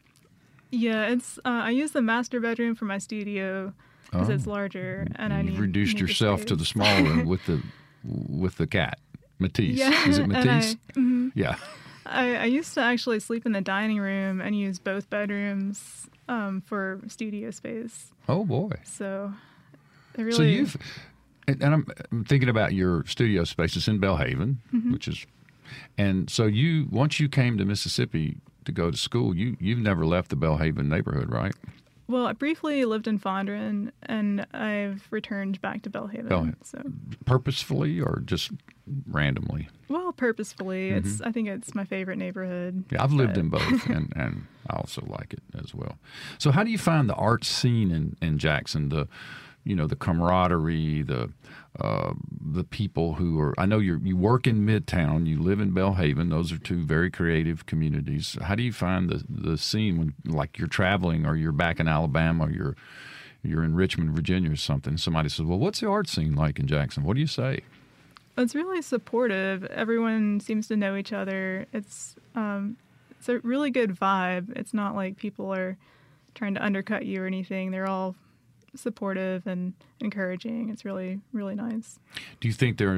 yeah, 0.71 1.07
it's 1.07 1.37
uh, 1.39 1.61
I 1.65 1.69
use 1.71 1.91
the 1.91 2.01
master 2.01 2.39
bedroom 2.39 2.75
for 2.75 2.85
my 2.85 2.97
studio 2.99 3.73
because 4.11 4.29
it's 4.29 4.47
Oh. 4.47 4.51
larger, 4.51 5.07
and 5.15 5.33
I 5.33 5.37
You've 5.41 5.51
need 5.53 5.59
reduced 5.59 5.93
need 5.95 6.03
the 6.03 6.07
yourself 6.07 6.45
to 6.47 6.55
the 6.55 6.65
space. 6.65 6.73
small 6.73 7.03
room 7.03 7.25
with 7.33 7.45
the 7.45 7.61
with 8.03 8.57
the 8.57 8.67
cat. 8.67 8.99
Matisse. 9.39 9.77
Yeah, 9.79 10.07
Is 10.07 10.17
it 10.19 10.23
and 10.25 10.37
I- 10.37 10.43
Matisse? 10.43 10.75
mhm. 10.95 11.31
Yeah. 11.35 11.55
I, 12.05 12.35
I 12.35 12.45
used 12.45 12.73
to 12.73 12.81
actually 12.81 13.19
sleep 13.19 13.45
in 13.45 13.51
the 13.53 13.61
dining 13.61 13.99
room 13.99 14.41
and 14.41 14.57
use 14.57 14.79
both 14.79 15.09
bedrooms 15.09 16.07
um, 16.27 16.61
for 16.61 16.99
studio 17.07 17.51
space. 17.51 18.11
Oh 18.27 18.43
boy. 18.43 18.71
So, 18.83 19.33
I 20.17 20.21
really. 20.21 20.35
So 20.35 20.43
you've, 20.43 20.77
and 21.47 21.61
and 21.63 21.73
I'm, 21.73 21.87
I'm 22.11 22.25
thinking 22.25 22.49
about 22.49 22.73
your 22.73 23.05
studio 23.05 23.43
space. 23.45 23.75
It's 23.75 23.87
in 23.87 23.99
Belhaven, 23.99 24.57
Mm-hmm. 24.73 24.91
which 24.93 25.07
is, 25.07 25.25
and 25.97 26.29
so 26.29 26.45
you 26.45 26.87
once 26.91 27.19
you 27.19 27.29
came 27.29 27.57
to 27.57 27.65
Mississippi 27.65 28.37
to 28.65 28.71
go 28.71 28.91
to 28.91 28.97
school, 28.97 29.35
you 29.35 29.55
you've 29.59 29.79
never 29.79 30.05
left 30.05 30.29
the 30.29 30.35
Belhaven 30.37 30.85
neighborhood, 30.87 31.29
right? 31.31 31.53
Well, 32.11 32.27
I 32.27 32.33
briefly 32.33 32.83
lived 32.85 33.07
in 33.07 33.17
Fondren, 33.19 33.91
and 34.03 34.45
I've 34.53 35.07
returned 35.11 35.61
back 35.61 35.81
to. 35.83 35.89
Belhaven. 35.89 36.55
So, 36.63 36.81
Purposefully 37.25 37.99
or 38.01 38.21
just 38.25 38.51
randomly? 39.09 39.69
well, 39.89 40.11
purposefully, 40.11 40.89
Mm-hmm. 40.91 41.07
it's. 41.07 41.21
I 41.21 41.31
think 41.31 41.47
it's 41.47 41.73
my 41.73 41.85
favorite 41.85 42.17
neighborhood. 42.17 42.83
Yeah, 42.91 43.03
I've 43.03 43.13
lived 43.13 43.33
but- 43.35 43.39
in 43.39 43.49
both, 43.49 43.85
and, 43.87 44.11
and 44.15 44.45
I 44.69 44.75
also 44.75 45.03
like 45.07 45.33
it 45.33 45.41
as 45.57 45.73
well. 45.73 45.97
So, 46.37 46.51
how 46.51 46.63
do 46.63 46.71
you 46.71 46.77
find 46.77 47.09
the 47.09 47.15
art 47.15 47.43
scene 47.45 47.91
in, 47.91 48.15
in 48.21 48.37
Jackson? 48.37 48.89
The, 48.89 49.07
you 49.63 49.75
know, 49.75 49.87
the 49.87 49.95
camaraderie, 49.95 51.03
the 51.03 51.29
uh, 51.79 52.13
the 52.53 52.63
people 52.63 53.13
who 53.13 53.39
are. 53.39 53.53
I 53.59 53.65
know 53.65 53.79
you 53.79 53.99
you 54.03 54.17
work 54.17 54.45
in 54.47 54.65
Midtown, 54.65 55.27
you 55.27 55.41
live 55.41 55.59
in 55.59 55.71
Belhaven. 55.71 56.29
Those 56.29 56.51
are 56.51 56.57
two 56.57 56.83
very 56.83 57.09
creative 57.09 57.65
communities. 57.65 58.37
How 58.41 58.55
do 58.55 58.63
you 58.63 58.73
find 58.73 59.09
the 59.09 59.23
the 59.29 59.57
scene 59.57 59.97
when, 59.97 60.13
like, 60.25 60.57
you're 60.57 60.67
traveling 60.67 61.25
or 61.25 61.35
you're 61.35 61.51
back 61.51 61.79
in 61.79 61.87
Alabama, 61.87 62.45
or 62.45 62.51
you're 62.51 62.75
you're 63.43 63.63
in 63.63 63.75
Richmond, 63.75 64.11
Virginia, 64.11 64.51
or 64.51 64.55
something? 64.55 64.97
Somebody 64.97 65.29
says, 65.29 65.45
"Well, 65.45 65.59
what's 65.59 65.79
the 65.79 65.87
art 65.87 66.09
scene 66.09 66.35
like 66.35 66.59
in 66.59 66.67
Jackson?" 66.67 67.03
What 67.03 67.15
do 67.15 67.21
you 67.21 67.27
say? 67.27 67.61
It's 68.37 68.55
really 68.55 68.81
supportive. 68.81 69.65
Everyone 69.65 70.39
seems 70.39 70.67
to 70.69 70.77
know 70.77 70.95
each 70.95 71.13
other. 71.13 71.65
It's 71.73 72.15
um, 72.35 72.77
it's 73.11 73.29
a 73.29 73.39
really 73.39 73.69
good 73.69 73.91
vibe. 73.91 74.51
It's 74.57 74.73
not 74.73 74.95
like 74.95 75.17
people 75.17 75.53
are 75.53 75.77
trying 76.33 76.55
to 76.55 76.63
undercut 76.63 77.05
you 77.05 77.21
or 77.23 77.27
anything. 77.27 77.71
They're 77.71 77.87
all 77.87 78.15
supportive 78.75 79.45
and 79.47 79.73
encouraging. 79.99 80.69
It's 80.69 80.85
really 80.85 81.19
really 81.33 81.55
nice. 81.55 81.99
Do 82.39 82.47
you 82.47 82.53
think 82.53 82.77
there 82.77 82.89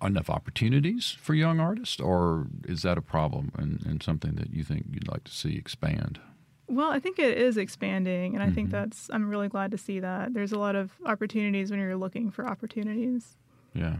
are 0.00 0.06
enough 0.06 0.30
opportunities 0.30 1.16
for 1.20 1.34
young 1.34 1.60
artists, 1.60 2.00
or 2.00 2.46
is 2.66 2.82
that 2.82 2.96
a 2.98 3.02
problem 3.02 3.52
and, 3.56 3.84
and 3.86 4.02
something 4.02 4.32
that 4.36 4.50
you 4.52 4.64
think 4.64 4.86
you'd 4.92 5.08
like 5.08 5.24
to 5.24 5.32
see 5.32 5.56
expand? 5.56 6.20
Well, 6.68 6.90
I 6.92 7.00
think 7.00 7.18
it 7.18 7.36
is 7.36 7.56
expanding, 7.56 8.34
and 8.34 8.42
I 8.44 8.50
think 8.50 8.68
Mhm. 8.68 8.72
that's 8.72 9.10
I'm 9.12 9.28
really 9.28 9.48
glad 9.48 9.70
to 9.72 9.78
see 9.78 9.98
that. 10.00 10.34
There's 10.34 10.52
a 10.52 10.58
lot 10.58 10.76
of 10.76 10.92
opportunities 11.04 11.70
when 11.70 11.80
you're 11.80 11.96
looking 11.96 12.30
for 12.30 12.46
opportunities. 12.46 13.36
Yeah. 13.74 13.96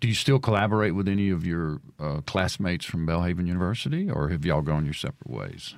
Do 0.00 0.08
you 0.08 0.14
still 0.14 0.38
collaborate 0.38 0.94
with 0.94 1.08
any 1.08 1.30
of 1.30 1.46
your 1.46 1.80
uh, 2.00 2.20
classmates 2.26 2.84
from 2.84 3.06
Belhaven 3.06 3.46
University, 3.46 4.10
or 4.10 4.28
have 4.30 4.44
y'all 4.44 4.60
gone 4.62 4.84
your 4.84 4.94
separate 4.94 5.30
ways? 5.30 5.74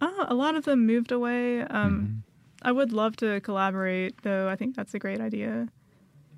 Uh, 0.00 0.26
a 0.28 0.34
lot 0.34 0.54
of 0.54 0.64
them 0.64 0.86
moved 0.86 1.10
away. 1.12 1.62
Um, 1.62 1.92
Mm-hmm. 1.92 2.18
I 2.64 2.72
would 2.72 2.92
love 2.92 3.16
to 3.16 3.40
collaborate, 3.42 4.22
though. 4.22 4.48
I 4.48 4.56
think 4.56 4.74
that's 4.74 4.94
a 4.94 4.98
great 4.98 5.20
idea. 5.20 5.68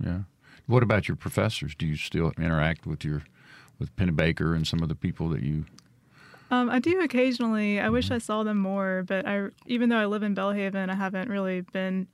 Yeah. 0.04 0.20
What 0.66 0.82
about 0.82 1.06
your 1.08 1.16
professors? 1.16 1.74
Do 1.74 1.86
you 1.86 1.96
still 1.96 2.32
interact 2.36 2.86
with 2.86 3.04
your 3.04 3.22
with 3.78 3.94
Penny 3.96 4.10
Baker 4.12 4.54
and 4.54 4.66
some 4.66 4.82
of 4.82 4.88
the 4.88 4.94
people 4.94 5.28
that 5.30 5.42
you? 5.42 5.64
Um, 6.50 6.68
I 6.70 6.78
do 6.80 7.00
occasionally. 7.00 7.78
I 7.78 7.84
Mm-hmm. 7.84 7.92
wish 7.92 8.10
I 8.10 8.18
saw 8.18 8.42
them 8.42 8.58
more, 8.58 9.04
but 9.06 9.26
I, 9.26 9.48
even 9.66 9.88
though 9.88 9.98
I 9.98 10.06
live 10.06 10.22
in 10.22 10.34
Belhaven, 10.34 10.90
I 10.90 10.94
haven't 10.94 11.28
really 11.28 11.60
been 11.60 12.06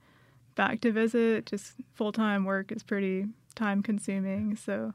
back 0.55 0.81
to 0.81 0.91
visit. 0.91 1.45
Just 1.47 1.73
full 1.93 2.11
time 2.11 2.45
work 2.45 2.71
is 2.71 2.83
pretty 2.83 3.27
time 3.55 3.81
consuming. 3.83 4.55
So, 4.55 4.93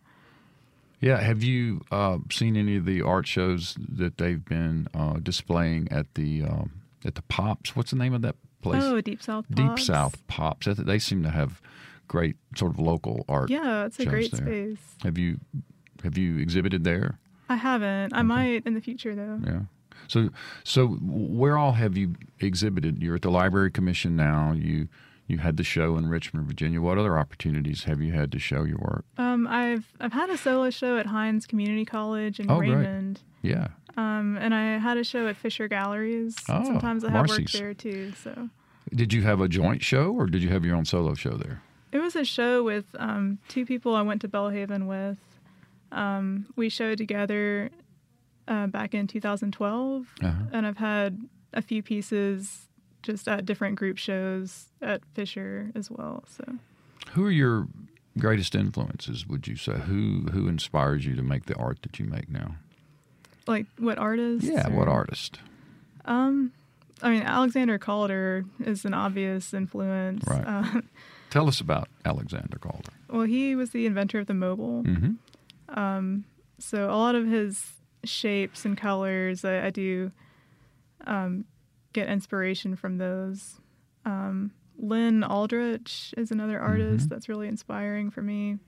Yeah. 1.01 1.21
Have 1.21 1.43
you 1.43 1.83
uh, 1.91 2.19
seen 2.31 2.57
any 2.57 2.77
of 2.77 2.85
the 2.85 3.03
art 3.03 3.27
shows 3.27 3.77
that 3.79 4.19
they've 4.19 4.45
been 4.45 4.87
uh, 4.95 5.15
displaying 5.23 5.89
at 5.91 6.15
the 6.15 6.43
um, 6.45 6.71
at 7.05 7.15
the 7.17 7.23
Pops? 7.23 7.75
What's 7.77 7.91
the 7.91 7.97
name 7.97 8.15
of 8.15 8.23
that 8.23 8.37
place? 8.63 8.83
oh, 8.85 9.01
Deep 9.01 9.23
South. 9.23 9.47
Pops. 9.55 9.81
Deep 9.81 9.87
South 9.87 10.27
Pops. 10.27 10.67
They- 10.67 10.99
seem 10.99 11.23
to 11.23 11.31
have 11.31 11.61
great 12.07 12.37
sort 12.57 12.73
of 12.73 12.79
local 12.79 13.25
art. 13.29 13.51
Yeah, 13.51 13.85
it's 13.87 13.99
a 14.01 14.07
great 14.07 14.33
there. 14.33 14.47
space. 14.47 14.79
Have 15.03 15.19
you 15.19 15.39
have 16.05 16.17
you 16.17 16.39
exhibited 16.39 16.85
there? 16.85 17.19
I 17.49 17.57
haven't. 17.57 18.13
I 18.15 18.23
might 18.23 18.65
in 18.67 18.75
the 18.75 18.81
future, 18.81 19.15
though. 19.15 19.41
Yeah. 19.45 19.61
So 20.07 20.31
so 20.65 20.87
where 20.89 21.59
all 21.59 21.73
have 21.73 21.97
you 21.97 22.15
exhibited? 22.41 23.03
You're 23.03 23.17
at 23.17 23.23
the 23.23 23.31
Library 23.31 23.71
Commission 23.71 24.17
now. 24.17 24.53
You 24.53 24.89
you 25.27 25.39
had 25.39 25.57
the 25.59 25.65
show 25.65 25.97
in 25.99 26.09
Richmond, 26.09 26.47
Virginia. 26.47 26.81
What 26.81 26.97
other 26.97 27.19
opportunities 27.19 27.85
have 27.85 28.01
you 28.01 28.13
had 28.13 28.33
to 28.33 28.39
show 28.39 28.65
your 28.65 28.79
work? 28.79 29.05
Um, 29.19 29.47
I've 29.47 29.93
I've 30.01 30.13
had 30.15 30.31
a 30.31 30.39
solo 30.39 30.71
show 30.71 30.97
at 30.99 31.07
Hinds 31.07 31.47
Community 31.47 31.85
College 31.85 32.41
in 32.41 32.51
Oh, 32.51 32.59
great. 32.59 32.71
Yeah. 33.43 33.69
Um, 33.97 34.37
and 34.37 34.55
I 34.55 34.79
had 34.79 34.97
a 34.97 35.05
show 35.05 35.27
at 35.29 35.37
Fischer 35.37 35.67
Galleries. 35.69 36.37
Oh, 36.49 36.65
Sometimes 36.65 37.05
I 37.05 37.11
have 37.11 37.29
work 37.29 37.51
there 37.51 37.75
too. 37.75 38.13
So 38.23 38.49
Did 38.95 39.13
you 39.13 39.23
have 39.23 39.41
a 39.41 39.49
joint 39.49 39.83
show 39.83 40.13
or 40.13 40.27
did 40.27 40.43
you 40.43 40.49
have 40.51 40.65
your 40.65 40.77
own 40.77 40.85
solo 40.85 41.15
show 41.15 41.31
there? 41.37 41.63
it 41.91 41.99
was 41.99 42.15
a 42.15 42.25
show 42.25 42.63
with 42.63 42.85
um, 42.99 43.39
two 43.49 43.65
people 43.65 43.95
I 43.97 44.03
went 44.03 44.21
to 44.21 44.29
Belhaven 44.29 44.87
with. 44.87 45.17
Um, 45.91 46.47
we 46.55 46.69
showed 46.69 46.99
together 46.99 47.71
uh, 48.47 48.67
back 48.67 48.93
in 48.95 49.07
2012, 49.07 50.07
Uh-huh. 50.23 50.33
and 50.53 50.67
I've 50.67 50.77
had 50.77 51.19
a 51.55 51.63
few 51.63 51.83
pieces 51.83 52.69
just 53.03 53.27
at 53.27 53.47
different 53.47 53.77
group 53.77 53.97
shows 53.97 54.67
at 54.83 55.01
Fischer 55.15 55.71
as 55.75 55.91
well. 55.91 56.25
So 56.29 56.45
Who 57.13 57.25
are 57.25 57.31
your 57.31 57.69
greatest 58.19 58.55
influences? 58.55 59.27
Would 59.27 59.49
you 59.49 59.57
say 59.57 59.79
who 59.79 60.27
who 60.33 60.47
inspires 60.47 61.07
you 61.07 61.17
to 61.17 61.23
make 61.23 61.47
the 61.47 61.55
art 61.57 61.81
that 61.83 61.99
you 61.99 62.05
make 62.05 62.29
now? 62.29 62.57
Like 63.49 63.67
what 63.79 63.99
artists? 63.99 64.49
Yeah, 64.49 64.69
what 64.69 64.87
artist? 64.89 65.41
Um, 66.05 66.53
I 67.03 67.11
mean 67.11 67.23
Alexander 67.23 67.79
Calder 67.79 68.45
is 68.61 68.85
an 68.85 68.95
obvious 68.95 69.53
influence. 69.55 70.25
Right. 70.27 70.45
Uh, 70.47 70.81
Tell 71.31 71.49
us 71.49 71.61
about 71.61 71.89
Alexander 72.05 72.59
Calder. 72.59 72.93
well, 73.11 73.23
he 73.23 73.55
was 73.57 73.71
the 73.71 73.85
inventor 73.87 74.19
of 74.21 74.27
the 74.27 74.35
mobile. 74.35 74.83
Mm-hmm. 74.85 75.79
Um, 75.79 76.25
So 76.59 76.89
a 76.91 76.97
lot 76.97 77.15
of 77.15 77.27
his 77.27 77.63
shapes 78.05 78.65
and 78.65 78.77
colors, 78.79 79.45
I, 79.45 79.67
I 79.67 79.71
do 79.71 80.11
um, 81.07 81.45
get 81.93 82.09
inspiration 82.09 82.77
from 82.77 82.99
those. 82.99 83.61
Um, 84.05 84.53
Lynn 84.79 85.23
Aldrich 85.25 86.15
is 86.17 86.31
another 86.31 86.59
artist 86.61 87.05
Mm-hmm. 87.07 87.15
that's 87.15 87.29
really 87.29 87.49
inspiring 87.49 88.11
for 88.11 88.23
me. 88.23 88.59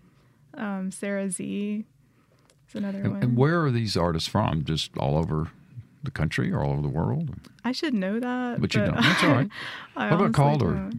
Um, 0.55 0.91
Sarah 0.91 1.31
Sze 1.31 1.85
is 2.71 2.75
another 2.77 2.99
And, 3.01 3.13
one. 3.13 3.23
and 3.23 3.37
where 3.37 3.63
are 3.65 3.71
these 3.71 3.97
artists 3.97 4.29
from? 4.29 4.65
Just 4.65 4.97
all 4.97 5.17
over 5.17 5.51
the 6.03 6.11
country 6.11 6.51
or 6.53 6.63
all 6.65 6.73
over 6.73 6.83
the 6.83 6.89
world? 6.89 7.31
I 7.65 7.73
should 7.73 7.95
know 7.95 8.19
that, 8.21 8.61
But 8.61 8.75
you 8.75 8.81
don't. 8.81 8.95
That's 8.97 9.23
all 9.23 9.31
right. 9.33 9.49
I 9.97 10.05
What 10.05 10.13
about 10.15 10.25
honestly 10.25 10.33
Calder? 10.43 10.91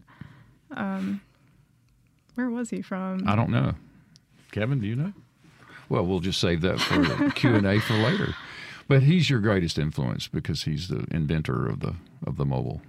Um, 0.70 1.20
where 2.34 2.48
was 2.50 2.70
he 2.70 2.82
from? 2.82 3.26
I 3.28 3.34
don't 3.36 3.50
know. 3.50 3.74
Kevin, 4.52 4.80
do 4.80 4.86
you 4.86 4.96
know? 4.96 5.12
Well, 5.88 6.06
we'll 6.06 6.20
just 6.20 6.40
save 6.40 6.60
that 6.62 6.80
for 6.80 7.30
Q 7.34 7.54
and 7.54 7.66
A 7.66 7.78
for 7.80 7.94
later. 7.94 8.34
But 8.88 9.02
he's 9.02 9.28
your 9.30 9.40
greatest 9.40 9.78
influence 9.78 10.28
because 10.28 10.64
he's 10.64 10.88
the 10.88 11.06
inventor 11.10 11.66
of 11.68 11.80
the 11.80 11.94
of 12.26 12.36
the 12.36 12.44
mobile. 12.46 12.80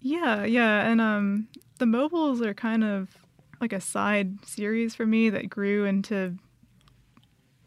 Yeah, 0.00 0.44
yeah, 0.44 0.86
and 0.86 1.00
um, 1.00 1.48
the 1.78 1.86
mobiles 1.86 2.42
are 2.42 2.52
kind 2.54 2.84
of 2.84 3.08
like 3.60 3.72
a 3.72 3.80
side 3.80 4.44
series 4.44 4.94
for 4.94 5.06
me 5.06 5.30
that 5.30 5.48
grew 5.48 5.84
into 5.86 6.34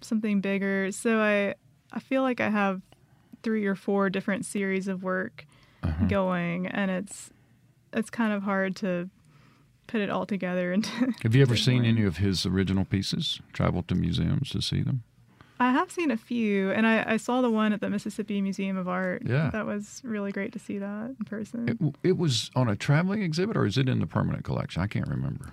something 0.02 0.41
bigger. 0.41 0.91
So 0.91 1.20
I 1.20 1.56
I 1.91 2.00
feel 2.00 2.22
like 2.22 2.39
I 2.41 2.50
have 2.50 2.82
three 3.43 3.66
or 3.66 3.76
four 3.76 4.10
different 4.10 4.45
series 4.45 4.88
of 4.88 5.04
work 5.04 5.45
Uh-huh. 5.84 6.06
going, 6.08 6.68
and 6.68 6.89
it's 6.91 7.30
it's 7.93 8.10
kind 8.10 8.34
of 8.34 8.43
hard 8.43 8.76
to 8.78 9.10
put 9.88 10.02
it 10.02 10.10
all 10.10 10.26
together. 10.26 10.74
And 10.74 10.86
Have 11.24 11.34
you 11.36 11.41
ever 11.41 11.56
seen 11.56 11.86
any 11.86 12.04
of 12.04 12.18
his 12.18 12.45
original 12.45 12.84
pieces? 12.86 13.39
Traveled 13.54 13.88
to 13.88 13.95
museums 13.95 14.50
to 14.50 14.62
see 14.62 14.82
them? 14.84 15.04
I 15.60 15.72
have 15.72 15.89
seen 15.91 16.12
a 16.12 16.18
few, 16.18 16.70
and 16.72 16.86
I, 16.86 17.14
I 17.14 17.18
saw 17.18 17.41
the 17.41 17.50
one 17.50 17.74
at 17.74 17.82
the 17.82 17.89
Mississippi 17.89 18.41
Museum 18.41 18.78
of 18.78 18.88
Art. 18.88 19.24
Yeah. 19.26 19.50
that 19.52 19.66
was 19.66 20.02
really 20.04 20.32
great 20.32 20.52
to 20.54 20.60
see 20.60 20.78
that 20.78 21.16
in 21.18 21.26
person. 21.26 21.68
It, 22.04 22.10
it 22.10 22.18
was 22.18 22.52
on 22.56 22.70
a 22.70 22.76
traveling 22.76 23.24
exhibit, 23.24 23.58
or 23.58 23.66
is 23.66 23.76
it 23.78 23.89
in 23.89 24.00
the 24.00 24.06
permanent 24.06 24.43
collection? 24.43 24.84
I 24.84 24.88
can't 24.88 25.08
remember. 25.08 25.45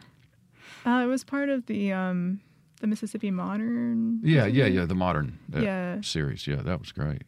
Uh, 0.85 1.01
it 1.05 1.07
was 1.07 1.25
part 1.25 1.49
of 1.49 1.65
the 1.67 1.93
um, 1.93 2.41
the 2.85 2.89
Mississippi 2.89 3.31
Modern. 3.31 4.21
Yeah, 4.23 4.45
yeah, 4.45 4.67
yeah. 4.67 4.85
The 4.85 4.95
modern 4.95 5.39
uh, 5.57 5.61
Yeah. 5.61 6.01
series. 6.03 6.47
Yeah, 6.47 6.57
that 6.57 6.79
was 6.81 6.93
great. 6.93 7.23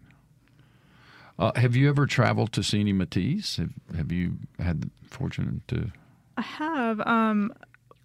Uh, 1.39 1.51
have 1.57 1.75
you 1.75 1.89
ever 1.89 2.05
traveled 2.05 2.53
to 2.53 2.63
see 2.63 2.79
any 2.81 2.93
Matisse? 2.93 3.57
Have, 3.57 3.73
have 3.97 4.13
you 4.13 4.37
had 4.59 4.83
the 4.83 4.91
fortune 5.09 5.63
to? 5.69 5.91
I 6.37 6.43
have. 6.43 7.01
Um, 7.01 7.55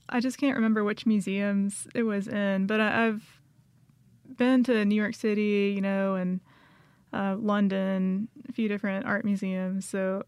I 0.08 0.22
just 0.22 0.38
can't 0.38 0.56
remember 0.56 0.86
which 0.86 1.06
museums 1.06 1.88
it 1.94 2.04
was 2.04 2.30
in, 2.30 2.68
but 2.68 2.80
I, 2.80 3.08
I've 3.08 3.42
been 4.38 4.64
to 4.64 4.86
New 4.86 4.96
York 4.96 5.16
City, 5.16 5.74
you 5.76 5.82
know, 5.82 6.16
and 6.16 6.40
uh, 7.12 7.36
London, 7.38 8.30
a 8.48 8.54
few 8.54 8.70
different 8.70 9.06
art 9.06 9.26
museums. 9.26 9.86
So 9.86 10.24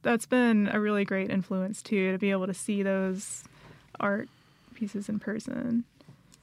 that's 0.00 0.24
been 0.24 0.70
a 0.72 0.80
really 0.80 1.04
great 1.04 1.28
influence 1.30 1.82
too 1.82 2.12
to 2.12 2.18
be 2.18 2.30
able 2.30 2.46
to 2.46 2.54
see 2.54 2.82
those 2.82 3.44
art 4.00 4.30
pieces 4.74 5.10
in 5.10 5.18
person. 5.18 5.84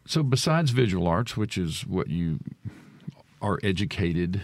So, 0.10 0.24
besides 0.24 0.72
visual 0.72 1.06
arts, 1.08 1.38
which 1.38 1.56
is 1.56 1.86
what 1.86 2.10
you 2.10 2.40
are 3.44 3.60
educated 3.62 4.42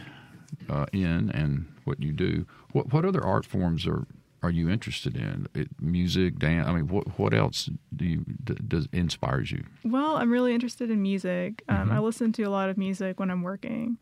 uh, 0.70 0.86
in 0.94 1.32
and 1.32 1.66
what 1.86 2.04
you 2.04 2.12
do, 2.12 2.46
what 2.72 2.94
what 2.94 3.04
other 3.04 3.24
art 3.26 3.48
forms 3.48 3.88
are 3.88 4.06
are 4.44 4.52
you 4.52 4.70
interested 4.70 5.18
in? 5.18 5.48
It, 5.56 5.70
music, 5.82 6.38
dance. 6.38 6.68
I 6.68 6.72
mean, 6.74 6.88
what 6.88 7.18
what 7.18 7.34
else 7.34 7.68
do 7.96 8.06
you 8.06 8.26
d- 8.44 8.58
does 8.68 8.88
inspires 8.94 9.52
you? 9.52 9.64
Well, 9.84 10.18
I'm 10.18 10.30
really 10.32 10.54
interested 10.54 10.92
in 10.92 11.02
music. 11.02 11.64
Um, 11.68 11.90
Mhm. 11.90 11.94
I 11.94 12.00
listen 12.00 12.32
to 12.34 12.44
a 12.44 12.52
lot 12.52 12.70
of 12.70 12.78
music 12.78 13.20
when 13.20 13.32
I'm 13.32 13.42
working, 13.42 13.98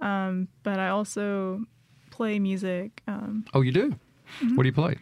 um, 0.00 0.48
but 0.62 0.78
I 0.78 0.88
also 0.88 1.66
play 2.10 2.38
music. 2.38 3.02
Um, 3.06 3.44
Oh, 3.52 3.60
you 3.60 3.72
do. 3.72 3.90
Mm-hmm. 4.40 4.56
What 4.56 4.62
do 4.62 4.68
you 4.68 4.72
play? 4.72 4.96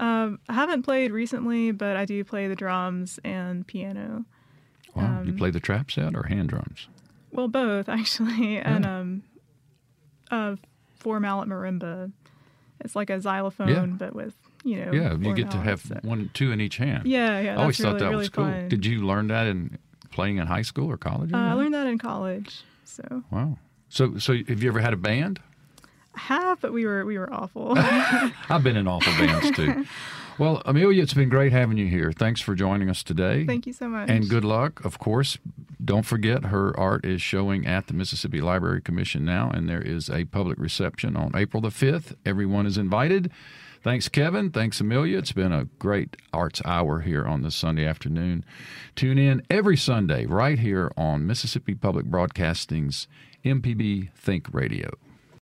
um, 0.00 0.38
I 0.48 0.54
haven't 0.54 0.84
played 0.84 1.12
recently, 1.12 1.70
but 1.70 1.96
I 1.98 2.06
do 2.06 2.24
play 2.24 2.48
the 2.48 2.56
drums 2.56 3.20
and 3.24 3.66
piano. 3.66 4.24
Wow, 4.94 5.22
you 5.24 5.30
Um, 5.32 5.36
play 5.36 5.50
the 5.50 5.60
trap 5.60 5.90
set 5.90 6.14
or 6.14 6.24
hand 6.24 6.48
drums? 6.48 6.88
Well, 7.32 7.48
both 7.48 7.88
actually, 7.98 8.58
and 8.58 8.86
um, 8.86 9.22
a 10.30 10.56
four 10.96 11.20
mallet 11.20 11.48
marimba. 11.48 12.12
It's 12.80 12.94
like 12.96 13.10
a 13.10 13.20
xylophone, 13.20 13.68
Yeah. 13.68 13.86
but 13.86 14.14
with 14.14 14.34
you 14.64 14.84
know. 14.84 14.92
Yeah, 14.92 15.14
you 15.14 15.34
get 15.34 15.50
to 15.52 15.58
have 15.58 15.82
one, 16.02 16.30
two 16.34 16.52
in 16.52 16.60
each 16.60 16.76
hand. 16.78 17.06
Yeah, 17.06 17.40
yeah. 17.40 17.52
I 17.54 17.60
always 17.62 17.76
thought 17.78 17.86
really, 17.94 17.98
that 18.00 18.04
really 18.06 18.16
was 18.18 18.28
cool. 18.30 18.44
fun. 18.44 18.68
Did 18.68 18.86
you 18.86 19.06
learn 19.06 19.28
that 19.28 19.46
in 19.46 19.78
playing 20.10 20.38
in 20.38 20.46
high 20.46 20.62
school 20.62 20.90
or 20.90 20.96
college? 20.96 21.32
or 21.32 21.36
Uh, 21.36 21.50
I 21.50 21.52
learned 21.54 21.74
that 21.74 21.86
in 21.86 21.98
college, 21.98 22.62
so 22.84 23.22
Wow. 23.30 23.58
So, 23.88 24.18
so 24.18 24.32
have 24.34 24.62
you 24.62 24.68
ever 24.68 24.80
had 24.80 24.92
a 24.92 24.96
band? 24.96 25.40
I 26.16 26.20
have, 26.20 26.60
but 26.60 26.72
we 26.72 26.84
were 26.86 27.04
we 27.04 27.18
were 27.18 27.32
awful. 27.32 27.74
I've 27.76 28.62
been 28.62 28.76
in 28.76 28.86
awful 28.88 29.12
bands 29.14 29.50
too. 29.52 29.84
Well, 30.36 30.62
Amelia, 30.64 31.02
it's 31.02 31.14
been 31.14 31.28
great 31.28 31.52
having 31.52 31.76
you 31.78 31.86
here. 31.86 32.10
Thanks 32.10 32.40
for 32.40 32.56
joining 32.56 32.90
us 32.90 33.04
today. 33.04 33.46
Thank 33.46 33.66
you 33.66 33.72
so 33.72 33.88
much. 33.88 34.10
And 34.10 34.28
good 34.28 34.44
luck. 34.44 34.84
Of 34.84 34.98
course, 34.98 35.38
don't 35.84 36.04
forget 36.04 36.46
her 36.46 36.78
art 36.78 37.04
is 37.04 37.22
showing 37.22 37.66
at 37.66 37.86
the 37.86 37.94
Mississippi 37.94 38.40
Library 38.40 38.80
Commission 38.80 39.24
now, 39.24 39.50
and 39.50 39.68
there 39.68 39.80
is 39.80 40.10
a 40.10 40.24
public 40.24 40.58
reception 40.58 41.16
on 41.16 41.32
April 41.36 41.60
the 41.60 41.68
5th. 41.68 42.16
Everyone 42.26 42.66
is 42.66 42.76
invited. 42.76 43.30
Thanks, 43.82 44.08
Kevin. 44.08 44.50
Thanks, 44.50 44.80
Amelia. 44.80 45.18
It's 45.18 45.32
been 45.32 45.52
a 45.52 45.66
great 45.78 46.16
arts 46.32 46.62
hour 46.64 47.00
here 47.00 47.24
on 47.26 47.42
this 47.42 47.54
Sunday 47.54 47.86
afternoon. 47.86 48.44
Tune 48.96 49.18
in 49.18 49.42
every 49.50 49.76
Sunday 49.76 50.26
right 50.26 50.58
here 50.58 50.90
on 50.96 51.26
Mississippi 51.26 51.74
Public 51.74 52.06
Broadcasting's 52.06 53.06
MPB 53.44 54.10
Think 54.16 54.48
Radio. 54.52 54.96